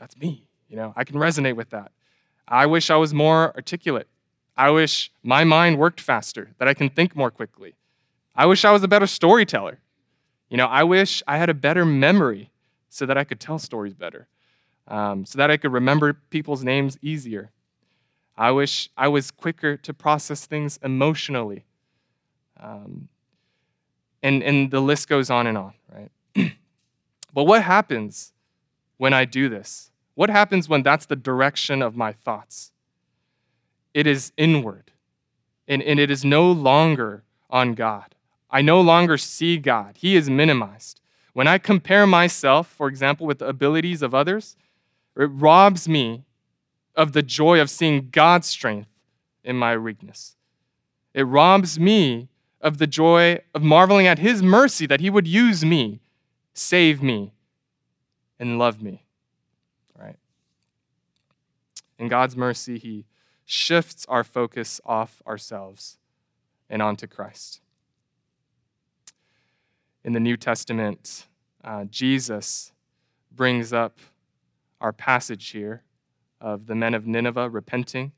That's 0.00 0.16
me. 0.16 0.46
You 0.68 0.76
know, 0.76 0.92
I 0.96 1.04
can 1.04 1.16
resonate 1.16 1.54
with 1.54 1.70
that. 1.70 1.92
I 2.48 2.66
wish 2.66 2.90
I 2.90 2.96
was 2.96 3.14
more 3.14 3.54
articulate. 3.54 4.08
I 4.56 4.70
wish 4.70 5.12
my 5.22 5.44
mind 5.44 5.78
worked 5.78 6.00
faster, 6.00 6.50
that 6.58 6.66
I 6.66 6.74
can 6.74 6.90
think 6.90 7.14
more 7.14 7.30
quickly. 7.30 7.74
I 8.34 8.46
wish 8.46 8.64
I 8.64 8.72
was 8.72 8.82
a 8.82 8.88
better 8.88 9.06
storyteller. 9.06 9.78
You 10.48 10.56
know, 10.56 10.66
I 10.66 10.82
wish 10.82 11.22
I 11.28 11.36
had 11.36 11.48
a 11.48 11.54
better 11.54 11.84
memory 11.84 12.50
so 12.88 13.06
that 13.06 13.16
I 13.16 13.24
could 13.24 13.38
tell 13.38 13.58
stories 13.58 13.94
better, 13.94 14.26
um, 14.88 15.24
so 15.24 15.38
that 15.38 15.50
I 15.50 15.56
could 15.56 15.72
remember 15.72 16.14
people's 16.30 16.64
names 16.64 16.98
easier. 17.00 17.52
I 18.36 18.50
wish 18.50 18.90
I 18.96 19.08
was 19.08 19.30
quicker 19.30 19.76
to 19.76 19.94
process 19.94 20.46
things 20.46 20.78
emotionally. 20.82 21.64
Um, 22.58 23.08
and, 24.22 24.42
and 24.42 24.70
the 24.70 24.80
list 24.80 25.08
goes 25.08 25.30
on 25.30 25.46
and 25.46 25.56
on, 25.56 25.74
right? 25.94 26.10
but 27.34 27.44
what 27.44 27.62
happens 27.62 28.32
when 28.96 29.12
I 29.12 29.24
do 29.24 29.48
this? 29.48 29.89
What 30.20 30.28
happens 30.28 30.68
when 30.68 30.82
that's 30.82 31.06
the 31.06 31.16
direction 31.16 31.80
of 31.80 31.96
my 31.96 32.12
thoughts? 32.12 32.72
It 33.94 34.06
is 34.06 34.32
inward, 34.36 34.90
and, 35.66 35.82
and 35.82 35.98
it 35.98 36.10
is 36.10 36.26
no 36.26 36.52
longer 36.52 37.22
on 37.48 37.72
God. 37.72 38.14
I 38.50 38.60
no 38.60 38.82
longer 38.82 39.16
see 39.16 39.56
God, 39.56 39.96
He 39.96 40.16
is 40.16 40.28
minimized. 40.28 41.00
When 41.32 41.46
I 41.48 41.56
compare 41.56 42.06
myself, 42.06 42.66
for 42.66 42.86
example, 42.86 43.26
with 43.26 43.38
the 43.38 43.48
abilities 43.48 44.02
of 44.02 44.14
others, 44.14 44.56
it 45.16 45.30
robs 45.32 45.88
me 45.88 46.26
of 46.94 47.14
the 47.14 47.22
joy 47.22 47.58
of 47.58 47.70
seeing 47.70 48.10
God's 48.10 48.46
strength 48.46 48.90
in 49.42 49.56
my 49.56 49.78
weakness. 49.78 50.36
It 51.14 51.22
robs 51.22 51.80
me 51.80 52.28
of 52.60 52.76
the 52.76 52.86
joy 52.86 53.40
of 53.54 53.62
marveling 53.62 54.06
at 54.06 54.18
His 54.18 54.42
mercy 54.42 54.84
that 54.84 55.00
He 55.00 55.08
would 55.08 55.26
use 55.26 55.64
me, 55.64 56.02
save 56.52 57.02
me, 57.02 57.32
and 58.38 58.58
love 58.58 58.82
me. 58.82 59.06
In 62.00 62.08
God's 62.08 62.34
mercy, 62.34 62.78
He 62.78 63.04
shifts 63.44 64.06
our 64.08 64.24
focus 64.24 64.80
off 64.86 65.20
ourselves 65.26 65.98
and 66.70 66.80
onto 66.80 67.06
Christ. 67.06 67.60
In 70.02 70.14
the 70.14 70.20
New 70.20 70.38
Testament, 70.38 71.26
uh, 71.62 71.84
Jesus 71.84 72.72
brings 73.30 73.74
up 73.74 73.98
our 74.80 74.94
passage 74.94 75.50
here 75.50 75.82
of 76.40 76.66
the 76.66 76.74
men 76.74 76.94
of 76.94 77.06
Nineveh 77.06 77.50
repenting. 77.50 78.12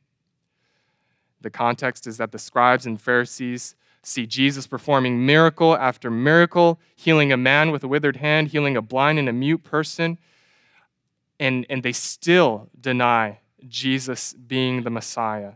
The 1.40 1.50
context 1.50 2.06
is 2.06 2.18
that 2.18 2.30
the 2.30 2.38
scribes 2.38 2.86
and 2.86 3.00
Pharisees 3.00 3.74
see 4.04 4.26
Jesus 4.26 4.68
performing 4.68 5.26
miracle 5.26 5.76
after 5.76 6.08
miracle, 6.08 6.78
healing 6.94 7.32
a 7.32 7.36
man 7.36 7.72
with 7.72 7.82
a 7.82 7.88
withered 7.88 8.18
hand, 8.18 8.48
healing 8.48 8.76
a 8.76 8.82
blind 8.82 9.18
and 9.18 9.28
a 9.28 9.32
mute 9.32 9.64
person, 9.64 10.18
and, 11.40 11.66
and 11.68 11.82
they 11.82 11.92
still 11.92 12.68
deny 12.80 13.40
Jesus 13.68 14.32
being 14.32 14.82
the 14.82 14.90
Messiah. 14.90 15.52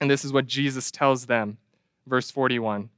And 0.00 0.10
this 0.10 0.24
is 0.24 0.32
what 0.32 0.46
Jesus 0.46 0.90
tells 0.90 1.26
them, 1.26 1.58
verse 2.06 2.30
41. 2.30 2.90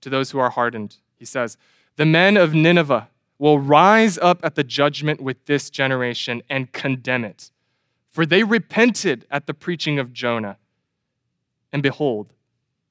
to 0.00 0.10
those 0.10 0.30
who 0.30 0.38
are 0.38 0.50
hardened. 0.50 0.96
He 1.16 1.24
says, 1.24 1.56
The 1.96 2.06
men 2.06 2.36
of 2.36 2.54
Nineveh 2.54 3.08
will 3.38 3.58
rise 3.58 4.18
up 4.18 4.40
at 4.44 4.54
the 4.54 4.64
judgment 4.64 5.20
with 5.20 5.44
this 5.46 5.70
generation 5.70 6.42
and 6.48 6.72
condemn 6.72 7.24
it. 7.24 7.50
For 8.08 8.26
they 8.26 8.42
repented 8.42 9.26
at 9.30 9.46
the 9.46 9.54
preaching 9.54 9.98
of 9.98 10.12
Jonah. 10.12 10.56
And 11.72 11.82
behold, 11.82 12.32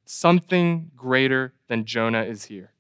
something 0.06 0.92
greater 0.96 1.54
than 1.68 1.86
Jonah 1.86 2.24
is 2.24 2.46
here. 2.46 2.72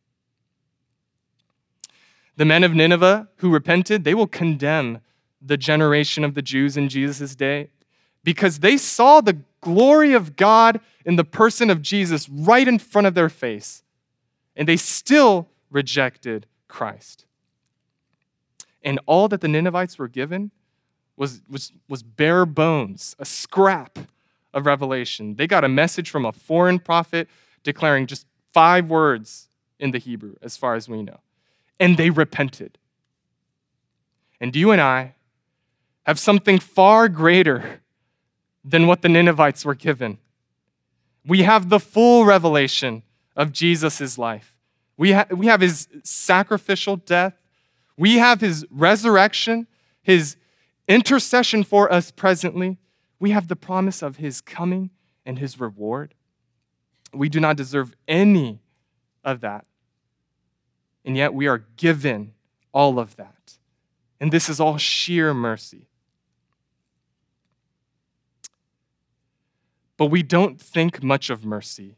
The 2.37 2.45
men 2.45 2.63
of 2.63 2.75
Nineveh 2.75 3.29
who 3.37 3.49
repented, 3.49 4.03
they 4.03 4.13
will 4.13 4.27
condemn 4.27 4.99
the 5.41 5.57
generation 5.57 6.23
of 6.23 6.35
the 6.35 6.41
Jews 6.41 6.77
in 6.77 6.87
Jesus' 6.89 7.35
day 7.35 7.69
because 8.23 8.59
they 8.59 8.77
saw 8.77 9.21
the 9.21 9.37
glory 9.61 10.13
of 10.13 10.35
God 10.35 10.79
in 11.05 11.15
the 11.15 11.23
person 11.23 11.69
of 11.69 11.81
Jesus 11.81 12.27
right 12.29 12.67
in 12.67 12.79
front 12.79 13.07
of 13.07 13.13
their 13.13 13.29
face, 13.29 13.83
and 14.55 14.67
they 14.67 14.77
still 14.77 15.47
rejected 15.69 16.45
Christ. 16.67 17.25
And 18.83 18.99
all 19.05 19.27
that 19.27 19.41
the 19.41 19.47
Ninevites 19.47 19.97
were 19.97 20.07
given 20.07 20.51
was, 21.15 21.41
was, 21.49 21.71
was 21.89 22.03
bare 22.03 22.45
bones, 22.45 23.15
a 23.19 23.25
scrap 23.25 23.99
of 24.53 24.65
revelation. 24.65 25.35
They 25.35 25.47
got 25.47 25.63
a 25.63 25.69
message 25.69 26.09
from 26.09 26.25
a 26.25 26.31
foreign 26.31 26.79
prophet 26.79 27.27
declaring 27.63 28.07
just 28.07 28.25
five 28.53 28.89
words 28.89 29.49
in 29.79 29.91
the 29.91 29.97
Hebrew, 29.97 30.35
as 30.41 30.57
far 30.57 30.75
as 30.75 30.87
we 30.87 31.01
know 31.01 31.19
and 31.79 31.97
they 31.97 32.09
repented. 32.09 32.77
And 34.39 34.55
you 34.55 34.71
and 34.71 34.81
I 34.81 35.15
have 36.05 36.19
something 36.19 36.59
far 36.59 37.09
greater 37.09 37.81
than 38.67 38.87
what 38.87 39.01
the 39.01 39.09
Ninevites 39.09 39.63
were 39.63 39.75
given. 39.75 40.17
We 41.25 41.43
have 41.43 41.69
the 41.69 41.79
full 41.79 42.25
revelation 42.25 43.03
of 43.35 43.51
Jesus' 43.51 44.17
life. 44.17 44.55
We, 44.97 45.11
ha- 45.13 45.27
we 45.29 45.47
have 45.47 45.61
his 45.61 45.87
sacrificial 46.03 46.97
death. 46.97 47.33
We 47.97 48.17
have 48.17 48.41
his 48.41 48.65
resurrection, 48.69 49.67
his 50.01 50.35
intercession 50.87 51.63
for 51.63 51.91
us 51.91 52.11
presently. 52.11 52.77
We 53.19 53.31
have 53.31 53.47
the 53.47 53.55
promise 53.55 54.01
of 54.01 54.17
his 54.17 54.41
coming 54.41 54.89
and 55.25 55.39
his 55.39 55.59
reward. 55.59 56.13
We 57.13 57.29
do 57.29 57.39
not 57.39 57.57
deserve 57.57 57.95
any 58.07 58.59
of 59.23 59.41
that 59.41 59.65
and 61.07 61.15
yet 61.15 61.33
we 61.33 61.47
are 61.47 61.63
given 61.77 62.33
all 62.73 62.99
of 62.99 63.15
that. 63.15 63.57
And 64.19 64.29
this 64.29 64.49
is 64.49 64.59
all 64.59 64.77
sheer 64.77 65.33
mercy. 65.33 65.87
But 69.97 70.05
we 70.05 70.21
don't 70.21 70.61
think 70.61 71.01
much 71.01 71.29
of 71.29 71.43
mercy 71.43 71.97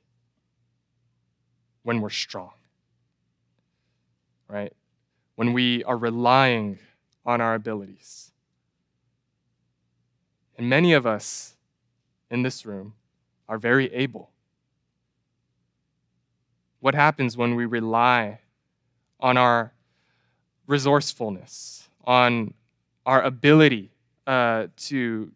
when 1.84 2.02
we're 2.02 2.10
strong, 2.10 2.54
right? 4.48 4.74
When 5.36 5.54
we 5.54 5.84
are 5.84 5.98
relying 5.98 6.80
on 7.26 7.42
our 7.42 7.56
abilities. 7.56 8.32
And 10.58 10.70
many 10.70 10.94
of 10.94 11.06
us 11.06 11.56
in 12.32 12.42
this 12.44 12.66
room 12.66 12.94
are 13.48 13.58
very 13.58 13.94
able. 13.94 14.30
What 16.80 16.96
happens 16.96 17.36
when 17.36 17.56
we 17.56 17.66
rely 17.66 18.40
on 19.20 19.38
our 19.38 19.74
resourcefulness, 20.68 21.90
on 22.06 22.54
our 23.06 23.22
ability 23.22 23.92
uh, 24.28 24.68
to 24.78 25.32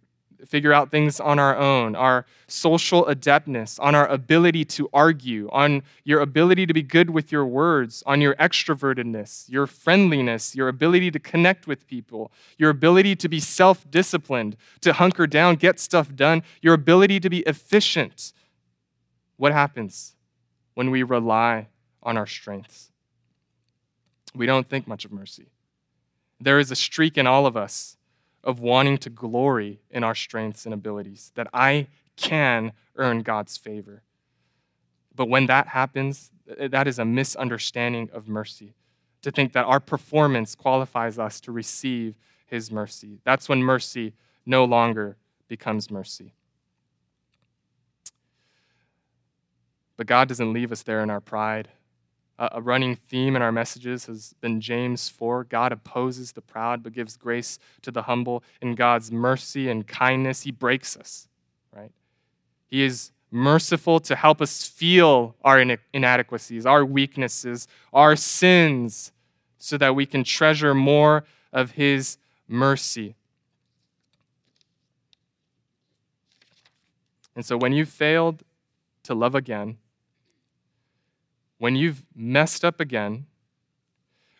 figure 0.46 0.74
out 0.74 0.92
things 0.92 1.20
on 1.20 1.40
our 1.40 1.56
own, 1.58 1.96
our 1.96 2.26
social 2.48 3.06
adeptness, 3.06 3.80
on 3.80 3.96
our 3.96 4.08
ability 4.08 4.66
to 4.66 4.90
argue, 4.94 5.50
on 5.52 5.84
your 6.04 6.22
ability 6.22 6.66
to 6.66 6.74
be 6.74 6.82
good 6.82 7.10
with 7.10 7.32
your 7.32 7.46
words, 7.46 8.04
on 8.06 8.22
your 8.22 8.36
extrovertedness, 8.36 9.50
your 9.50 9.68
friendliness, 9.68 10.56
your 10.56 10.68
ability 10.68 11.12
to 11.12 11.20
connect 11.20 11.68
with 11.68 11.88
people, 11.88 12.32
your 12.58 12.70
ability 12.70 13.16
to 13.16 13.30
be 13.30 13.40
self 13.40 13.90
disciplined, 13.90 14.56
to 14.82 14.94
hunker 14.94 15.28
down, 15.28 15.56
get 15.56 15.80
stuff 15.80 16.16
done, 16.16 16.44
your 16.62 16.74
ability 16.74 17.20
to 17.20 17.30
be 17.30 17.40
efficient. 17.42 18.34
What 19.38 19.52
happens 19.52 20.16
when 20.74 20.92
we 20.92 21.04
rely 21.04 21.68
on 22.02 22.18
our 22.18 22.28
strengths? 22.28 22.92
we 24.36 24.46
don't 24.46 24.68
think 24.68 24.88
much 24.88 25.06
of 25.06 25.12
mercy. 25.12 25.48
There 26.40 26.60
is 26.60 26.72
a 26.72 26.76
streak 26.76 27.18
in 27.18 27.28
all 27.28 27.46
of 27.46 27.56
us 27.56 27.98
of 28.44 28.60
wanting 28.60 28.98
to 29.00 29.10
glory 29.10 29.80
in 29.90 30.04
our 30.04 30.16
strengths 30.16 30.66
and 30.66 30.74
abilities, 30.74 31.32
that 31.36 31.48
I 31.54 31.88
can 32.16 32.74
earn 32.96 33.22
God's 33.22 33.58
favor. 33.58 34.04
But 35.16 35.30
when 35.30 35.46
that 35.48 35.68
happens, 35.68 36.32
that 36.58 36.88
is 36.88 37.00
a 37.00 37.06
misunderstanding 37.06 38.10
of 38.12 38.28
mercy. 38.28 38.76
To 39.22 39.32
think 39.32 39.54
that 39.54 39.66
our 39.66 39.80
performance 39.80 40.56
qualifies 40.56 41.18
us 41.18 41.40
to 41.42 41.52
receive 41.52 42.16
His 42.46 42.72
mercy. 42.72 43.20
That's 43.24 43.48
when 43.48 43.64
mercy 43.64 44.14
no 44.46 44.66
longer 44.66 45.18
becomes 45.48 45.90
mercy. 45.90 46.34
But 49.96 50.08
God 50.08 50.28
doesn't 50.28 50.52
leave 50.52 50.72
us 50.72 50.84
there 50.84 51.02
in 51.02 51.10
our 51.10 51.22
pride 51.22 51.70
a 52.40 52.62
running 52.62 52.96
theme 52.96 53.36
in 53.36 53.42
our 53.42 53.52
messages 53.52 54.06
has 54.08 54.34
been 54.42 54.60
James 54.60 55.08
4. 55.08 55.46
God 55.46 55.72
opposes 55.72 56.32
the 56.32 56.42
proud 56.42 56.84
but 56.84 56.94
gives 56.94 57.16
grace 57.16 57.60
to 57.84 57.92
the 57.92 58.04
humble. 58.04 58.44
In 58.62 58.76
God's 58.76 59.12
mercy 59.12 59.70
and 59.70 59.88
kindness, 59.88 60.42
He 60.42 60.52
breaks 60.52 60.98
us, 60.98 61.28
right? 61.76 61.92
He 62.68 62.84
is 62.84 63.12
merciful 63.32 64.00
to 64.00 64.16
help 64.16 64.42
us 64.42 64.68
feel 64.68 65.36
our 65.44 65.60
inadequacies, 65.94 66.66
our 66.66 66.84
weaknesses, 66.84 67.68
our 67.94 68.16
sins, 68.16 69.12
so 69.58 69.78
that 69.78 69.96
we 69.96 70.06
can 70.06 70.24
treasure 70.24 70.74
more 70.74 71.24
of 71.52 71.72
His 71.72 72.18
mercy. 72.48 73.16
And 77.36 77.46
so 77.46 77.58
when 77.58 77.74
you 77.74 77.86
failed 77.86 78.44
to 79.04 79.14
love 79.16 79.34
again, 79.34 79.78
when 81.64 81.78
you've 81.78 82.04
messed 82.14 82.66
up 82.66 82.82
again, 82.82 83.26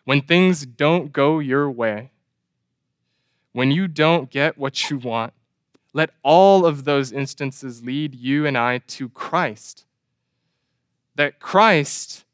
when 0.04 0.20
things 0.20 0.66
don't 0.66 1.10
go 1.10 1.38
your 1.38 1.70
way, 1.70 2.10
when 3.54 3.70
you 3.70 3.88
don't 3.88 4.28
get 4.28 4.58
what 4.58 4.90
you 4.90 4.98
want, 4.98 5.32
let 5.94 6.10
all 6.22 6.66
of 6.66 6.84
those 6.84 7.12
instances 7.12 7.82
lead 7.82 8.14
you 8.14 8.44
and 8.44 8.58
I 8.58 8.76
to 8.76 9.08
Christ. 9.08 9.86
That 11.14 11.40
Christ, 11.40 12.26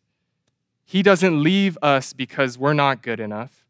He 0.84 1.04
doesn't 1.04 1.40
leave 1.40 1.78
us 1.80 2.12
because 2.12 2.58
we're 2.58 2.72
not 2.72 3.00
good 3.00 3.20
enough. 3.20 3.64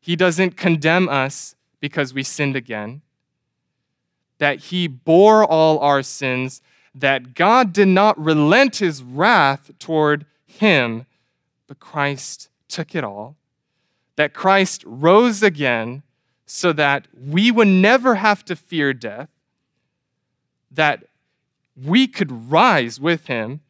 He 0.00 0.16
doesn't 0.16 0.56
condemn 0.56 1.06
us 1.10 1.54
because 1.80 2.14
we 2.14 2.22
sinned 2.22 2.56
again. 2.56 3.02
That 4.38 4.58
He 4.60 4.88
bore 4.88 5.44
all 5.44 5.80
our 5.80 6.02
sins 6.02 6.62
that 6.94 7.34
God 7.34 7.72
did 7.72 7.88
not 7.88 8.18
relent 8.18 8.76
his 8.76 9.02
wrath 9.02 9.70
toward 9.78 10.26
him, 10.46 11.06
but 11.66 11.78
Christ 11.78 12.48
took 12.68 12.94
it 12.94 13.04
all. 13.04 13.36
That 14.16 14.34
Christ 14.34 14.82
rose 14.84 15.42
again 15.42 16.02
so 16.46 16.72
that 16.72 17.06
we 17.16 17.50
would 17.50 17.68
never 17.68 18.16
have 18.16 18.44
to 18.46 18.56
fear 18.56 18.92
death, 18.92 19.28
that 20.70 21.04
we 21.76 22.06
could 22.06 22.50
rise 22.50 22.98
with 22.98 23.26
him, 23.26 23.60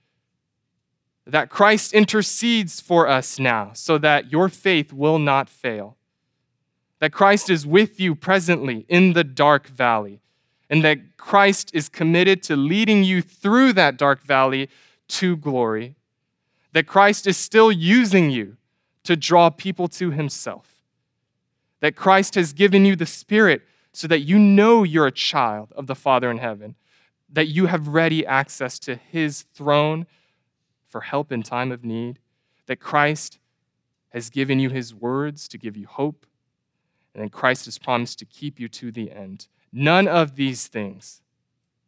that 1.26 1.50
Christ 1.50 1.92
intercedes 1.92 2.80
for 2.80 3.06
us 3.06 3.38
now 3.38 3.72
so 3.74 3.98
that 3.98 4.32
your 4.32 4.48
faith 4.48 4.92
will 4.92 5.18
not 5.18 5.48
fail, 5.48 5.96
that 6.98 7.12
Christ 7.12 7.50
is 7.50 7.66
with 7.66 8.00
you 8.00 8.14
presently 8.14 8.86
in 8.88 9.12
the 9.12 9.24
dark 9.24 9.66
valley 9.66 10.20
and 10.70 10.84
that 10.84 11.16
Christ 11.16 11.72
is 11.74 11.88
committed 11.88 12.42
to 12.44 12.56
leading 12.56 13.02
you 13.02 13.20
through 13.20 13.72
that 13.74 13.96
dark 13.96 14.22
valley 14.22 14.70
to 15.08 15.36
glory, 15.36 15.96
that 16.72 16.86
Christ 16.86 17.26
is 17.26 17.36
still 17.36 17.72
using 17.72 18.30
you 18.30 18.56
to 19.02 19.16
draw 19.16 19.50
people 19.50 19.88
to 19.88 20.12
himself, 20.12 20.80
that 21.80 21.96
Christ 21.96 22.36
has 22.36 22.52
given 22.52 22.84
you 22.84 22.94
the 22.94 23.06
Spirit 23.06 23.62
so 23.92 24.06
that 24.06 24.20
you 24.20 24.38
know 24.38 24.84
you're 24.84 25.08
a 25.08 25.12
child 25.12 25.72
of 25.74 25.88
the 25.88 25.96
Father 25.96 26.30
in 26.30 26.38
heaven, 26.38 26.76
that 27.28 27.48
you 27.48 27.66
have 27.66 27.88
ready 27.88 28.24
access 28.24 28.78
to 28.78 28.94
his 28.94 29.42
throne 29.52 30.06
for 30.88 31.00
help 31.00 31.32
in 31.32 31.42
time 31.42 31.72
of 31.72 31.84
need, 31.84 32.20
that 32.66 32.76
Christ 32.76 33.40
has 34.10 34.30
given 34.30 34.60
you 34.60 34.70
his 34.70 34.94
words 34.94 35.48
to 35.48 35.58
give 35.58 35.76
you 35.76 35.88
hope, 35.88 36.26
and 37.14 37.24
that 37.24 37.32
Christ 37.32 37.64
has 37.64 37.78
promised 37.78 38.20
to 38.20 38.24
keep 38.24 38.60
you 38.60 38.68
to 38.68 38.92
the 38.92 39.10
end. 39.10 39.48
None 39.72 40.08
of 40.08 40.36
these 40.36 40.66
things 40.66 41.20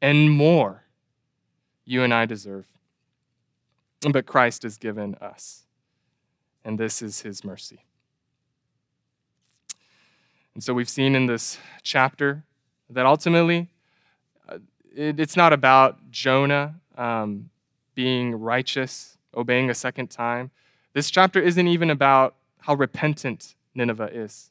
and 0.00 0.30
more 0.30 0.84
you 1.84 2.02
and 2.02 2.12
I 2.12 2.26
deserve. 2.26 2.66
But 4.00 4.26
Christ 4.26 4.64
has 4.64 4.78
given 4.78 5.14
us, 5.16 5.62
and 6.64 6.78
this 6.78 7.02
is 7.02 7.20
his 7.20 7.44
mercy. 7.44 7.84
And 10.54 10.62
so 10.62 10.74
we've 10.74 10.88
seen 10.88 11.14
in 11.14 11.26
this 11.26 11.58
chapter 11.82 12.44
that 12.90 13.06
ultimately 13.06 13.68
uh, 14.48 14.58
it's 14.94 15.36
not 15.36 15.52
about 15.52 16.10
Jonah 16.10 16.74
um, 16.96 17.50
being 17.94 18.34
righteous 18.34 19.16
obeying 19.34 19.70
a 19.70 19.74
second 19.74 20.10
time. 20.10 20.50
This 20.92 21.10
chapter 21.10 21.40
isn't 21.40 21.66
even 21.66 21.90
about 21.90 22.34
how 22.58 22.74
repentant 22.74 23.54
Nineveh 23.74 24.10
is. 24.12 24.50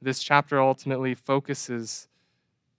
This 0.00 0.22
chapter 0.22 0.60
ultimately 0.60 1.14
focuses 1.14 2.08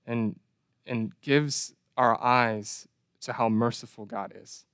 and, 0.05 0.39
and 0.85 1.11
gives 1.21 1.73
our 1.97 2.21
eyes 2.21 2.87
to 3.21 3.33
how 3.33 3.49
merciful 3.49 4.05
God 4.05 4.33
is. 4.35 4.65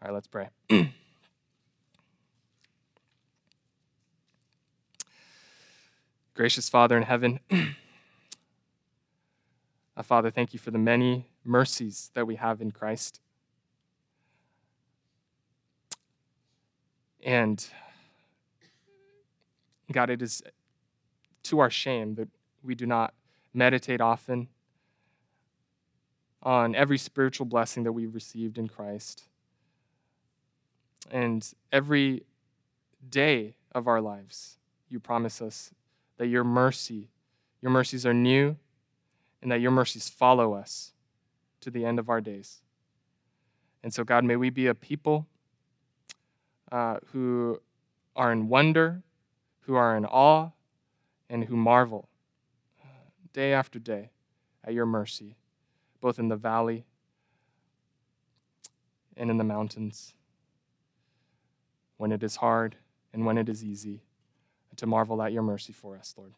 All 0.00 0.08
right, 0.08 0.14
let's 0.14 0.28
pray. 0.28 0.48
Gracious 6.34 6.68
Father 6.68 6.98
in 6.98 7.02
heaven, 7.02 7.40
uh, 9.96 10.02
Father, 10.02 10.30
thank 10.30 10.52
you 10.52 10.58
for 10.58 10.70
the 10.70 10.78
many 10.78 11.26
mercies 11.44 12.10
that 12.12 12.26
we 12.26 12.36
have 12.36 12.60
in 12.60 12.70
Christ. 12.70 13.20
And 17.24 17.66
God, 19.90 20.10
it 20.10 20.20
is 20.20 20.42
to 21.44 21.58
our 21.60 21.70
shame 21.70 22.16
that 22.16 22.28
we 22.62 22.74
do 22.74 22.84
not 22.84 23.14
meditate 23.56 24.00
often 24.00 24.48
on 26.42 26.74
every 26.74 26.98
spiritual 26.98 27.46
blessing 27.46 27.82
that 27.82 27.92
we've 27.92 28.14
received 28.14 28.58
in 28.58 28.68
Christ. 28.68 29.24
And 31.10 31.48
every 31.72 32.24
day 33.08 33.54
of 33.72 33.88
our 33.88 34.00
lives, 34.00 34.58
you 34.88 35.00
promise 35.00 35.40
us 35.40 35.70
that 36.18 36.28
your 36.28 36.44
mercy, 36.44 37.08
your 37.62 37.70
mercies 37.70 38.06
are 38.06 38.14
new, 38.14 38.56
and 39.42 39.50
that 39.50 39.60
your 39.60 39.70
mercies 39.70 40.08
follow 40.08 40.54
us 40.54 40.92
to 41.60 41.70
the 41.70 41.84
end 41.84 41.98
of 41.98 42.08
our 42.08 42.20
days. 42.20 42.60
And 43.82 43.92
so, 43.92 44.04
God, 44.04 44.24
may 44.24 44.36
we 44.36 44.50
be 44.50 44.66
a 44.66 44.74
people 44.74 45.26
uh, 46.70 46.98
who 47.12 47.60
are 48.14 48.32
in 48.32 48.48
wonder, 48.48 49.02
who 49.60 49.74
are 49.74 49.96
in 49.96 50.04
awe, 50.04 50.50
and 51.28 51.44
who 51.44 51.56
marvel 51.56 52.08
day 53.36 53.52
after 53.52 53.78
day 53.78 54.08
at 54.64 54.72
your 54.72 54.86
mercy, 54.86 55.36
both 56.00 56.18
in 56.18 56.28
the 56.28 56.36
valley 56.36 56.86
and 59.14 59.30
in 59.30 59.36
the 59.36 59.44
mountains, 59.44 60.14
when 61.98 62.12
it 62.12 62.22
is 62.22 62.36
hard 62.36 62.76
and 63.12 63.26
when 63.26 63.36
it 63.36 63.48
is 63.48 63.62
easy, 63.62 64.00
to 64.76 64.86
marvel 64.86 65.22
at 65.22 65.32
your 65.32 65.42
mercy 65.42 65.72
for 65.72 65.96
us, 65.96 66.14
Lord. 66.16 66.34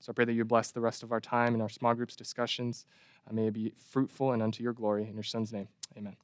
So 0.00 0.10
I 0.10 0.14
pray 0.14 0.24
that 0.24 0.32
you 0.32 0.44
bless 0.44 0.70
the 0.70 0.80
rest 0.80 1.02
of 1.02 1.12
our 1.12 1.20
time 1.20 1.54
in 1.54 1.60
our 1.60 1.68
small 1.68 1.94
groups 1.94 2.16
discussions. 2.16 2.86
Uh, 3.28 3.34
may 3.34 3.46
it 3.46 3.52
be 3.52 3.72
fruitful 3.78 4.32
and 4.32 4.42
unto 4.42 4.62
your 4.62 4.72
glory. 4.72 5.06
In 5.06 5.14
your 5.14 5.22
Son's 5.22 5.52
name, 5.52 5.68
amen. 5.96 6.16